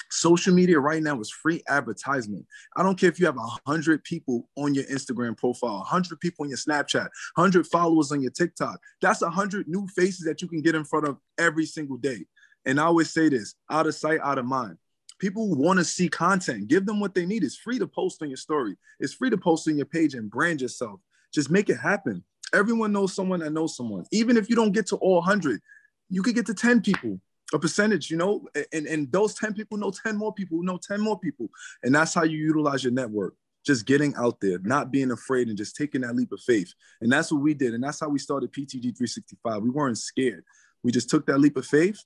Social 0.10 0.54
media 0.54 0.80
right 0.80 1.02
now 1.02 1.20
is 1.20 1.32
free 1.32 1.62
advertisement. 1.68 2.46
I 2.76 2.84
don't 2.84 3.00
care 3.00 3.10
if 3.10 3.20
you 3.20 3.26
have 3.26 3.38
a 3.38 3.70
hundred 3.70 4.04
people 4.04 4.50
on 4.56 4.74
your 4.74 4.86
Instagram 4.86 5.38
profile, 5.38 5.82
a 5.82 5.84
hundred 5.84 6.20
people 6.20 6.44
on 6.44 6.50
your 6.50 6.58
Snapchat, 6.58 7.10
hundred 7.36 7.68
followers 7.68 8.12
on 8.12 8.22
your 8.22 8.32
TikTok. 8.32 8.80
That's 9.02 9.22
a 9.22 9.30
hundred 9.30 9.68
new 9.68 9.88
faces 9.96 10.26
that 10.26 10.42
you 10.42 10.48
can 10.48 10.62
get 10.62 10.76
in 10.76 10.84
front 10.84 11.08
of 11.08 11.18
every 11.38 11.66
single 11.66 11.98
day. 11.98 12.26
And 12.66 12.80
I 12.80 12.86
always 12.86 13.12
say 13.12 13.30
this: 13.30 13.56
out 13.70 13.88
of 13.88 13.96
sight, 13.96 14.20
out 14.22 14.38
of 14.38 14.46
mind. 14.46 14.78
People 15.20 15.56
want 15.56 15.80
to 15.80 15.86
see 15.86 16.10
content. 16.10 16.68
Give 16.68 16.86
them 16.86 17.00
what 17.00 17.16
they 17.16 17.26
need. 17.26 17.44
It's 17.44 17.56
free 17.56 17.80
to 17.80 17.88
post 17.88 18.22
on 18.22 18.30
your 18.30 18.38
story. 18.38 18.76
It's 19.00 19.14
free 19.14 19.30
to 19.30 19.38
post 19.38 19.68
on 19.68 19.78
your 19.78 19.86
page 19.86 20.16
and 20.16 20.30
brand 20.30 20.62
yourself. 20.62 21.00
Just 21.34 21.50
make 21.50 21.70
it 21.70 21.78
happen. 21.78 22.24
Everyone 22.54 22.92
knows 22.92 23.16
someone 23.16 23.40
that 23.40 23.54
knows 23.54 23.76
someone. 23.76 24.06
Even 24.12 24.38
if 24.38 24.50
you 24.50 24.56
don't 24.56 24.74
get 24.74 24.88
to 24.88 24.98
all 24.98 25.16
100, 25.16 25.62
you 26.10 26.22
could 26.22 26.36
get 26.36 26.46
to 26.48 26.54
10 26.54 26.82
people, 26.82 27.20
a 27.54 27.60
percentage, 27.60 28.10
you 28.10 28.18
know, 28.18 28.48
and, 28.72 28.88
and 28.88 29.12
those 29.12 29.36
10 29.36 29.54
people 29.54 29.78
know 29.78 29.92
10 29.92 30.18
more 30.18 30.34
people 30.34 30.58
who 30.58 30.64
know 30.64 30.78
10 30.78 31.00
more 31.00 31.20
people. 31.20 31.50
And 31.84 31.94
that's 31.94 32.14
how 32.14 32.24
you 32.24 32.38
utilize 32.38 32.84
your 32.84 32.94
network. 32.94 33.36
Just 33.66 33.86
getting 33.86 34.14
out 34.16 34.42
there, 34.42 34.60
not 34.60 34.92
being 34.92 35.12
afraid, 35.12 35.48
and 35.48 35.58
just 35.58 35.76
taking 35.76 36.02
that 36.02 36.16
leap 36.16 36.32
of 36.34 36.42
faith. 36.42 36.74
And 37.02 37.12
that's 37.12 37.32
what 37.32 37.42
we 37.42 37.54
did. 37.54 37.74
And 37.74 37.84
that's 37.84 38.00
how 38.00 38.10
we 38.10 38.20
started 38.20 38.52
PTG 38.52 38.82
365. 38.98 39.62
We 39.62 39.70
weren't 39.70 39.98
scared. 39.98 40.44
We 40.84 40.92
just 40.92 41.10
took 41.10 41.26
that 41.28 41.40
leap 41.40 41.56
of 41.56 41.66
faith. 41.66 42.04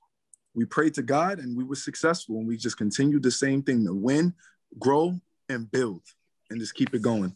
We 0.53 0.65
prayed 0.65 0.93
to 0.95 1.01
God 1.01 1.39
and 1.39 1.57
we 1.57 1.63
were 1.63 1.75
successful. 1.75 2.37
And 2.37 2.47
we 2.47 2.57
just 2.57 2.77
continued 2.77 3.23
the 3.23 3.31
same 3.31 3.63
thing 3.63 3.85
to 3.85 3.93
win, 3.93 4.35
grow, 4.77 5.19
and 5.49 5.71
build, 5.71 6.03
and 6.51 6.59
just 6.59 6.75
keep 6.75 6.93
it 6.93 7.01
going. 7.01 7.33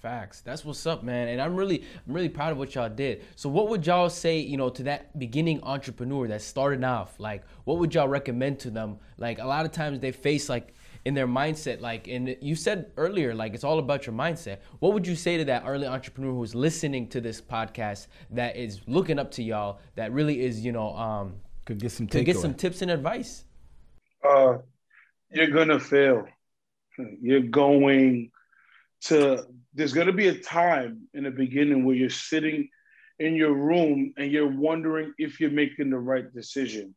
Facts. 0.00 0.42
That's 0.42 0.64
what's 0.64 0.86
up, 0.86 1.02
man. 1.02 1.28
And 1.28 1.40
I'm 1.40 1.56
really, 1.56 1.82
I'm 2.06 2.14
really 2.14 2.28
proud 2.28 2.52
of 2.52 2.58
what 2.58 2.74
y'all 2.74 2.88
did. 2.88 3.24
So, 3.34 3.48
what 3.48 3.68
would 3.68 3.84
y'all 3.84 4.08
say, 4.08 4.38
you 4.38 4.56
know, 4.56 4.68
to 4.70 4.84
that 4.84 5.18
beginning 5.18 5.60
entrepreneur 5.64 6.28
that 6.28 6.40
started 6.42 6.84
off? 6.84 7.18
Like, 7.18 7.42
what 7.64 7.78
would 7.78 7.92
y'all 7.94 8.06
recommend 8.08 8.60
to 8.60 8.70
them? 8.70 8.98
Like, 9.16 9.40
a 9.40 9.44
lot 9.44 9.64
of 9.66 9.72
times 9.72 9.98
they 9.98 10.12
face 10.12 10.48
like 10.48 10.74
in 11.04 11.14
their 11.14 11.26
mindset, 11.26 11.80
like, 11.80 12.06
and 12.06 12.36
you 12.40 12.54
said 12.54 12.92
earlier, 12.96 13.34
like, 13.34 13.54
it's 13.54 13.64
all 13.64 13.78
about 13.80 14.06
your 14.06 14.14
mindset. 14.14 14.58
What 14.78 14.92
would 14.92 15.06
you 15.06 15.16
say 15.16 15.36
to 15.38 15.44
that 15.46 15.64
early 15.66 15.86
entrepreneur 15.86 16.32
who's 16.32 16.54
listening 16.54 17.08
to 17.08 17.20
this 17.20 17.40
podcast 17.40 18.06
that 18.30 18.56
is 18.56 18.80
looking 18.86 19.18
up 19.18 19.30
to 19.32 19.42
y'all, 19.42 19.80
that 19.96 20.12
really 20.12 20.40
is, 20.44 20.60
you 20.64 20.70
know, 20.70 20.94
um, 20.96 21.34
Could 21.64 21.80
get 21.80 21.90
some 21.92 22.06
to 22.08 22.22
get 22.22 22.36
takeaway. 22.36 22.40
some 22.42 22.54
tips 22.54 22.82
and 22.82 22.90
advice? 22.90 23.44
uh, 24.24 24.58
you're 25.32 25.48
gonna 25.50 25.80
fail. 25.80 26.26
You're 27.20 27.40
going 27.40 28.30
to. 29.02 29.46
There's 29.78 29.92
gonna 29.92 30.12
be 30.12 30.26
a 30.26 30.36
time 30.36 31.02
in 31.14 31.22
the 31.22 31.30
beginning 31.30 31.84
where 31.84 31.94
you're 31.94 32.10
sitting 32.10 32.68
in 33.20 33.36
your 33.36 33.52
room 33.52 34.12
and 34.16 34.32
you're 34.32 34.50
wondering 34.50 35.14
if 35.18 35.38
you're 35.38 35.52
making 35.52 35.90
the 35.90 35.98
right 36.00 36.34
decision. 36.34 36.96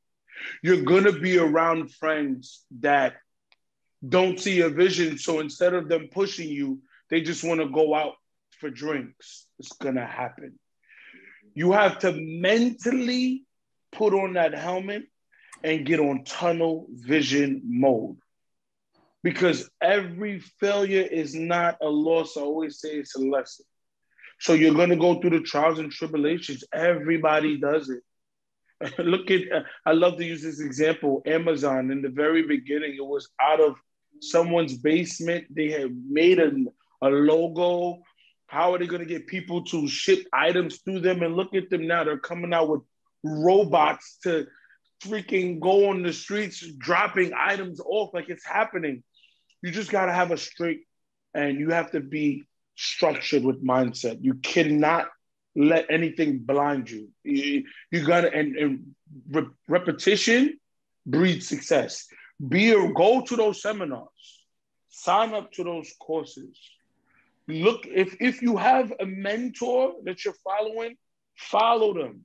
You're 0.63 0.81
gonna 0.81 1.11
be 1.11 1.37
around 1.37 1.93
friends 1.93 2.65
that 2.79 3.17
don't 4.09 4.39
see 4.39 4.55
your 4.55 4.71
vision, 4.71 5.19
so 5.19 5.41
instead 5.41 5.75
of 5.75 5.89
them 5.89 6.09
pushing 6.11 6.49
you, 6.49 6.81
they 7.11 7.21
just 7.21 7.43
want 7.43 7.61
to 7.61 7.69
go 7.69 7.93
out 7.93 8.15
for 8.59 8.71
drinks. 8.71 9.45
It's 9.59 9.73
gonna 9.73 10.07
happen. 10.07 10.57
You 11.53 11.73
have 11.73 11.99
to 11.99 12.13
mentally 12.13 13.45
put 13.91 14.15
on 14.15 14.33
that 14.33 14.55
helmet 14.55 15.03
and 15.63 15.85
get 15.85 15.99
on 15.99 16.23
tunnel 16.23 16.87
vision 16.89 17.61
mode. 17.63 18.17
Because 19.23 19.69
every 19.81 20.39
failure 20.59 21.03
is 21.03 21.35
not 21.35 21.77
a 21.81 21.87
loss. 21.87 22.37
I 22.37 22.41
always 22.41 22.79
say 22.79 22.89
it's 22.89 23.15
a 23.15 23.19
lesson. 23.19 23.65
So 24.39 24.53
you're 24.53 24.73
going 24.73 24.89
to 24.89 24.95
go 24.95 25.19
through 25.19 25.31
the 25.31 25.41
trials 25.41 25.77
and 25.77 25.91
tribulations. 25.91 26.63
Everybody 26.73 27.57
does 27.57 27.89
it. 27.89 28.01
Look 28.97 29.29
at, 29.29 29.51
uh, 29.51 29.61
I 29.85 29.91
love 29.91 30.17
to 30.17 30.25
use 30.25 30.41
this 30.41 30.59
example 30.59 31.21
Amazon. 31.27 31.91
In 31.91 32.01
the 32.01 32.09
very 32.09 32.41
beginning, 32.41 32.95
it 32.95 33.05
was 33.05 33.29
out 33.39 33.59
of 33.59 33.75
someone's 34.19 34.75
basement. 34.75 35.45
They 35.55 35.69
had 35.69 35.95
made 36.09 36.39
a, 36.39 36.51
a 37.03 37.09
logo. 37.09 38.01
How 38.47 38.73
are 38.73 38.79
they 38.79 38.87
going 38.87 39.01
to 39.01 39.07
get 39.07 39.27
people 39.27 39.63
to 39.65 39.87
ship 39.87 40.25
items 40.33 40.79
through 40.79 41.01
them? 41.01 41.21
And 41.21 41.35
look 41.35 41.53
at 41.53 41.69
them 41.69 41.85
now. 41.85 42.03
They're 42.03 42.17
coming 42.17 42.53
out 42.53 42.69
with 42.69 42.81
robots 43.23 44.17
to 44.23 44.47
freaking 45.03 45.59
go 45.59 45.89
on 45.89 46.03
the 46.03 46.13
streets 46.13 46.65
dropping 46.77 47.33
items 47.37 47.79
off 47.79 48.13
like 48.13 48.29
it's 48.29 48.45
happening. 48.45 49.03
You 49.61 49.71
just 49.71 49.91
got 49.91 50.05
to 50.05 50.13
have 50.13 50.31
a 50.31 50.37
straight 50.37 50.81
and 51.33 51.59
you 51.59 51.69
have 51.69 51.91
to 51.91 51.99
be 51.99 52.43
structured 52.75 53.43
with 53.43 53.63
mindset. 53.63 54.17
You 54.21 54.35
cannot 54.35 55.09
let 55.55 55.85
anything 55.89 56.39
blind 56.39 56.89
you. 56.89 57.09
You, 57.23 57.65
you 57.91 58.05
got 58.05 58.21
to, 58.21 58.33
and, 58.33 58.55
and 58.55 58.95
re- 59.29 59.47
repetition 59.67 60.59
breeds 61.05 61.47
success. 61.47 62.07
Be 62.45 62.73
or 62.73 62.91
go 62.93 63.21
to 63.21 63.35
those 63.35 63.61
seminars, 63.61 64.07
sign 64.89 65.33
up 65.33 65.51
to 65.53 65.63
those 65.63 65.93
courses. 65.99 66.57
Look, 67.47 67.85
if, 67.85 68.15
if 68.19 68.41
you 68.41 68.57
have 68.57 68.93
a 68.99 69.05
mentor 69.05 69.93
that 70.05 70.23
you're 70.23 70.33
following, 70.43 70.95
follow 71.35 71.93
them 71.93 72.21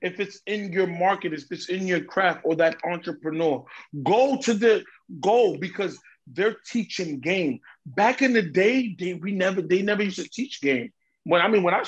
if 0.00 0.20
it's 0.20 0.40
in 0.46 0.72
your 0.72 0.86
market, 0.86 1.32
if 1.32 1.50
it's 1.50 1.68
in 1.68 1.86
your 1.86 2.02
craft 2.04 2.40
or 2.44 2.56
that 2.56 2.76
entrepreneur, 2.84 3.64
go 4.02 4.36
to 4.38 4.54
the 4.54 4.84
go 5.20 5.56
because 5.56 5.98
they're 6.26 6.56
teaching 6.66 7.20
game. 7.20 7.60
Back 7.86 8.22
in 8.22 8.32
the 8.32 8.42
day, 8.42 8.94
they 8.98 9.14
we 9.14 9.32
never 9.32 9.62
they 9.62 9.82
never 9.82 10.02
used 10.02 10.18
to 10.18 10.28
teach 10.28 10.60
game. 10.60 10.92
When 11.24 11.40
I 11.40 11.48
mean 11.48 11.62
when 11.62 11.74
I 11.74 11.82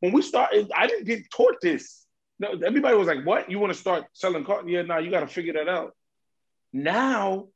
when 0.00 0.12
we 0.12 0.22
started, 0.22 0.70
I 0.74 0.86
didn't 0.86 1.06
get 1.06 1.30
taught 1.30 1.56
this. 1.62 2.04
No, 2.38 2.48
everybody 2.66 2.96
was 2.96 3.06
like, 3.06 3.24
"What? 3.24 3.50
You 3.50 3.58
want 3.58 3.72
to 3.72 3.78
start 3.78 4.04
selling 4.12 4.44
cars? 4.44 4.64
Yeah, 4.66 4.82
now 4.82 4.98
you 4.98 5.10
got 5.10 5.20
to 5.20 5.28
figure 5.28 5.52
that 5.54 5.68
out." 5.68 5.92
Now, 6.72 7.46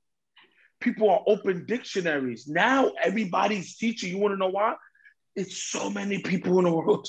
people 0.80 1.10
are 1.10 1.22
open 1.26 1.66
dictionaries. 1.66 2.46
Now 2.46 2.92
everybody's 3.02 3.76
teaching. 3.76 4.10
You 4.10 4.18
want 4.18 4.32
to 4.32 4.38
know 4.38 4.48
why? 4.48 4.74
It's 5.34 5.60
so 5.62 5.90
many 5.90 6.20
people 6.20 6.58
in 6.58 6.64
the 6.64 6.72
world. 6.72 7.08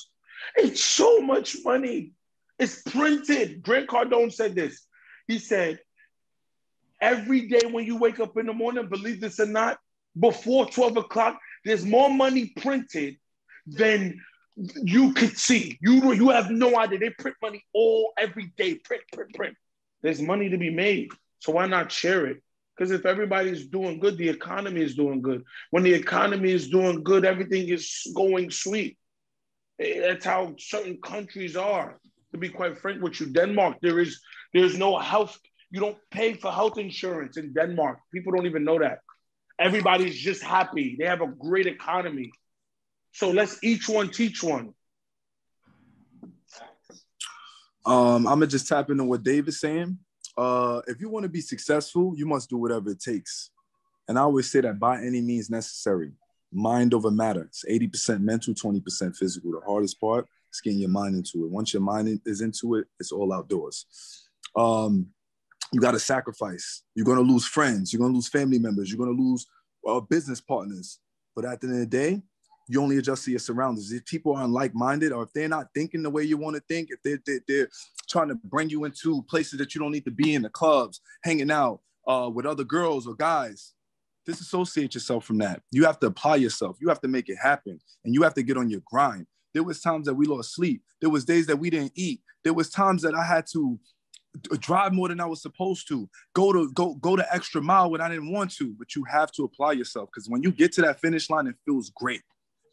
It's 0.56 0.84
so 0.84 1.22
much 1.22 1.58
money. 1.64 2.14
It's 2.60 2.82
printed. 2.82 3.63
Grant 3.63 3.88
Cardone 3.88 4.32
said 4.32 4.54
this. 4.54 4.86
He 5.28 5.39
said, 5.39 5.80
every 7.02 7.48
day 7.48 7.62
when 7.69 7.86
you 7.86 7.98
wake 7.98 8.19
up 8.19 8.38
in 8.38 8.45
the 8.45 8.54
morning, 8.54 8.89
believe 8.89 9.22
this 9.22 9.39
or 9.39 9.45
not, 9.45 9.80
before 10.19 10.65
12 10.65 10.98
o'clock, 10.98 11.39
there's 11.63 11.86
more 11.86 12.10
money 12.10 12.52
printed 12.58 13.17
than 13.65 14.19
you 14.84 15.13
could 15.13 15.38
see. 15.38 15.78
You, 15.82 16.13
you 16.13 16.30
have 16.30 16.52
no 16.52 16.78
idea. 16.78 17.00
They 17.00 17.10
print 17.12 17.38
money 17.41 17.63
all 17.74 18.12
every 18.17 18.52
day. 18.58 18.76
Print, 18.76 19.03
print, 19.14 19.34
print. 19.34 19.55
There's 20.01 20.22
money 20.22 20.49
to 20.49 20.57
be 20.57 20.70
made. 20.70 21.10
So 21.39 21.53
why 21.53 21.68
not 21.68 21.91
share 21.91 22.26
it? 22.28 22.43
Because 22.76 22.91
if 22.91 23.05
everybody's 23.05 23.68
doing 23.68 23.99
good, 23.99 24.18
the 24.18 24.30
economy 24.30 24.82
is 24.82 24.95
doing 24.95 25.22
good. 25.22 25.43
When 25.72 25.84
the 25.84 25.93
economy 25.93 26.51
is 26.51 26.70
doing 26.70 27.03
good, 27.03 27.26
everything 27.26 27.68
is 27.68 28.07
going 28.16 28.51
sweet. 28.51 28.97
That's 29.78 30.26
how 30.26 30.55
certain 30.57 30.99
countries 31.01 31.55
are. 31.55 31.99
To 32.32 32.38
be 32.38 32.49
quite 32.49 32.77
frank 32.77 33.01
with 33.01 33.19
you, 33.19 33.27
Denmark, 33.27 33.77
there 33.82 33.99
is 33.99 34.21
there's 34.53 34.77
no 34.77 34.97
health. 34.97 35.39
You 35.71 35.80
don't 35.80 35.97
pay 36.11 36.34
for 36.34 36.51
health 36.51 36.77
insurance 36.77 37.38
in 37.38 37.53
Denmark. 37.53 37.99
People 38.13 38.34
don't 38.34 38.45
even 38.45 38.63
know 38.63 38.80
that. 38.80 38.99
Everybody's 39.59 40.17
just 40.17 40.43
happy. 40.43 40.95
They 40.97 41.05
have 41.05 41.21
a 41.21 41.27
great 41.27 41.67
economy. 41.67 42.32
So 43.13 43.32
let's 43.32 43.63
each 43.63 43.89
one 43.89 44.09
teach 44.09 44.43
one. 44.43 44.73
Um, 47.86 48.27
I'm 48.27 48.39
gonna 48.39 48.47
just 48.47 48.67
tap 48.67 48.89
into 48.89 49.03
what 49.03 49.23
Dave 49.23 49.47
is 49.47 49.59
saying. 49.59 49.97
Uh, 50.38 50.82
if 50.88 51.01
you 51.01 51.09
want 51.09 51.23
to 51.23 51.30
be 51.30 51.41
successful, 51.41 52.13
you 52.15 52.25
must 52.25 52.49
do 52.49 52.57
whatever 52.57 52.91
it 52.91 53.01
takes. 53.01 53.49
And 54.07 54.17
I 54.17 54.21
always 54.21 54.51
say 54.51 54.61
that 54.61 54.80
by 54.80 55.01
any 55.01 55.21
means 55.21 55.49
necessary. 55.49 56.11
Mind 56.51 56.93
over 56.93 57.11
matter. 57.11 57.43
It's 57.43 57.65
80% 57.65 58.21
mental, 58.21 58.53
20% 58.53 59.15
physical. 59.15 59.51
The 59.51 59.61
hardest 59.65 59.99
part 59.99 60.27
is 60.52 60.62
getting 60.62 60.80
your 60.80 60.89
mind 60.89 61.16
into 61.16 61.45
it. 61.45 61.52
Once 61.52 61.74
your 61.74 61.82
mind 61.82 62.22
is 62.26 62.41
into 62.41 62.76
it, 62.76 62.88
it's 63.00 63.12
all 63.12 63.34
outdoors. 63.34 63.86
Um, 64.56 65.08
you 65.72 65.80
got 65.80 65.91
to 65.91 66.00
sacrifice. 66.00 66.84
You're 66.95 67.06
going 67.06 67.18
to 67.18 67.32
lose 67.32 67.45
friends. 67.45 67.93
You're 67.93 68.00
going 68.00 68.12
to 68.12 68.16
lose 68.16 68.30
family 68.30 68.60
members. 68.60 68.89
You're 68.89 69.04
going 69.04 69.16
to 69.16 69.22
lose 69.22 69.45
uh, 69.88 70.00
business 70.00 70.41
partners. 70.41 71.00
But 71.36 71.45
at 71.45 71.62
the 71.62 71.68
end 71.68 71.76
of 71.76 71.80
the 71.82 71.86
day, 71.86 72.22
you 72.68 72.82
only 72.82 72.97
adjust 72.97 73.26
to 73.26 73.32
your 73.32 73.39
surroundings. 73.39 73.91
If 73.91 74.06
people 74.06 74.36
aren't 74.36 74.54
like-minded 74.54 75.12
or 75.12 75.24
if 75.24 75.34
they're 75.34 75.50
not 75.50 75.68
thinking 75.74 76.04
the 76.04 76.10
way 76.10 76.24
you 76.24 76.38
want 76.38 76.56
to 76.56 76.62
think, 76.68 76.89
if 76.91 77.02
they're, 77.04 77.20
they're, 77.26 77.41
they're, 77.47 77.70
trying 78.10 78.28
to 78.28 78.36
bring 78.43 78.70
you 78.72 78.86
into 78.86 79.22
places 79.30 79.60
that 79.60 79.76
you 79.76 79.80
don't 79.80 79.91
need 79.91 80.04
to 80.04 80.10
be 80.10 80.34
in, 80.34 80.41
the 80.41 80.50
clubs, 80.50 81.00
hanging 81.24 81.52
out 81.52 81.80
uh, 82.08 82.28
with 82.34 82.43
other 82.43 82.64
girls 82.64 83.06
or 83.06 83.14
guys, 83.14 83.74
disassociate 84.26 84.95
yourself 84.95 85.26
from 85.26 85.38
that. 85.38 85.62
You 85.72 85.86
have 85.86 86.00
to 86.00 86.08
apply 86.08 86.38
yourself. 86.38 86.78
You 86.82 86.89
have 86.89 87.02
to 87.02 87.08
make 87.08 87.30
it 87.30 87.38
happen. 87.38 87.80
And 88.04 88.16
you 88.16 88.24
have 88.24 88.34
to 88.34 88.43
get 88.43 88.58
on 88.58 88.70
your 88.70 88.82
grind. 88.86 89.28
There 89.54 89.64
was 89.64 89.82
times 89.82 90.06
that 90.08 90.16
we 90.16 90.26
lost 90.26 90.54
sleep. 90.54 90.84
There 91.02 91.10
was 91.10 91.26
days 91.26 91.47
that 91.47 91.58
we 91.58 91.70
didn't 91.70 91.93
eat. 91.95 92.22
There 92.43 92.54
was 92.54 92.70
times 92.70 93.02
that 93.02 93.16
I 93.16 93.24
had 93.24 93.45
to 93.54 93.80
drive 94.60 94.93
more 94.93 95.08
than 95.08 95.20
I 95.20 95.26
was 95.26 95.41
supposed 95.41 95.88
to, 95.88 96.08
go 96.34 96.54
to 96.54 96.72
go 96.74 96.95
go 96.95 97.16
the 97.16 97.34
extra 97.34 97.62
mile 97.62 97.89
when 97.89 98.02
I 98.02 98.10
didn't 98.10 98.32
want 98.32 98.52
to. 98.56 98.74
But 98.78 98.95
you 98.95 99.04
have 99.06 99.32
to 99.34 99.43
apply 99.43 99.74
yourself 99.74 100.10
because 100.14 100.30
when 100.30 100.43
you 100.43 100.52
get 100.52 100.72
to 100.74 100.82
that 100.82 101.02
finish 101.02 101.30
line, 101.30 101.47
it 101.47 101.56
feels 101.66 101.89
great. 101.89 102.22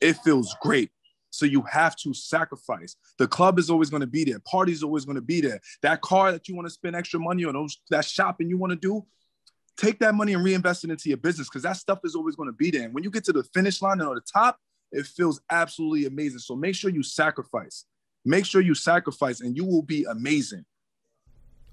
It 0.01 0.15
feels 0.19 0.55
great. 0.61 0.91
So 1.31 1.45
you 1.45 1.63
have 1.63 1.97
to 1.97 2.15
sacrifice. 2.15 2.97
The 3.19 3.27
club 3.27 3.59
is 3.59 3.69
always 3.69 3.91
going 3.91 4.01
to 4.01 4.07
be 4.07 4.25
there. 4.25 4.39
Party's 4.41 4.83
always 4.83 5.05
going 5.05 5.17
to 5.17 5.23
be 5.23 5.41
there. 5.41 5.61
That 5.83 6.01
car 6.01 6.33
that 6.33 6.49
you 6.49 6.55
want 6.55 6.67
to 6.67 6.73
spend 6.73 6.97
extra 6.97 7.21
money 7.21 7.45
on, 7.45 7.69
that 7.91 8.05
shopping 8.05 8.49
you 8.49 8.57
want 8.57 8.71
to 8.71 8.77
do, 8.77 9.05
take 9.77 9.99
that 9.99 10.15
money 10.15 10.33
and 10.33 10.43
reinvest 10.43 10.85
it 10.85 10.91
into 10.91 11.09
your 11.09 11.19
business 11.19 11.49
because 11.49 11.63
that 11.63 11.77
stuff 11.77 11.99
is 12.05 12.15
always 12.15 12.37
going 12.37 12.49
to 12.49 12.55
be 12.55 12.71
there. 12.71 12.85
And 12.85 12.95
when 12.95 13.05
you 13.05 13.11
get 13.11 13.25
to 13.25 13.33
the 13.33 13.45
finish 13.45 13.83
line 13.83 14.01
and 14.01 14.09
on 14.09 14.15
the 14.15 14.23
top, 14.23 14.59
it 14.93 15.07
feels 15.07 15.41
absolutely 15.51 16.07
amazing. 16.07 16.39
So 16.39 16.57
make 16.57 16.75
sure 16.75 16.91
you 16.91 17.03
sacrifice. 17.03 17.85
Make 18.25 18.45
sure 18.45 18.61
you 18.61 18.75
sacrifice, 18.75 19.41
and 19.41 19.57
you 19.57 19.65
will 19.65 19.83
be 19.83 20.05
amazing. 20.05 20.65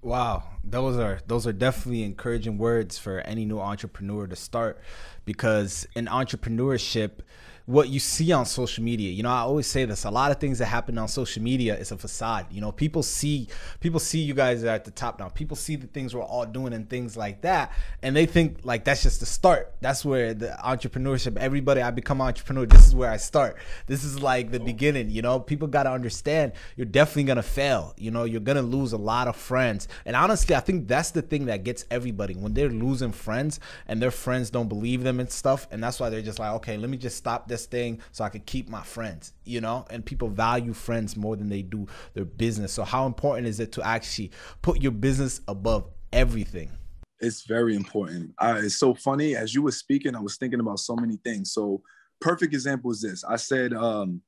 Wow, 0.03 0.43
those 0.63 0.97
are 0.97 1.19
those 1.27 1.47
are 1.47 1.53
definitely 1.53 2.03
encouraging 2.03 2.57
words 2.57 2.99
for 2.99 3.21
any 3.21 3.45
new 3.45 3.59
entrepreneur 3.59 4.27
to 4.27 4.35
start 4.35 4.81
because 5.23 5.87
in 5.95 6.07
entrepreneurship 6.07 7.21
what 7.65 7.87
you 7.87 7.99
see 7.99 8.31
on 8.33 8.45
social 8.45 8.83
media. 8.83 9.09
You 9.11 9.23
know, 9.23 9.29
I 9.29 9.39
always 9.39 9.67
say 9.67 9.85
this: 9.85 10.03
a 10.03 10.11
lot 10.11 10.31
of 10.31 10.39
things 10.39 10.59
that 10.59 10.65
happen 10.65 10.97
on 10.97 11.07
social 11.07 11.41
media 11.41 11.77
is 11.77 11.91
a 11.91 11.97
facade. 11.97 12.47
You 12.51 12.59
know, 12.59 12.71
people 12.71 13.03
see 13.03 13.47
people 13.79 13.99
see 13.99 14.19
you 14.19 14.33
guys 14.33 14.63
at 14.63 14.83
the 14.83 14.91
top 14.91 15.19
now. 15.19 15.29
People 15.29 15.55
see 15.55 15.75
the 15.75 15.87
things 15.87 16.13
we're 16.13 16.21
all 16.21 16.45
doing 16.45 16.73
and 16.73 16.89
things 16.89 17.15
like 17.15 17.41
that, 17.41 17.71
and 18.01 18.15
they 18.15 18.25
think 18.25 18.59
like 18.63 18.83
that's 18.83 19.03
just 19.03 19.21
the 19.21 19.25
start. 19.25 19.73
That's 19.79 20.03
where 20.03 20.33
the 20.33 20.57
entrepreneurship. 20.63 21.37
Everybody, 21.37 21.81
I 21.81 21.91
become 21.91 22.19
an 22.19 22.27
entrepreneur. 22.27 22.65
This 22.65 22.85
is 22.85 22.95
where 22.95 23.09
I 23.09 23.17
start. 23.17 23.57
This 23.87 24.03
is 24.03 24.21
like 24.21 24.51
the 24.51 24.59
beginning. 24.59 25.09
You 25.09 25.21
know, 25.21 25.39
people 25.39 25.67
got 25.67 25.83
to 25.83 25.91
understand 25.91 26.53
you're 26.75 26.85
definitely 26.85 27.23
gonna 27.23 27.43
fail. 27.43 27.93
You 27.97 28.11
know, 28.11 28.25
you're 28.25 28.41
gonna 28.41 28.61
lose 28.61 28.91
a 28.91 28.97
lot 28.97 29.27
of 29.29 29.37
friends, 29.37 29.87
and 30.05 30.15
honestly, 30.15 30.55
I 30.55 30.59
think 30.59 30.89
that's 30.89 31.11
the 31.11 31.21
thing 31.21 31.45
that 31.45 31.63
gets 31.63 31.85
everybody 31.89 32.33
when 32.33 32.53
they're 32.53 32.69
losing 32.69 33.13
friends 33.13 33.59
and 33.87 34.01
their 34.01 34.11
friends 34.11 34.49
don't 34.49 34.67
believe 34.67 35.03
them 35.03 35.21
and 35.21 35.31
stuff, 35.31 35.65
and 35.71 35.81
that's 35.81 35.99
why 35.99 36.09
they're 36.09 36.21
just 36.21 36.39
like, 36.39 36.51
okay, 36.55 36.77
let 36.77 36.89
me 36.89 36.97
just 36.97 37.15
stop 37.15 37.47
this 37.47 37.52
thing 37.57 38.01
so 38.11 38.23
I 38.23 38.29
could 38.29 38.45
keep 38.45 38.69
my 38.69 38.81
friends, 38.81 39.33
you 39.43 39.61
know? 39.61 39.85
And 39.89 40.05
people 40.05 40.27
value 40.27 40.73
friends 40.73 41.15
more 41.15 41.35
than 41.35 41.49
they 41.49 41.61
do 41.61 41.87
their 42.13 42.25
business. 42.25 42.73
So 42.73 42.83
how 42.83 43.05
important 43.05 43.47
is 43.47 43.59
it 43.59 43.71
to 43.73 43.85
actually 43.85 44.31
put 44.61 44.81
your 44.81 44.91
business 44.91 45.41
above 45.47 45.89
everything? 46.11 46.71
It's 47.19 47.43
very 47.43 47.75
important. 47.75 48.33
Uh, 48.37 48.59
it's 48.63 48.77
so 48.77 48.93
funny. 48.93 49.35
As 49.35 49.55
you 49.55 49.61
were 49.61 49.71
speaking, 49.71 50.15
I 50.15 50.19
was 50.19 50.37
thinking 50.37 50.59
about 50.59 50.79
so 50.79 50.95
many 50.95 51.17
things. 51.23 51.53
So 51.53 51.81
perfect 52.19 52.53
example 52.53 52.91
is 52.91 53.01
this. 53.01 53.23
I 53.23 53.37
said, 53.37 53.73
um, 53.73 54.21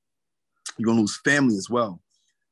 you're 0.77 0.87
gonna 0.87 1.01
lose 1.01 1.17
family 1.17 1.57
as 1.57 1.69
well. 1.69 2.01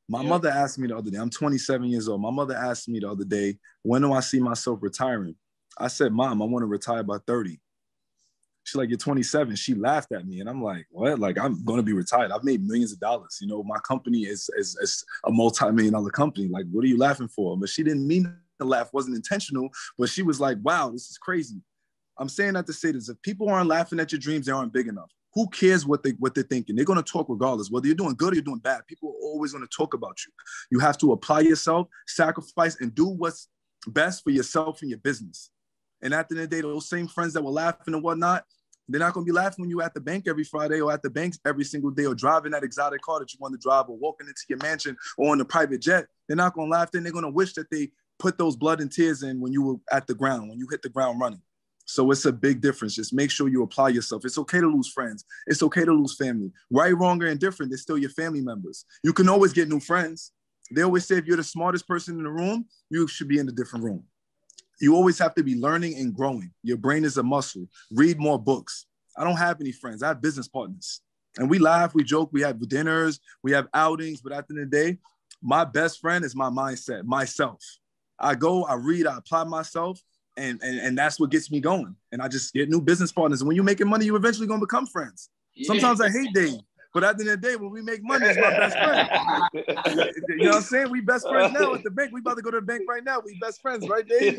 My 0.08 0.22
yeah. 0.22 0.28
mother 0.28 0.50
asked 0.50 0.78
me 0.78 0.88
the 0.88 0.96
other 0.96 1.10
day, 1.10 1.18
I'm 1.18 1.30
27 1.30 1.88
years 1.88 2.08
old. 2.08 2.20
My 2.20 2.30
mother 2.30 2.54
asked 2.54 2.88
me 2.88 3.00
the 3.00 3.08
other 3.08 3.24
day, 3.24 3.58
when 3.82 4.02
do 4.02 4.12
I 4.12 4.20
see 4.20 4.38
myself 4.38 4.80
retiring? 4.82 5.34
I 5.78 5.88
said, 5.88 6.12
Mom, 6.12 6.42
I 6.42 6.44
want 6.44 6.62
to 6.62 6.66
retire 6.66 7.02
by 7.02 7.18
30. 7.26 7.58
She's 8.64 8.76
like, 8.76 8.88
you're 8.88 8.98
27. 8.98 9.56
She 9.56 9.74
laughed 9.74 10.12
at 10.12 10.26
me, 10.26 10.40
and 10.40 10.48
I'm 10.48 10.62
like, 10.62 10.86
what? 10.90 11.18
Like, 11.18 11.38
I'm 11.38 11.62
gonna 11.64 11.82
be 11.82 11.92
retired. 11.92 12.32
I've 12.32 12.44
made 12.44 12.66
millions 12.66 12.92
of 12.92 13.00
dollars. 13.00 13.38
You 13.40 13.46
know, 13.46 13.62
my 13.62 13.78
company 13.80 14.20
is 14.20 14.48
is, 14.56 14.76
is 14.80 15.04
a 15.24 15.30
multi-million 15.30 15.92
dollar 15.92 16.10
company. 16.10 16.48
Like, 16.48 16.64
what 16.72 16.84
are 16.84 16.88
you 16.88 16.98
laughing 16.98 17.28
for? 17.28 17.56
But 17.58 17.68
she 17.68 17.82
didn't 17.82 18.06
mean 18.06 18.34
the 18.58 18.64
laugh, 18.64 18.90
wasn't 18.92 19.16
intentional. 19.16 19.68
But 19.98 20.08
she 20.08 20.22
was 20.22 20.40
like, 20.40 20.58
wow, 20.62 20.90
this 20.90 21.10
is 21.10 21.18
crazy. 21.18 21.60
I'm 22.18 22.28
saying 22.28 22.54
that 22.54 22.66
to 22.66 22.72
say 22.72 22.92
this: 22.92 23.08
if 23.08 23.20
people 23.22 23.48
aren't 23.48 23.68
laughing 23.68 24.00
at 24.00 24.12
your 24.12 24.18
dreams, 24.18 24.46
they 24.46 24.52
aren't 24.52 24.72
big 24.72 24.88
enough. 24.88 25.10
Who 25.34 25.48
cares 25.48 25.84
what 25.84 26.02
they 26.02 26.10
what 26.12 26.34
they're 26.34 26.44
thinking? 26.44 26.76
They're 26.76 26.84
gonna 26.84 27.02
talk 27.02 27.26
regardless, 27.28 27.70
whether 27.70 27.86
you're 27.86 27.96
doing 27.96 28.14
good 28.14 28.32
or 28.32 28.36
you're 28.36 28.44
doing 28.44 28.60
bad. 28.60 28.86
People 28.86 29.10
are 29.10 29.24
always 29.24 29.52
gonna 29.52 29.66
talk 29.66 29.92
about 29.92 30.16
you. 30.24 30.32
You 30.70 30.78
have 30.78 30.96
to 30.98 31.12
apply 31.12 31.40
yourself, 31.40 31.88
sacrifice, 32.06 32.80
and 32.80 32.94
do 32.94 33.06
what's 33.06 33.48
best 33.88 34.22
for 34.24 34.30
yourself 34.30 34.80
and 34.80 34.90
your 34.90 35.00
business. 35.00 35.50
And 36.02 36.14
at 36.14 36.28
the 36.28 36.36
end 36.36 36.44
of 36.44 36.50
the 36.50 36.56
day, 36.56 36.62
those 36.62 36.88
same 36.88 37.08
friends 37.08 37.32
that 37.32 37.42
were 37.42 37.50
laughing 37.50 37.94
and 37.94 38.02
whatnot, 38.02 38.44
they're 38.88 39.00
not 39.00 39.14
gonna 39.14 39.24
be 39.24 39.32
laughing 39.32 39.62
when 39.62 39.70
you 39.70 39.80
at 39.80 39.94
the 39.94 40.00
bank 40.00 40.26
every 40.28 40.44
Friday 40.44 40.80
or 40.80 40.92
at 40.92 41.02
the 41.02 41.10
banks 41.10 41.38
every 41.46 41.64
single 41.64 41.90
day 41.90 42.04
or 42.04 42.14
driving 42.14 42.52
that 42.52 42.64
exotic 42.64 43.00
car 43.02 43.18
that 43.18 43.32
you 43.32 43.38
want 43.40 43.52
to 43.52 43.58
drive 43.58 43.88
or 43.88 43.96
walking 43.96 44.26
into 44.26 44.42
your 44.48 44.58
mansion 44.62 44.96
or 45.16 45.32
on 45.32 45.40
a 45.40 45.44
private 45.44 45.80
jet. 45.80 46.06
They're 46.28 46.36
not 46.36 46.54
gonna 46.54 46.70
laugh. 46.70 46.90
Then 46.90 47.02
they're 47.02 47.12
gonna 47.12 47.30
wish 47.30 47.54
that 47.54 47.70
they 47.70 47.90
put 48.18 48.38
those 48.38 48.56
blood 48.56 48.80
and 48.80 48.92
tears 48.92 49.22
in 49.22 49.40
when 49.40 49.52
you 49.52 49.62
were 49.62 49.76
at 49.90 50.06
the 50.06 50.14
ground, 50.14 50.48
when 50.48 50.58
you 50.58 50.66
hit 50.70 50.82
the 50.82 50.88
ground 50.88 51.20
running. 51.20 51.40
So 51.86 52.10
it's 52.10 52.24
a 52.24 52.32
big 52.32 52.60
difference. 52.60 52.94
Just 52.94 53.12
make 53.12 53.30
sure 53.30 53.48
you 53.48 53.62
apply 53.62 53.90
yourself. 53.90 54.24
It's 54.24 54.38
okay 54.38 54.60
to 54.60 54.66
lose 54.66 54.88
friends. 54.88 55.24
It's 55.46 55.62
okay 55.62 55.84
to 55.84 55.92
lose 55.92 56.16
family. 56.16 56.50
Right, 56.70 56.96
wrong, 56.96 57.22
or 57.22 57.26
indifferent, 57.26 57.70
they're 57.70 57.78
still 57.78 57.98
your 57.98 58.10
family 58.10 58.40
members. 58.40 58.86
You 59.02 59.12
can 59.12 59.28
always 59.28 59.52
get 59.52 59.68
new 59.68 59.80
friends. 59.80 60.32
They 60.70 60.82
always 60.82 61.06
say 61.06 61.16
if 61.16 61.26
you're 61.26 61.36
the 61.36 61.44
smartest 61.44 61.86
person 61.86 62.16
in 62.16 62.24
the 62.24 62.30
room, 62.30 62.66
you 62.88 63.06
should 63.06 63.28
be 63.28 63.38
in 63.38 63.48
a 63.48 63.52
different 63.52 63.84
room 63.84 64.04
you 64.80 64.94
always 64.94 65.18
have 65.18 65.34
to 65.36 65.42
be 65.42 65.54
learning 65.54 65.96
and 65.96 66.14
growing. 66.14 66.50
Your 66.62 66.76
brain 66.76 67.04
is 67.04 67.16
a 67.16 67.22
muscle. 67.22 67.68
Read 67.90 68.18
more 68.18 68.38
books. 68.38 68.86
I 69.16 69.24
don't 69.24 69.36
have 69.36 69.60
any 69.60 69.72
friends. 69.72 70.02
I 70.02 70.08
have 70.08 70.20
business 70.20 70.48
partners. 70.48 71.00
And 71.38 71.50
we 71.50 71.58
laugh, 71.58 71.94
we 71.94 72.04
joke, 72.04 72.30
we 72.32 72.42
have 72.42 72.60
dinners, 72.68 73.20
we 73.42 73.52
have 73.52 73.68
outings, 73.74 74.20
but 74.20 74.32
at 74.32 74.46
the 74.46 74.54
end 74.54 74.64
of 74.64 74.70
the 74.70 74.76
day, 74.76 74.98
my 75.42 75.64
best 75.64 76.00
friend 76.00 76.24
is 76.24 76.36
my 76.36 76.48
mindset, 76.48 77.04
myself. 77.04 77.60
I 78.18 78.34
go, 78.34 78.64
I 78.64 78.74
read, 78.74 79.06
I 79.06 79.18
apply 79.18 79.44
myself, 79.44 80.00
and, 80.36 80.60
and, 80.62 80.78
and 80.78 80.96
that's 80.96 81.18
what 81.18 81.30
gets 81.30 81.50
me 81.50 81.60
going. 81.60 81.96
And 82.12 82.22
I 82.22 82.28
just 82.28 82.52
get 82.52 82.68
new 82.68 82.80
business 82.80 83.10
partners. 83.10 83.40
And 83.40 83.48
when 83.48 83.56
you're 83.56 83.64
making 83.64 83.88
money, 83.88 84.06
you're 84.06 84.16
eventually 84.16 84.46
gonna 84.46 84.60
become 84.60 84.86
friends. 84.86 85.28
Yeah. 85.54 85.66
Sometimes 85.66 86.00
I 86.00 86.08
hate 86.08 86.32
Dave. 86.32 86.58
But 86.94 87.02
at 87.02 87.18
the 87.18 87.24
end 87.24 87.32
of 87.32 87.40
the 87.42 87.48
day, 87.48 87.56
when 87.56 87.70
we 87.70 87.82
make 87.82 88.04
money, 88.04 88.24
it's 88.24 88.38
my 88.38 88.50
best 88.50 88.78
friend. 88.78 89.08
you 90.28 90.36
know 90.36 90.50
what 90.50 90.56
I'm 90.58 90.62
saying? 90.62 90.90
We 90.90 91.00
best 91.00 91.28
friends 91.28 91.52
now 91.52 91.74
at 91.74 91.82
the 91.82 91.90
bank. 91.90 92.12
We 92.12 92.20
about 92.20 92.36
to 92.36 92.42
go 92.42 92.52
to 92.52 92.60
the 92.60 92.66
bank 92.66 92.82
right 92.88 93.02
now. 93.02 93.20
We 93.22 93.36
best 93.40 93.60
friends, 93.60 93.88
right, 93.88 94.06
Dave? 94.06 94.36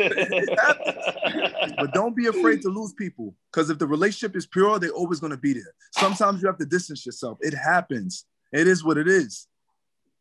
but 1.78 1.93
don't 1.93 2.16
be 2.16 2.28
afraid 2.28 2.62
to 2.62 2.70
lose 2.70 2.93
people. 2.93 3.36
Because 3.51 3.70
if 3.70 3.78
the 3.78 3.86
relationship 3.86 4.38
is 4.38 4.47
pure, 4.47 4.80
they're 4.80 4.89
always 4.91 5.20
gonna 5.20 5.36
be 5.36 5.51
there. 5.51 5.74
Sometimes 5.91 6.41
you 6.41 6.47
have 6.47 6.58
to 6.60 6.66
distance 6.66 7.06
yourself. 7.06 7.38
It 7.41 7.53
happens. 7.53 8.26
It 8.53 8.68
is 8.68 8.86
what 8.86 8.97
it 8.97 9.10
is. 9.10 9.47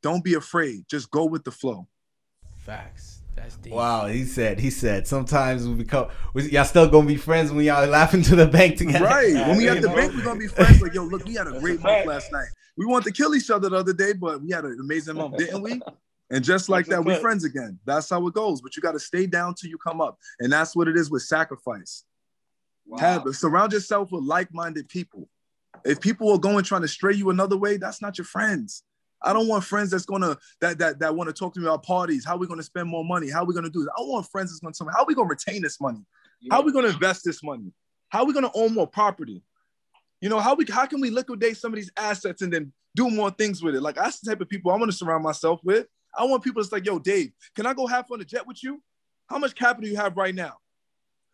Don't 0.02 0.24
be 0.24 0.34
afraid. 0.34 0.86
Just 0.88 1.12
go 1.12 1.26
with 1.26 1.44
the 1.44 1.52
flow. 1.52 1.86
Facts. 2.58 3.13
That's 3.44 3.56
deep. 3.58 3.74
Wow, 3.74 4.06
he 4.06 4.24
said. 4.24 4.58
He 4.58 4.70
said. 4.70 5.06
Sometimes 5.06 5.68
we 5.68 5.74
become. 5.74 6.08
We, 6.32 6.50
y'all 6.50 6.64
still 6.64 6.88
gonna 6.88 7.06
be 7.06 7.16
friends 7.16 7.52
when 7.52 7.66
y'all 7.66 7.86
laughing 7.86 8.22
to 8.22 8.36
the 8.36 8.46
bank 8.46 8.78
together. 8.78 9.04
Right. 9.04 9.34
When 9.34 9.58
we 9.58 9.68
at 9.68 9.82
the 9.82 9.88
bank, 9.88 10.14
we're 10.14 10.24
gonna 10.24 10.40
be 10.40 10.46
friends. 10.46 10.80
Like, 10.80 10.94
yo, 10.94 11.04
look, 11.04 11.26
we 11.26 11.34
had 11.34 11.46
a 11.48 11.60
great 11.60 11.82
month 11.82 12.06
last 12.06 12.32
night. 12.32 12.48
We 12.78 12.86
wanted 12.86 13.04
to 13.04 13.22
kill 13.22 13.34
each 13.34 13.50
other 13.50 13.68
the 13.68 13.76
other 13.76 13.92
day, 13.92 14.14
but 14.14 14.40
we 14.42 14.50
had 14.50 14.64
an 14.64 14.78
amazing 14.80 15.16
month, 15.16 15.36
didn't 15.36 15.60
we? 15.60 15.78
And 16.30 16.42
just 16.42 16.70
like 16.70 16.86
that, 16.86 17.04
we're 17.04 17.20
friends 17.20 17.44
again. 17.44 17.78
That's 17.84 18.08
how 18.08 18.26
it 18.26 18.32
goes. 18.32 18.62
But 18.62 18.76
you 18.76 18.82
got 18.82 18.92
to 18.92 18.98
stay 18.98 19.26
down 19.26 19.54
till 19.54 19.68
you 19.68 19.76
come 19.76 20.00
up, 20.00 20.18
and 20.40 20.50
that's 20.50 20.74
what 20.74 20.88
it 20.88 20.96
is 20.96 21.10
with 21.10 21.22
sacrifice. 21.22 22.04
Wow. 22.86 22.98
Have 22.98 23.36
surround 23.36 23.72
yourself 23.72 24.10
with 24.10 24.24
like-minded 24.24 24.88
people. 24.88 25.28
If 25.84 26.00
people 26.00 26.32
are 26.32 26.38
going 26.38 26.64
trying 26.64 26.82
to 26.82 26.88
stray 26.88 27.12
you 27.12 27.28
another 27.28 27.58
way, 27.58 27.76
that's 27.76 28.00
not 28.00 28.16
your 28.16 28.24
friends. 28.24 28.84
I 29.22 29.32
don't 29.32 29.48
want 29.48 29.64
friends 29.64 29.90
that's 29.90 30.04
gonna 30.04 30.36
that 30.60 30.78
that 30.78 30.98
that 30.98 31.14
want 31.14 31.28
to 31.28 31.32
talk 31.32 31.54
to 31.54 31.60
me 31.60 31.66
about 31.66 31.82
parties. 31.82 32.24
How 32.24 32.34
are 32.34 32.38
we 32.38 32.46
gonna 32.46 32.62
spend 32.62 32.88
more 32.88 33.04
money? 33.04 33.30
How 33.30 33.42
are 33.42 33.46
we 33.46 33.54
gonna 33.54 33.70
do 33.70 33.80
this? 33.80 33.88
I 33.96 34.02
want 34.02 34.26
friends 34.30 34.50
that's 34.50 34.60
gonna 34.60 34.74
tell 34.74 34.86
me 34.86 34.92
how 34.94 35.02
are 35.02 35.06
we 35.06 35.14
gonna 35.14 35.28
retain 35.28 35.62
this 35.62 35.80
money? 35.80 36.04
How 36.50 36.60
are 36.60 36.64
we 36.64 36.72
gonna 36.72 36.88
invest 36.88 37.24
this 37.24 37.42
money? 37.42 37.72
How 38.08 38.20
are 38.20 38.26
we 38.26 38.32
gonna 38.32 38.50
own 38.54 38.74
more 38.74 38.86
property? 38.86 39.42
You 40.20 40.28
know, 40.28 40.40
how 40.40 40.54
we 40.54 40.66
how 40.70 40.86
can 40.86 41.00
we 41.00 41.10
liquidate 41.10 41.56
some 41.56 41.72
of 41.72 41.76
these 41.76 41.90
assets 41.96 42.42
and 42.42 42.52
then 42.52 42.72
do 42.94 43.10
more 43.10 43.30
things 43.30 43.62
with 43.62 43.74
it? 43.74 43.80
Like 43.80 43.96
that's 43.96 44.20
the 44.20 44.30
type 44.30 44.40
of 44.40 44.48
people 44.48 44.72
I 44.72 44.76
want 44.76 44.90
to 44.90 44.96
surround 44.96 45.24
myself 45.24 45.60
with. 45.64 45.86
I 46.16 46.24
want 46.24 46.44
people 46.44 46.62
that's 46.62 46.72
like, 46.72 46.86
yo, 46.86 46.98
Dave, 46.98 47.32
can 47.56 47.66
I 47.66 47.74
go 47.74 47.86
half 47.86 48.10
on 48.10 48.18
the 48.18 48.24
jet 48.24 48.46
with 48.46 48.62
you? 48.62 48.82
How 49.26 49.38
much 49.38 49.54
capital 49.54 49.88
you 49.88 49.96
have 49.96 50.16
right 50.16 50.34
now? 50.34 50.58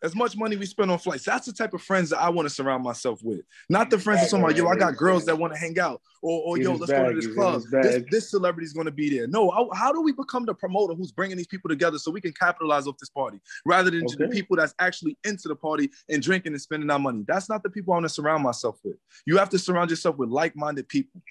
As 0.03 0.15
much 0.15 0.35
money 0.35 0.55
we 0.55 0.65
spend 0.65 0.89
on 0.89 0.97
flights. 0.97 1.25
That's 1.25 1.45
the 1.45 1.53
type 1.53 1.73
of 1.73 1.81
friends 1.81 2.09
that 2.09 2.19
I 2.19 2.29
want 2.29 2.47
to 2.47 2.53
surround 2.53 2.83
myself 2.83 3.21
with. 3.23 3.41
Not 3.69 3.89
the 3.89 3.99
friends 3.99 4.21
that's 4.21 4.31
talking 4.31 4.45
about, 4.45 4.57
yo, 4.57 4.67
I 4.67 4.75
got 4.75 4.97
girls 4.97 5.25
that 5.25 5.37
want 5.37 5.53
to 5.53 5.59
hang 5.59 5.77
out. 5.79 6.01
Or, 6.23 6.41
or 6.41 6.57
yo, 6.57 6.73
let's 6.73 6.91
go 6.91 7.09
to 7.09 7.15
this 7.15 7.33
club. 7.33 7.61
This, 7.61 7.95
bag. 7.95 8.09
this 8.09 8.31
celebrity's 8.31 8.73
going 8.73 8.85
to 8.85 8.91
be 8.91 9.15
there. 9.15 9.27
No, 9.27 9.51
how, 9.51 9.69
how 9.73 9.91
do 9.91 10.01
we 10.01 10.11
become 10.11 10.45
the 10.45 10.53
promoter 10.53 10.93
who's 10.93 11.11
bringing 11.11 11.37
these 11.37 11.47
people 11.47 11.69
together 11.69 11.97
so 11.97 12.11
we 12.11 12.21
can 12.21 12.33
capitalize 12.33 12.87
off 12.87 12.97
this 12.97 13.09
party 13.09 13.39
rather 13.65 13.91
than 13.91 14.01
just 14.01 14.17
the 14.17 14.27
people 14.27 14.57
that's 14.57 14.73
actually 14.79 15.17
into 15.23 15.47
the 15.47 15.55
party 15.55 15.89
and 16.09 16.21
drinking 16.21 16.53
and 16.53 16.61
spending 16.61 16.89
our 16.89 16.99
money? 16.99 17.23
That's 17.27 17.49
not 17.49 17.61
the 17.61 17.69
people 17.69 17.93
I 17.93 17.97
want 17.97 18.05
to 18.05 18.09
surround 18.09 18.43
myself 18.43 18.79
with. 18.83 18.97
You 19.25 19.37
have 19.37 19.49
to 19.49 19.59
surround 19.59 19.89
yourself 19.89 20.17
with 20.17 20.29
like-minded 20.29 20.87
people 20.87 21.21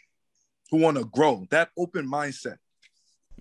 who 0.70 0.78
want 0.78 0.96
to 0.96 1.04
grow. 1.04 1.46
That 1.50 1.70
open 1.76 2.06
mindset. 2.08 2.58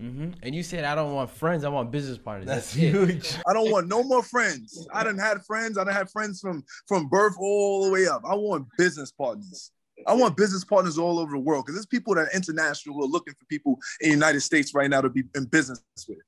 Hmm 0.00 0.30
And 0.42 0.54
you 0.54 0.62
said 0.62 0.84
I 0.84 0.94
don't 0.94 1.12
want 1.14 1.30
friends. 1.30 1.62
I 1.62 1.68
want 1.68 1.90
business 1.90 2.16
partners. 2.16 2.46
That's 2.46 2.72
That's, 2.72 2.82
it. 2.82 2.90
huge. 2.90 3.36
I 3.46 3.52
don't 3.52 3.70
want 3.70 3.86
no 3.86 4.02
more 4.02 4.22
friends. 4.22 4.88
I 4.94 5.04
done 5.04 5.18
had 5.18 5.44
friends. 5.44 5.76
I 5.76 5.84
didn't 5.84 5.96
have 5.96 6.10
friends 6.10 6.40
from 6.40 6.64
from 6.88 7.08
birth 7.08 7.34
all 7.38 7.84
the 7.84 7.90
way 7.90 8.06
up. 8.08 8.22
I 8.26 8.34
want 8.34 8.66
business 8.78 9.12
partners. 9.12 9.72
I 10.06 10.14
want 10.14 10.38
business 10.38 10.64
partners 10.64 10.96
all 10.96 11.18
over 11.18 11.32
the 11.32 11.38
world 11.38 11.66
because 11.66 11.76
there's 11.76 11.84
people 11.86 12.14
that 12.14 12.22
are 12.22 12.30
international 12.34 12.94
who 12.94 13.04
are 13.04 13.08
looking 13.08 13.34
for 13.34 13.44
people 13.44 13.78
in 14.00 14.08
the 14.08 14.14
United 14.14 14.40
States 14.40 14.74
right 14.74 14.88
now 14.88 15.02
to 15.02 15.10
be 15.10 15.24
in 15.34 15.44
business 15.44 15.82
with. 16.08 16.18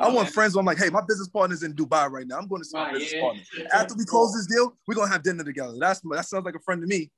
I 0.00 0.08
want 0.08 0.30
friends 0.30 0.54
where 0.54 0.60
I'm 0.60 0.66
like, 0.66 0.78
hey, 0.78 0.88
my 0.88 1.02
business 1.06 1.28
partner's 1.28 1.62
in 1.62 1.74
Dubai 1.74 2.10
right 2.10 2.26
now. 2.26 2.38
I'm 2.38 2.46
going 2.48 2.62
to 2.62 2.68
see 2.68 2.76
my 2.78 2.84
Right, 2.84 2.94
business 2.94 3.12
yeah. 3.12 3.20
partner. 3.20 3.42
After 3.74 3.94
we 3.96 4.04
close 4.06 4.32
this 4.32 4.46
deal, 4.46 4.74
we're 4.86 4.94
gonna 4.94 5.10
have 5.12 5.22
dinner 5.22 5.44
together. 5.44 5.74
That's 5.78 6.00
that 6.00 6.24
sounds 6.24 6.46
like 6.46 6.54
a 6.54 6.60
friend 6.60 6.80
to 6.80 6.86
me. 6.86 7.10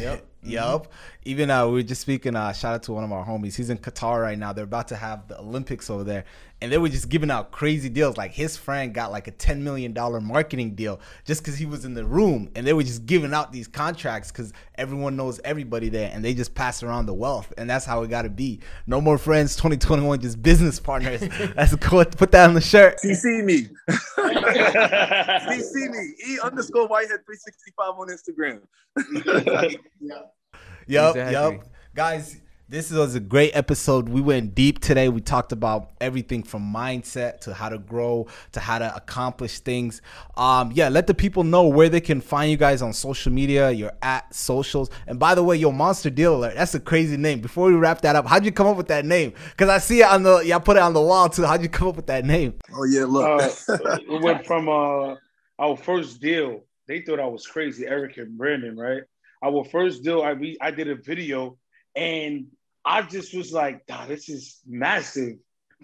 Yep. 0.00 0.26
Yup. 0.44 0.92
Even 1.24 1.50
uh, 1.50 1.66
we 1.66 1.74
were 1.74 1.82
just 1.82 2.00
speaking. 2.00 2.34
Uh, 2.34 2.52
shout 2.52 2.74
out 2.74 2.82
to 2.84 2.92
one 2.92 3.04
of 3.04 3.12
our 3.12 3.24
homies. 3.24 3.54
He's 3.54 3.70
in 3.70 3.78
Qatar 3.78 4.20
right 4.20 4.36
now. 4.36 4.52
They're 4.52 4.64
about 4.64 4.88
to 4.88 4.96
have 4.96 5.28
the 5.28 5.38
Olympics 5.38 5.88
over 5.88 6.02
there, 6.02 6.24
and 6.60 6.72
they 6.72 6.78
were 6.78 6.88
just 6.88 7.08
giving 7.08 7.30
out 7.30 7.52
crazy 7.52 7.88
deals. 7.88 8.16
Like 8.16 8.32
his 8.32 8.56
friend 8.56 8.92
got 8.92 9.12
like 9.12 9.28
a 9.28 9.30
ten 9.30 9.62
million 9.62 9.92
dollar 9.92 10.20
marketing 10.20 10.74
deal 10.74 10.98
just 11.24 11.42
because 11.42 11.56
he 11.56 11.64
was 11.64 11.84
in 11.84 11.94
the 11.94 12.04
room, 12.04 12.50
and 12.56 12.66
they 12.66 12.72
were 12.72 12.82
just 12.82 13.06
giving 13.06 13.32
out 13.32 13.52
these 13.52 13.68
contracts 13.68 14.32
because 14.32 14.52
everyone 14.74 15.14
knows 15.14 15.38
everybody 15.44 15.88
there, 15.88 16.10
and 16.12 16.24
they 16.24 16.34
just 16.34 16.56
pass 16.56 16.82
around 16.82 17.06
the 17.06 17.14
wealth, 17.14 17.52
and 17.56 17.70
that's 17.70 17.84
how 17.84 18.02
it 18.02 18.08
got 18.08 18.22
to 18.22 18.30
be. 18.30 18.58
No 18.88 19.00
more 19.00 19.18
friends. 19.18 19.54
Twenty 19.54 19.76
twenty 19.76 20.02
one, 20.02 20.20
just 20.20 20.42
business 20.42 20.80
partners. 20.80 21.20
that's 21.54 21.76
cool. 21.76 22.04
Put 22.04 22.32
that 22.32 22.48
on 22.48 22.54
the 22.54 22.60
shirt. 22.60 22.98
CC 22.98 23.44
me. 23.44 23.68
CC 23.88 25.88
me. 25.88 26.14
E 26.26 26.40
underscore 26.42 26.88
whitehead 26.88 27.20
365 27.26 27.94
on 27.96 28.08
Instagram. 28.08 28.62
Yup, 30.86 31.16
Exactly. 31.16 31.56
yup. 31.56 31.66
Guys, 31.94 32.38
this 32.68 32.90
was 32.90 33.14
a 33.14 33.20
great 33.20 33.54
episode. 33.54 34.08
We 34.08 34.22
went 34.22 34.54
deep 34.54 34.78
today. 34.80 35.10
We 35.10 35.20
talked 35.20 35.52
about 35.52 35.90
everything 36.00 36.42
from 36.42 36.62
mindset 36.72 37.40
to 37.40 37.52
how 37.52 37.68
to 37.68 37.76
grow 37.78 38.28
to 38.52 38.60
how 38.60 38.78
to 38.78 38.96
accomplish 38.96 39.58
things. 39.58 40.00
Um, 40.38 40.72
yeah, 40.74 40.88
let 40.88 41.06
the 41.06 41.12
people 41.12 41.44
know 41.44 41.64
where 41.68 41.90
they 41.90 42.00
can 42.00 42.22
find 42.22 42.50
you 42.50 42.56
guys 42.56 42.80
on 42.80 42.94
social 42.94 43.30
media, 43.30 43.70
You're 43.70 43.92
at 44.00 44.34
socials. 44.34 44.88
And 45.06 45.18
by 45.18 45.34
the 45.34 45.42
way, 45.42 45.56
your 45.56 45.72
monster 45.74 46.08
deal 46.08 46.34
alert. 46.36 46.54
That's 46.54 46.74
a 46.74 46.80
crazy 46.80 47.18
name. 47.18 47.40
Before 47.40 47.66
we 47.68 47.74
wrap 47.74 48.00
that 48.02 48.16
up, 48.16 48.26
how'd 48.26 48.44
you 48.46 48.52
come 48.52 48.66
up 48.68 48.78
with 48.78 48.88
that 48.88 49.04
name? 49.04 49.34
Because 49.50 49.68
I 49.68 49.76
see 49.76 50.00
it 50.00 50.06
on 50.06 50.22
the 50.22 50.38
y'all 50.38 50.60
put 50.60 50.78
it 50.78 50.82
on 50.82 50.94
the 50.94 51.02
wall 51.02 51.28
too. 51.28 51.44
How'd 51.44 51.62
you 51.62 51.68
come 51.68 51.88
up 51.88 51.96
with 51.96 52.06
that 52.06 52.24
name? 52.24 52.54
Oh 52.74 52.84
yeah, 52.84 53.04
look. 53.04 53.42
uh, 53.68 53.98
we 54.08 54.18
went 54.18 54.46
from 54.46 54.70
uh, 54.70 55.16
our 55.58 55.76
first 55.76 56.22
deal. 56.22 56.64
They 56.88 57.02
thought 57.02 57.20
I 57.20 57.26
was 57.26 57.46
crazy, 57.46 57.86
Eric 57.86 58.16
and 58.16 58.38
Brandon, 58.38 58.76
right? 58.78 59.02
Our 59.42 59.64
first 59.64 60.04
deal, 60.04 60.22
I 60.22 60.34
we 60.34 60.56
I 60.60 60.70
did 60.70 60.88
a 60.88 60.94
video, 60.94 61.58
and 61.96 62.46
I 62.84 63.02
just 63.02 63.34
was 63.34 63.52
like, 63.52 63.82
"Nah, 63.88 64.06
this 64.06 64.28
is 64.28 64.60
massive. 64.66 65.38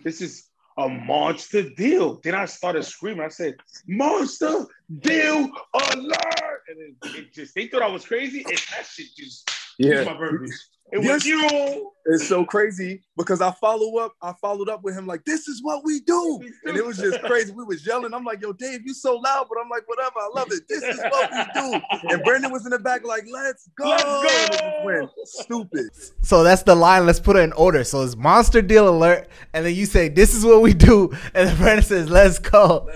This 0.05 0.21
is 0.21 0.49
a 0.77 0.89
monster 0.89 1.69
deal." 1.71 2.21
Then 2.23 2.35
I 2.35 2.45
started 2.45 2.85
screaming. 2.85 3.25
I 3.25 3.29
said, 3.29 3.57
"Monster 3.87 4.67
deal 5.01 5.51
alert!" 5.75 6.63
And 6.69 6.79
it, 6.81 7.17
it 7.17 7.35
just 7.35 7.55
they 7.55 7.67
thought 7.67 7.83
I 7.83 7.89
was 7.89 8.07
crazy, 8.07 8.45
and 8.45 8.59
that 8.71 8.87
shit 8.87 9.09
just 9.17 9.51
yeah. 9.79 10.05
my 10.05 10.17
verbiage. 10.17 10.51
It 10.91 11.03
Yes. 11.05 11.13
was 11.13 11.27
you. 11.27 11.93
It's 12.07 12.27
so 12.27 12.47
crazy 12.47 13.03
because 13.19 13.43
I 13.43 13.51
follow 13.51 13.99
up, 13.99 14.15
I 14.23 14.33
followed 14.41 14.71
up 14.71 14.83
with 14.83 14.95
him 14.97 15.07
like, 15.07 15.23
this 15.27 15.47
is 15.47 15.63
what 15.63 15.85
we 15.85 16.01
do. 16.01 16.41
And 16.65 16.75
it 16.79 16.83
was 16.87 16.97
just 16.97 17.21
crazy. 17.25 17.53
We 17.53 17.63
was 17.65 17.87
yelling. 17.87 18.15
I'm 18.15 18.25
like, 18.25 18.41
yo, 18.41 18.55
Dave, 18.55 18.81
you 18.87 18.95
so 18.95 19.17
loud, 19.17 19.47
but 19.51 19.59
I'm 19.63 19.69
like, 19.69 19.87
whatever, 19.87 20.15
I 20.17 20.31
love 20.35 20.49
it. 20.51 20.63
This 20.67 20.83
is 20.83 20.99
what 21.11 21.31
we 21.31 21.61
do. 21.61 21.81
And 22.09 22.25
Brandon 22.25 22.51
was 22.51 22.65
in 22.65 22.71
the 22.71 22.79
back, 22.79 23.05
like, 23.05 23.25
let's 23.31 23.69
go. 23.77 23.91
Let's 23.91 24.03
go. 24.03 24.11
And 24.11 24.25
it 24.25 24.53
just 24.53 24.85
went 24.87 25.11
stupid. 25.27 25.91
So 26.23 26.43
that's 26.43 26.63
the 26.63 26.75
line. 26.75 27.05
Let's 27.05 27.21
put 27.21 27.37
it 27.37 27.41
in 27.41 27.53
order. 27.53 27.85
So 27.85 28.01
it's 28.03 28.17
monster 28.17 28.63
deal 28.63 28.89
alert, 28.89 29.29
and 29.53 29.67
then 29.67 29.75
you 29.75 29.85
say, 29.85 30.09
"This 30.09 30.35
is 30.35 30.47
what 30.47 30.63
we 30.63 30.73
do," 30.73 31.11
and 31.35 31.49
then 31.49 31.57
Brandon 31.59 31.85
says, 31.85 32.09
"Let's 32.09 32.39
go." 32.39 32.89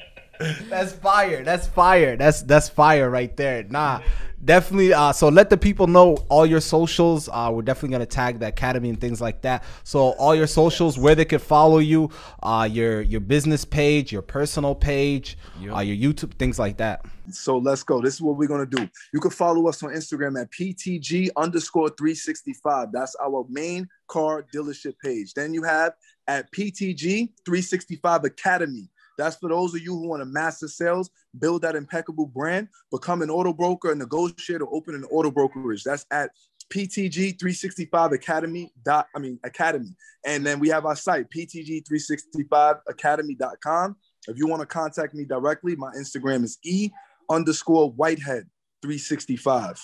that's 0.69 0.93
fire. 0.93 1.45
That's 1.45 1.67
fire. 1.67 2.17
That's 2.17 2.43
that's 2.43 2.69
fire 2.69 3.11
right 3.11 3.37
there. 3.37 3.65
Nah, 3.65 4.01
definitely. 4.45 4.93
Uh, 4.93 5.13
so 5.13 5.29
let 5.29 5.51
the 5.51 5.57
people 5.57 5.87
know 5.87 6.17
all 6.29 6.47
your 6.47 6.61
socials. 6.61 7.29
Uh, 7.31 7.51
we're 7.53 7.63
definitely 7.63 7.91
gonna 7.91 8.07
tag 8.07 8.39
the 8.41 8.49
academy 8.49 8.89
and 8.89 9.01
things 9.01 9.21
like 9.21 9.43
that. 9.43 9.65
So 9.85 10.11
all 10.19 10.35
your 10.35 10.47
socials, 10.47 10.99
where 10.99 11.15
they 11.15 11.25
could 11.25 11.43
follow 11.43 11.79
you, 11.79 12.11
uh, 12.43 12.69
your 12.71 13.03
your 13.03 13.21
business 13.21 13.65
page, 13.65 14.13
your 14.13 14.23
personal 14.23 14.75
page, 14.75 15.37
Yep. 15.61 15.77
uh, 15.77 15.81
your 15.81 16.13
YouTube, 16.13 16.35
things 16.35 16.59
like 16.59 16.79
that. 16.79 17.05
So 17.31 17.59
let's 17.59 17.83
go. 17.83 18.01
This 18.01 18.15
is 18.15 18.21
what 18.23 18.37
we're 18.37 18.49
gonna 18.49 18.67
do. 18.67 18.89
You 19.13 19.21
can 19.21 19.31
follow 19.31 19.69
us 19.69 19.83
on 19.83 19.91
Instagram 19.91 20.41
at 20.41 20.51
PTG 20.51 21.29
underscore 21.37 21.91
365. 21.91 22.89
That's 22.93 23.15
our 23.23 23.47
main 23.49 23.89
car 24.09 24.45
dealership 24.55 24.95
page. 25.03 25.35
Then 25.35 25.55
you 25.55 25.63
have 25.63 25.93
at 26.27 26.51
PTG 26.53 27.31
365 27.45 28.25
Academy. 28.25 28.89
That's 29.21 29.37
for 29.37 29.51
those 29.51 29.75
of 29.75 29.83
you 29.83 29.95
who 29.95 30.09
want 30.09 30.23
to 30.23 30.25
master 30.25 30.67
sales, 30.67 31.11
build 31.39 31.61
that 31.61 31.77
impeccable 31.77 32.25
brand, 32.25 32.69
become 32.91 33.21
an 33.21 33.29
auto 33.29 33.53
broker, 33.53 33.93
a 33.93 33.95
negotiator, 33.95 34.65
open 34.73 34.95
an 34.95 35.05
auto 35.05 35.31
brokerage. 35.31 35.85
That's 35.85 36.07
at 36.11 36.31
PTG 36.73 37.39
365 37.39 38.13
Academy 38.13 38.73
dot 38.83 39.09
I 39.15 39.19
mean 39.19 39.39
Academy. 39.45 39.95
And 40.25 40.47
then 40.47 40.59
we 40.59 40.71
have 40.71 40.87
our 40.87 40.97
site, 40.97 41.27
PTG365 41.29 42.81
Academy.com. 42.89 43.97
If 44.27 44.39
you 44.39 44.47
want 44.47 44.61
to 44.61 44.67
contact 44.67 45.15
me 45.15 45.27
directly, 45.27 45.77
my 45.77 45.91
Instagram 45.99 46.43
is 46.43 46.57
E 46.65 46.89
underscore 47.29 47.91
Whitehead 47.91 48.49
365. 48.81 49.83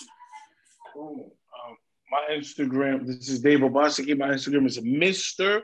Um, 0.99 1.25
my 2.09 2.35
Instagram, 2.35 3.05
this 3.05 3.29
is 3.29 3.39
Dave 3.39 3.59
Obasaki. 3.59 4.17
My 4.17 4.29
Instagram 4.29 4.65
is 4.65 4.79
Mr. 4.79 5.61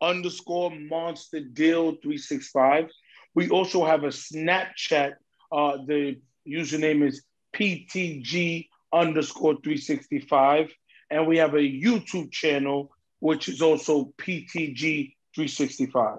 underscore 0.00 0.70
Monster 0.70 1.40
Deal 1.40 1.90
365. 2.02 2.88
We 3.34 3.48
also 3.50 3.84
have 3.84 4.04
a 4.04 4.08
Snapchat. 4.08 5.14
Uh, 5.52 5.78
the 5.86 6.18
username 6.46 7.06
is 7.06 7.22
PTG 7.54 8.68
underscore 8.92 9.54
365. 9.62 10.70
And 11.10 11.26
we 11.26 11.38
have 11.38 11.54
a 11.54 11.58
YouTube 11.58 12.30
channel, 12.30 12.92
which 13.20 13.48
is 13.48 13.62
also 13.62 14.12
PTG 14.18 15.14
365. 15.34 16.18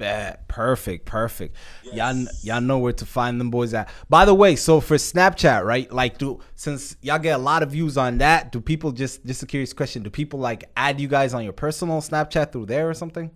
Bad. 0.00 0.48
Perfect. 0.48 1.04
Perfect. 1.04 1.54
Y'all, 1.92 2.24
y'all 2.42 2.62
know 2.62 2.78
where 2.78 2.94
to 2.94 3.04
find 3.04 3.38
them 3.38 3.50
boys 3.50 3.74
at. 3.74 3.90
By 4.08 4.24
the 4.24 4.34
way, 4.34 4.56
so 4.56 4.80
for 4.80 4.96
Snapchat, 4.96 5.62
right? 5.62 5.92
Like, 5.92 6.16
do 6.16 6.40
since 6.54 6.96
y'all 7.02 7.18
get 7.18 7.38
a 7.38 7.42
lot 7.42 7.62
of 7.62 7.72
views 7.72 7.98
on 7.98 8.16
that, 8.18 8.50
do 8.50 8.62
people 8.62 8.92
just 8.92 9.26
just 9.26 9.42
a 9.42 9.46
curious 9.46 9.74
question? 9.74 10.02
Do 10.02 10.08
people 10.08 10.40
like 10.40 10.64
add 10.74 11.02
you 11.02 11.06
guys 11.06 11.34
on 11.34 11.44
your 11.44 11.52
personal 11.52 12.00
Snapchat 12.00 12.50
through 12.50 12.64
there 12.66 12.88
or 12.88 12.94
something? 12.94 13.30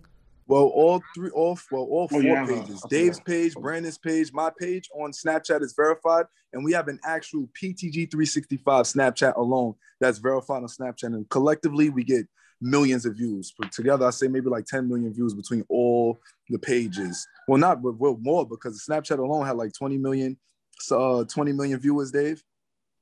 Well, 0.47 0.65
all 0.65 1.01
three, 1.15 1.31
all 1.31 1.57
well, 1.71 1.83
all 1.83 2.07
four 2.07 2.19
Oh, 2.19 2.23
yeah. 2.23 2.45
pages. 2.45 2.81
I 2.85 2.87
Dave's 2.87 3.19
page, 3.21 3.55
Brandon's 3.55 3.97
page, 3.97 4.31
my 4.31 4.51
page 4.59 4.89
on 4.93 5.11
Snapchat 5.11 5.61
is 5.63 5.73
verified, 5.73 6.25
and 6.53 6.63
we 6.63 6.71
have 6.73 6.87
an 6.87 6.99
actual 7.03 7.49
PTG 7.59 8.11
365 8.11 8.85
Snapchat 8.85 9.35
alone 9.37 9.73
that's 9.99 10.19
verified 10.19 10.61
on 10.61 10.67
Snapchat, 10.67 11.15
and 11.15 11.27
collectively 11.29 11.89
we 11.89 12.03
get 12.03 12.27
millions 12.61 13.05
of 13.05 13.15
views. 13.15 13.53
But 13.57 13.71
together, 13.71 14.05
I 14.05 14.11
say 14.11 14.27
maybe 14.27 14.49
like 14.49 14.65
10 14.65 14.87
million 14.87 15.11
views 15.13 15.33
between 15.33 15.65
all 15.67 16.19
the 16.49 16.59
pages. 16.59 17.27
Well, 17.47 17.57
not 17.57 17.81
but 17.81 17.97
well, 17.97 18.17
more 18.21 18.45
because 18.47 18.85
Snapchat 18.87 19.17
alone 19.17 19.45
had 19.47 19.57
like 19.57 19.73
20 19.73 19.97
million, 19.97 20.37
so 20.79 21.21
uh, 21.21 21.23
20 21.25 21.53
million 21.53 21.79
viewers. 21.79 22.11
Dave, 22.11 22.43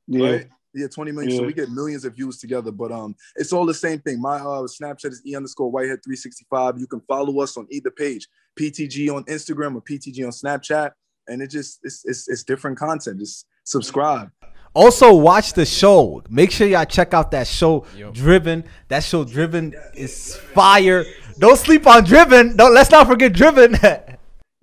Yeah. 0.07 0.29
right? 0.29 0.47
Yeah, 0.73 0.87
20 0.87 1.11
million. 1.11 1.37
So 1.37 1.43
we 1.43 1.53
get 1.53 1.69
millions 1.69 2.03
of 2.05 2.15
views 2.15 2.39
together, 2.39 2.71
but 2.71 2.91
um, 2.91 3.15
it's 3.35 3.53
all 3.53 3.65
the 3.65 3.73
same 3.73 3.99
thing. 3.99 4.19
My 4.19 4.37
uh 4.37 4.67
Snapchat 4.67 5.11
is 5.11 5.21
e 5.25 5.35
underscore 5.35 5.71
whitehead 5.71 6.03
365. 6.03 6.79
You 6.79 6.87
can 6.87 7.01
follow 7.01 7.41
us 7.41 7.57
on 7.57 7.67
either 7.69 7.91
page, 7.91 8.27
PTG 8.59 9.13
on 9.13 9.23
Instagram 9.25 9.75
or 9.75 9.81
PTG 9.81 10.25
on 10.25 10.31
Snapchat, 10.31 10.91
and 11.27 11.41
it 11.41 11.47
just 11.47 11.79
it's 11.83 12.03
it's, 12.05 12.27
it's 12.27 12.43
different 12.43 12.77
content. 12.77 13.19
Just 13.19 13.45
subscribe. 13.63 14.31
Also, 14.75 15.13
watch 15.13 15.53
the 15.53 15.65
show. 15.65 16.23
Make 16.29 16.49
sure 16.49 16.67
y'all 16.67 16.85
check 16.85 17.13
out 17.13 17.29
that 17.31 17.45
show, 17.45 17.85
Yup. 17.95 18.13
Driven. 18.15 18.63
That 18.87 19.03
show, 19.03 19.23
Driven, 19.23 19.75
is 19.93 20.35
fire. 20.35 21.05
Don't 21.37 21.57
sleep 21.57 21.85
on 21.85 22.03
Driven. 22.03 22.55
Don't 22.55 22.73
let's 22.73 22.89
not 22.89 23.07
forget 23.07 23.33
Driven. 23.33 23.77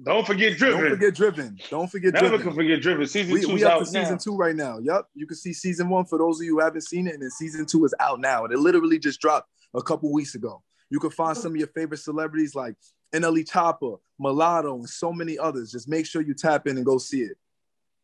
Don't 0.04 0.26
forget 0.26 0.56
Driven. 0.56 0.80
Don't 0.80 0.90
forget 0.90 1.14
Driven. 1.14 1.58
Don't 1.70 1.90
forget 1.90 2.12
Never 2.14 2.28
Driven. 2.28 2.46
can 2.46 2.54
forget 2.54 2.80
Driven. 2.80 3.06
Season 3.06 3.32
We, 3.32 3.40
two's 3.40 3.52
we 3.52 3.64
up 3.64 3.72
out 3.72 3.86
to 3.86 3.92
now. 3.92 4.02
season 4.02 4.18
two 4.18 4.36
right 4.36 4.54
now. 4.56 4.78
Yep. 4.78 5.06
You 5.14 5.26
can 5.26 5.36
see 5.36 5.52
season 5.52 5.88
one 5.88 6.04
for 6.06 6.18
those 6.18 6.40
of 6.40 6.44
you 6.46 6.56
who 6.58 6.60
haven't 6.60 6.82
seen 6.82 7.06
it, 7.06 7.14
and 7.14 7.22
then 7.22 7.30
season 7.30 7.66
two 7.66 7.84
is 7.84 7.94
out 8.00 8.20
now. 8.20 8.44
And 8.44 8.52
it 8.52 8.58
literally 8.58 8.98
just 8.98 9.20
dropped 9.20 9.48
a 9.74 9.82
couple 9.82 10.12
weeks 10.12 10.34
ago. 10.34 10.62
You 10.90 10.98
can 11.00 11.10
find 11.10 11.36
some 11.36 11.52
of 11.52 11.56
your 11.56 11.68
favorite 11.68 11.98
celebrities 11.98 12.54
like 12.54 12.74
NLE 13.14 13.48
Choppa, 13.48 13.98
Mulatto, 14.18 14.74
and 14.76 14.88
so 14.88 15.12
many 15.12 15.38
others. 15.38 15.70
Just 15.72 15.88
make 15.88 16.06
sure 16.06 16.22
you 16.22 16.34
tap 16.34 16.66
in 16.66 16.76
and 16.76 16.86
go 16.86 16.98
see 16.98 17.20
it. 17.22 17.36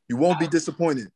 You 0.09 0.17
won't 0.17 0.39
be 0.39 0.47
disappointed. 0.47 1.09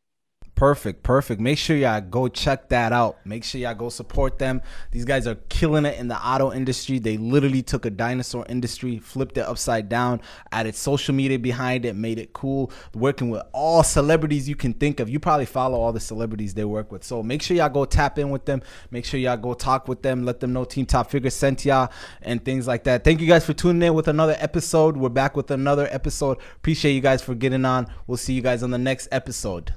Perfect, 0.61 1.03
perfect. 1.03 1.41
Make 1.41 1.57
sure 1.57 1.75
y'all 1.75 2.03
go 2.03 2.29
check 2.29 2.69
that 2.69 2.93
out. 2.93 3.17
Make 3.25 3.45
sure 3.45 3.63
y'all 3.63 3.75
go 3.75 3.89
support 3.89 4.39
them. 4.39 4.61
These 4.91 5.07
guys 5.07 5.27
are 5.27 5.37
killing 5.49 5.87
it 5.87 5.99
in 5.99 6.09
the 6.09 6.19
auto 6.19 6.53
industry. 6.53 6.99
They 6.99 7.17
literally 7.17 7.63
took 7.63 7.87
a 7.87 7.91
dinosaur 7.91 8.45
industry, 8.47 8.99
flipped 8.99 9.39
it 9.39 9.47
upside 9.47 9.89
down, 9.89 10.21
added 10.53 10.75
social 10.75 11.15
media 11.15 11.39
behind 11.39 11.87
it, 11.87 11.97
made 11.97 12.19
it 12.19 12.35
cool. 12.35 12.71
Working 12.95 13.31
with 13.31 13.43
all 13.55 13.83
celebrities 13.83 14.51
you 14.51 14.55
can 14.55 14.75
think 14.75 15.01
of. 15.01 15.09
You 15.09 15.19
probably 15.19 15.47
follow 15.47 15.81
all 15.81 15.95
the 15.95 15.99
celebrities 15.99 16.53
they 16.53 16.67
work 16.67 16.93
with. 16.93 17.05
So 17.05 17.23
make 17.23 17.41
sure 17.41 17.57
y'all 17.57 17.71
go 17.71 17.87
tap 17.87 18.19
in 18.19 18.29
with 18.29 18.45
them. 18.45 18.61
Make 18.91 19.07
sure 19.07 19.19
y'all 19.19 19.39
go 19.39 19.55
talk 19.55 19.89
with 19.89 20.03
them. 20.03 20.27
Let 20.27 20.41
them 20.41 20.53
know 20.53 20.67
Team 20.67 20.85
Top 20.85 21.11
Figure 21.11 21.31
sent 21.31 21.65
y'all 21.65 21.91
and 22.21 22.45
things 22.45 22.67
like 22.67 22.85
that. 22.85 23.03
Thank 23.03 23.23
you 23.23 23.27
guys 23.27 23.47
for 23.47 23.55
tuning 23.55 23.81
in 23.81 23.95
with 23.95 24.09
another 24.09 24.37
episode. 24.39 24.99
We're 24.99 25.09
back 25.09 25.39
with 25.39 25.51
another 25.51 25.89
episode. 25.91 26.37
Appreciate 26.57 26.93
you 26.93 27.01
guys 27.01 27.23
for 27.23 27.35
getting 27.35 27.65
on. 27.65 27.91
We'll 28.07 28.19
see 28.19 28.35
you 28.35 28.43
guys 28.43 28.63
on 28.63 28.71
the 28.71 28.79
next 28.79 29.09
episode. 29.11 29.73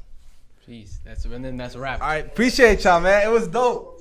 Peace. 0.66 1.00
That's 1.04 1.26
and 1.26 1.44
then 1.44 1.58
that's 1.58 1.76
a 1.76 1.80
wrap. 1.80 2.02
All 2.02 2.08
right, 2.08 2.26
appreciate 2.26 2.84
y'all, 2.86 3.02
man. 3.02 3.28
It 3.28 3.32
was 3.32 3.48
dope. 3.48 4.00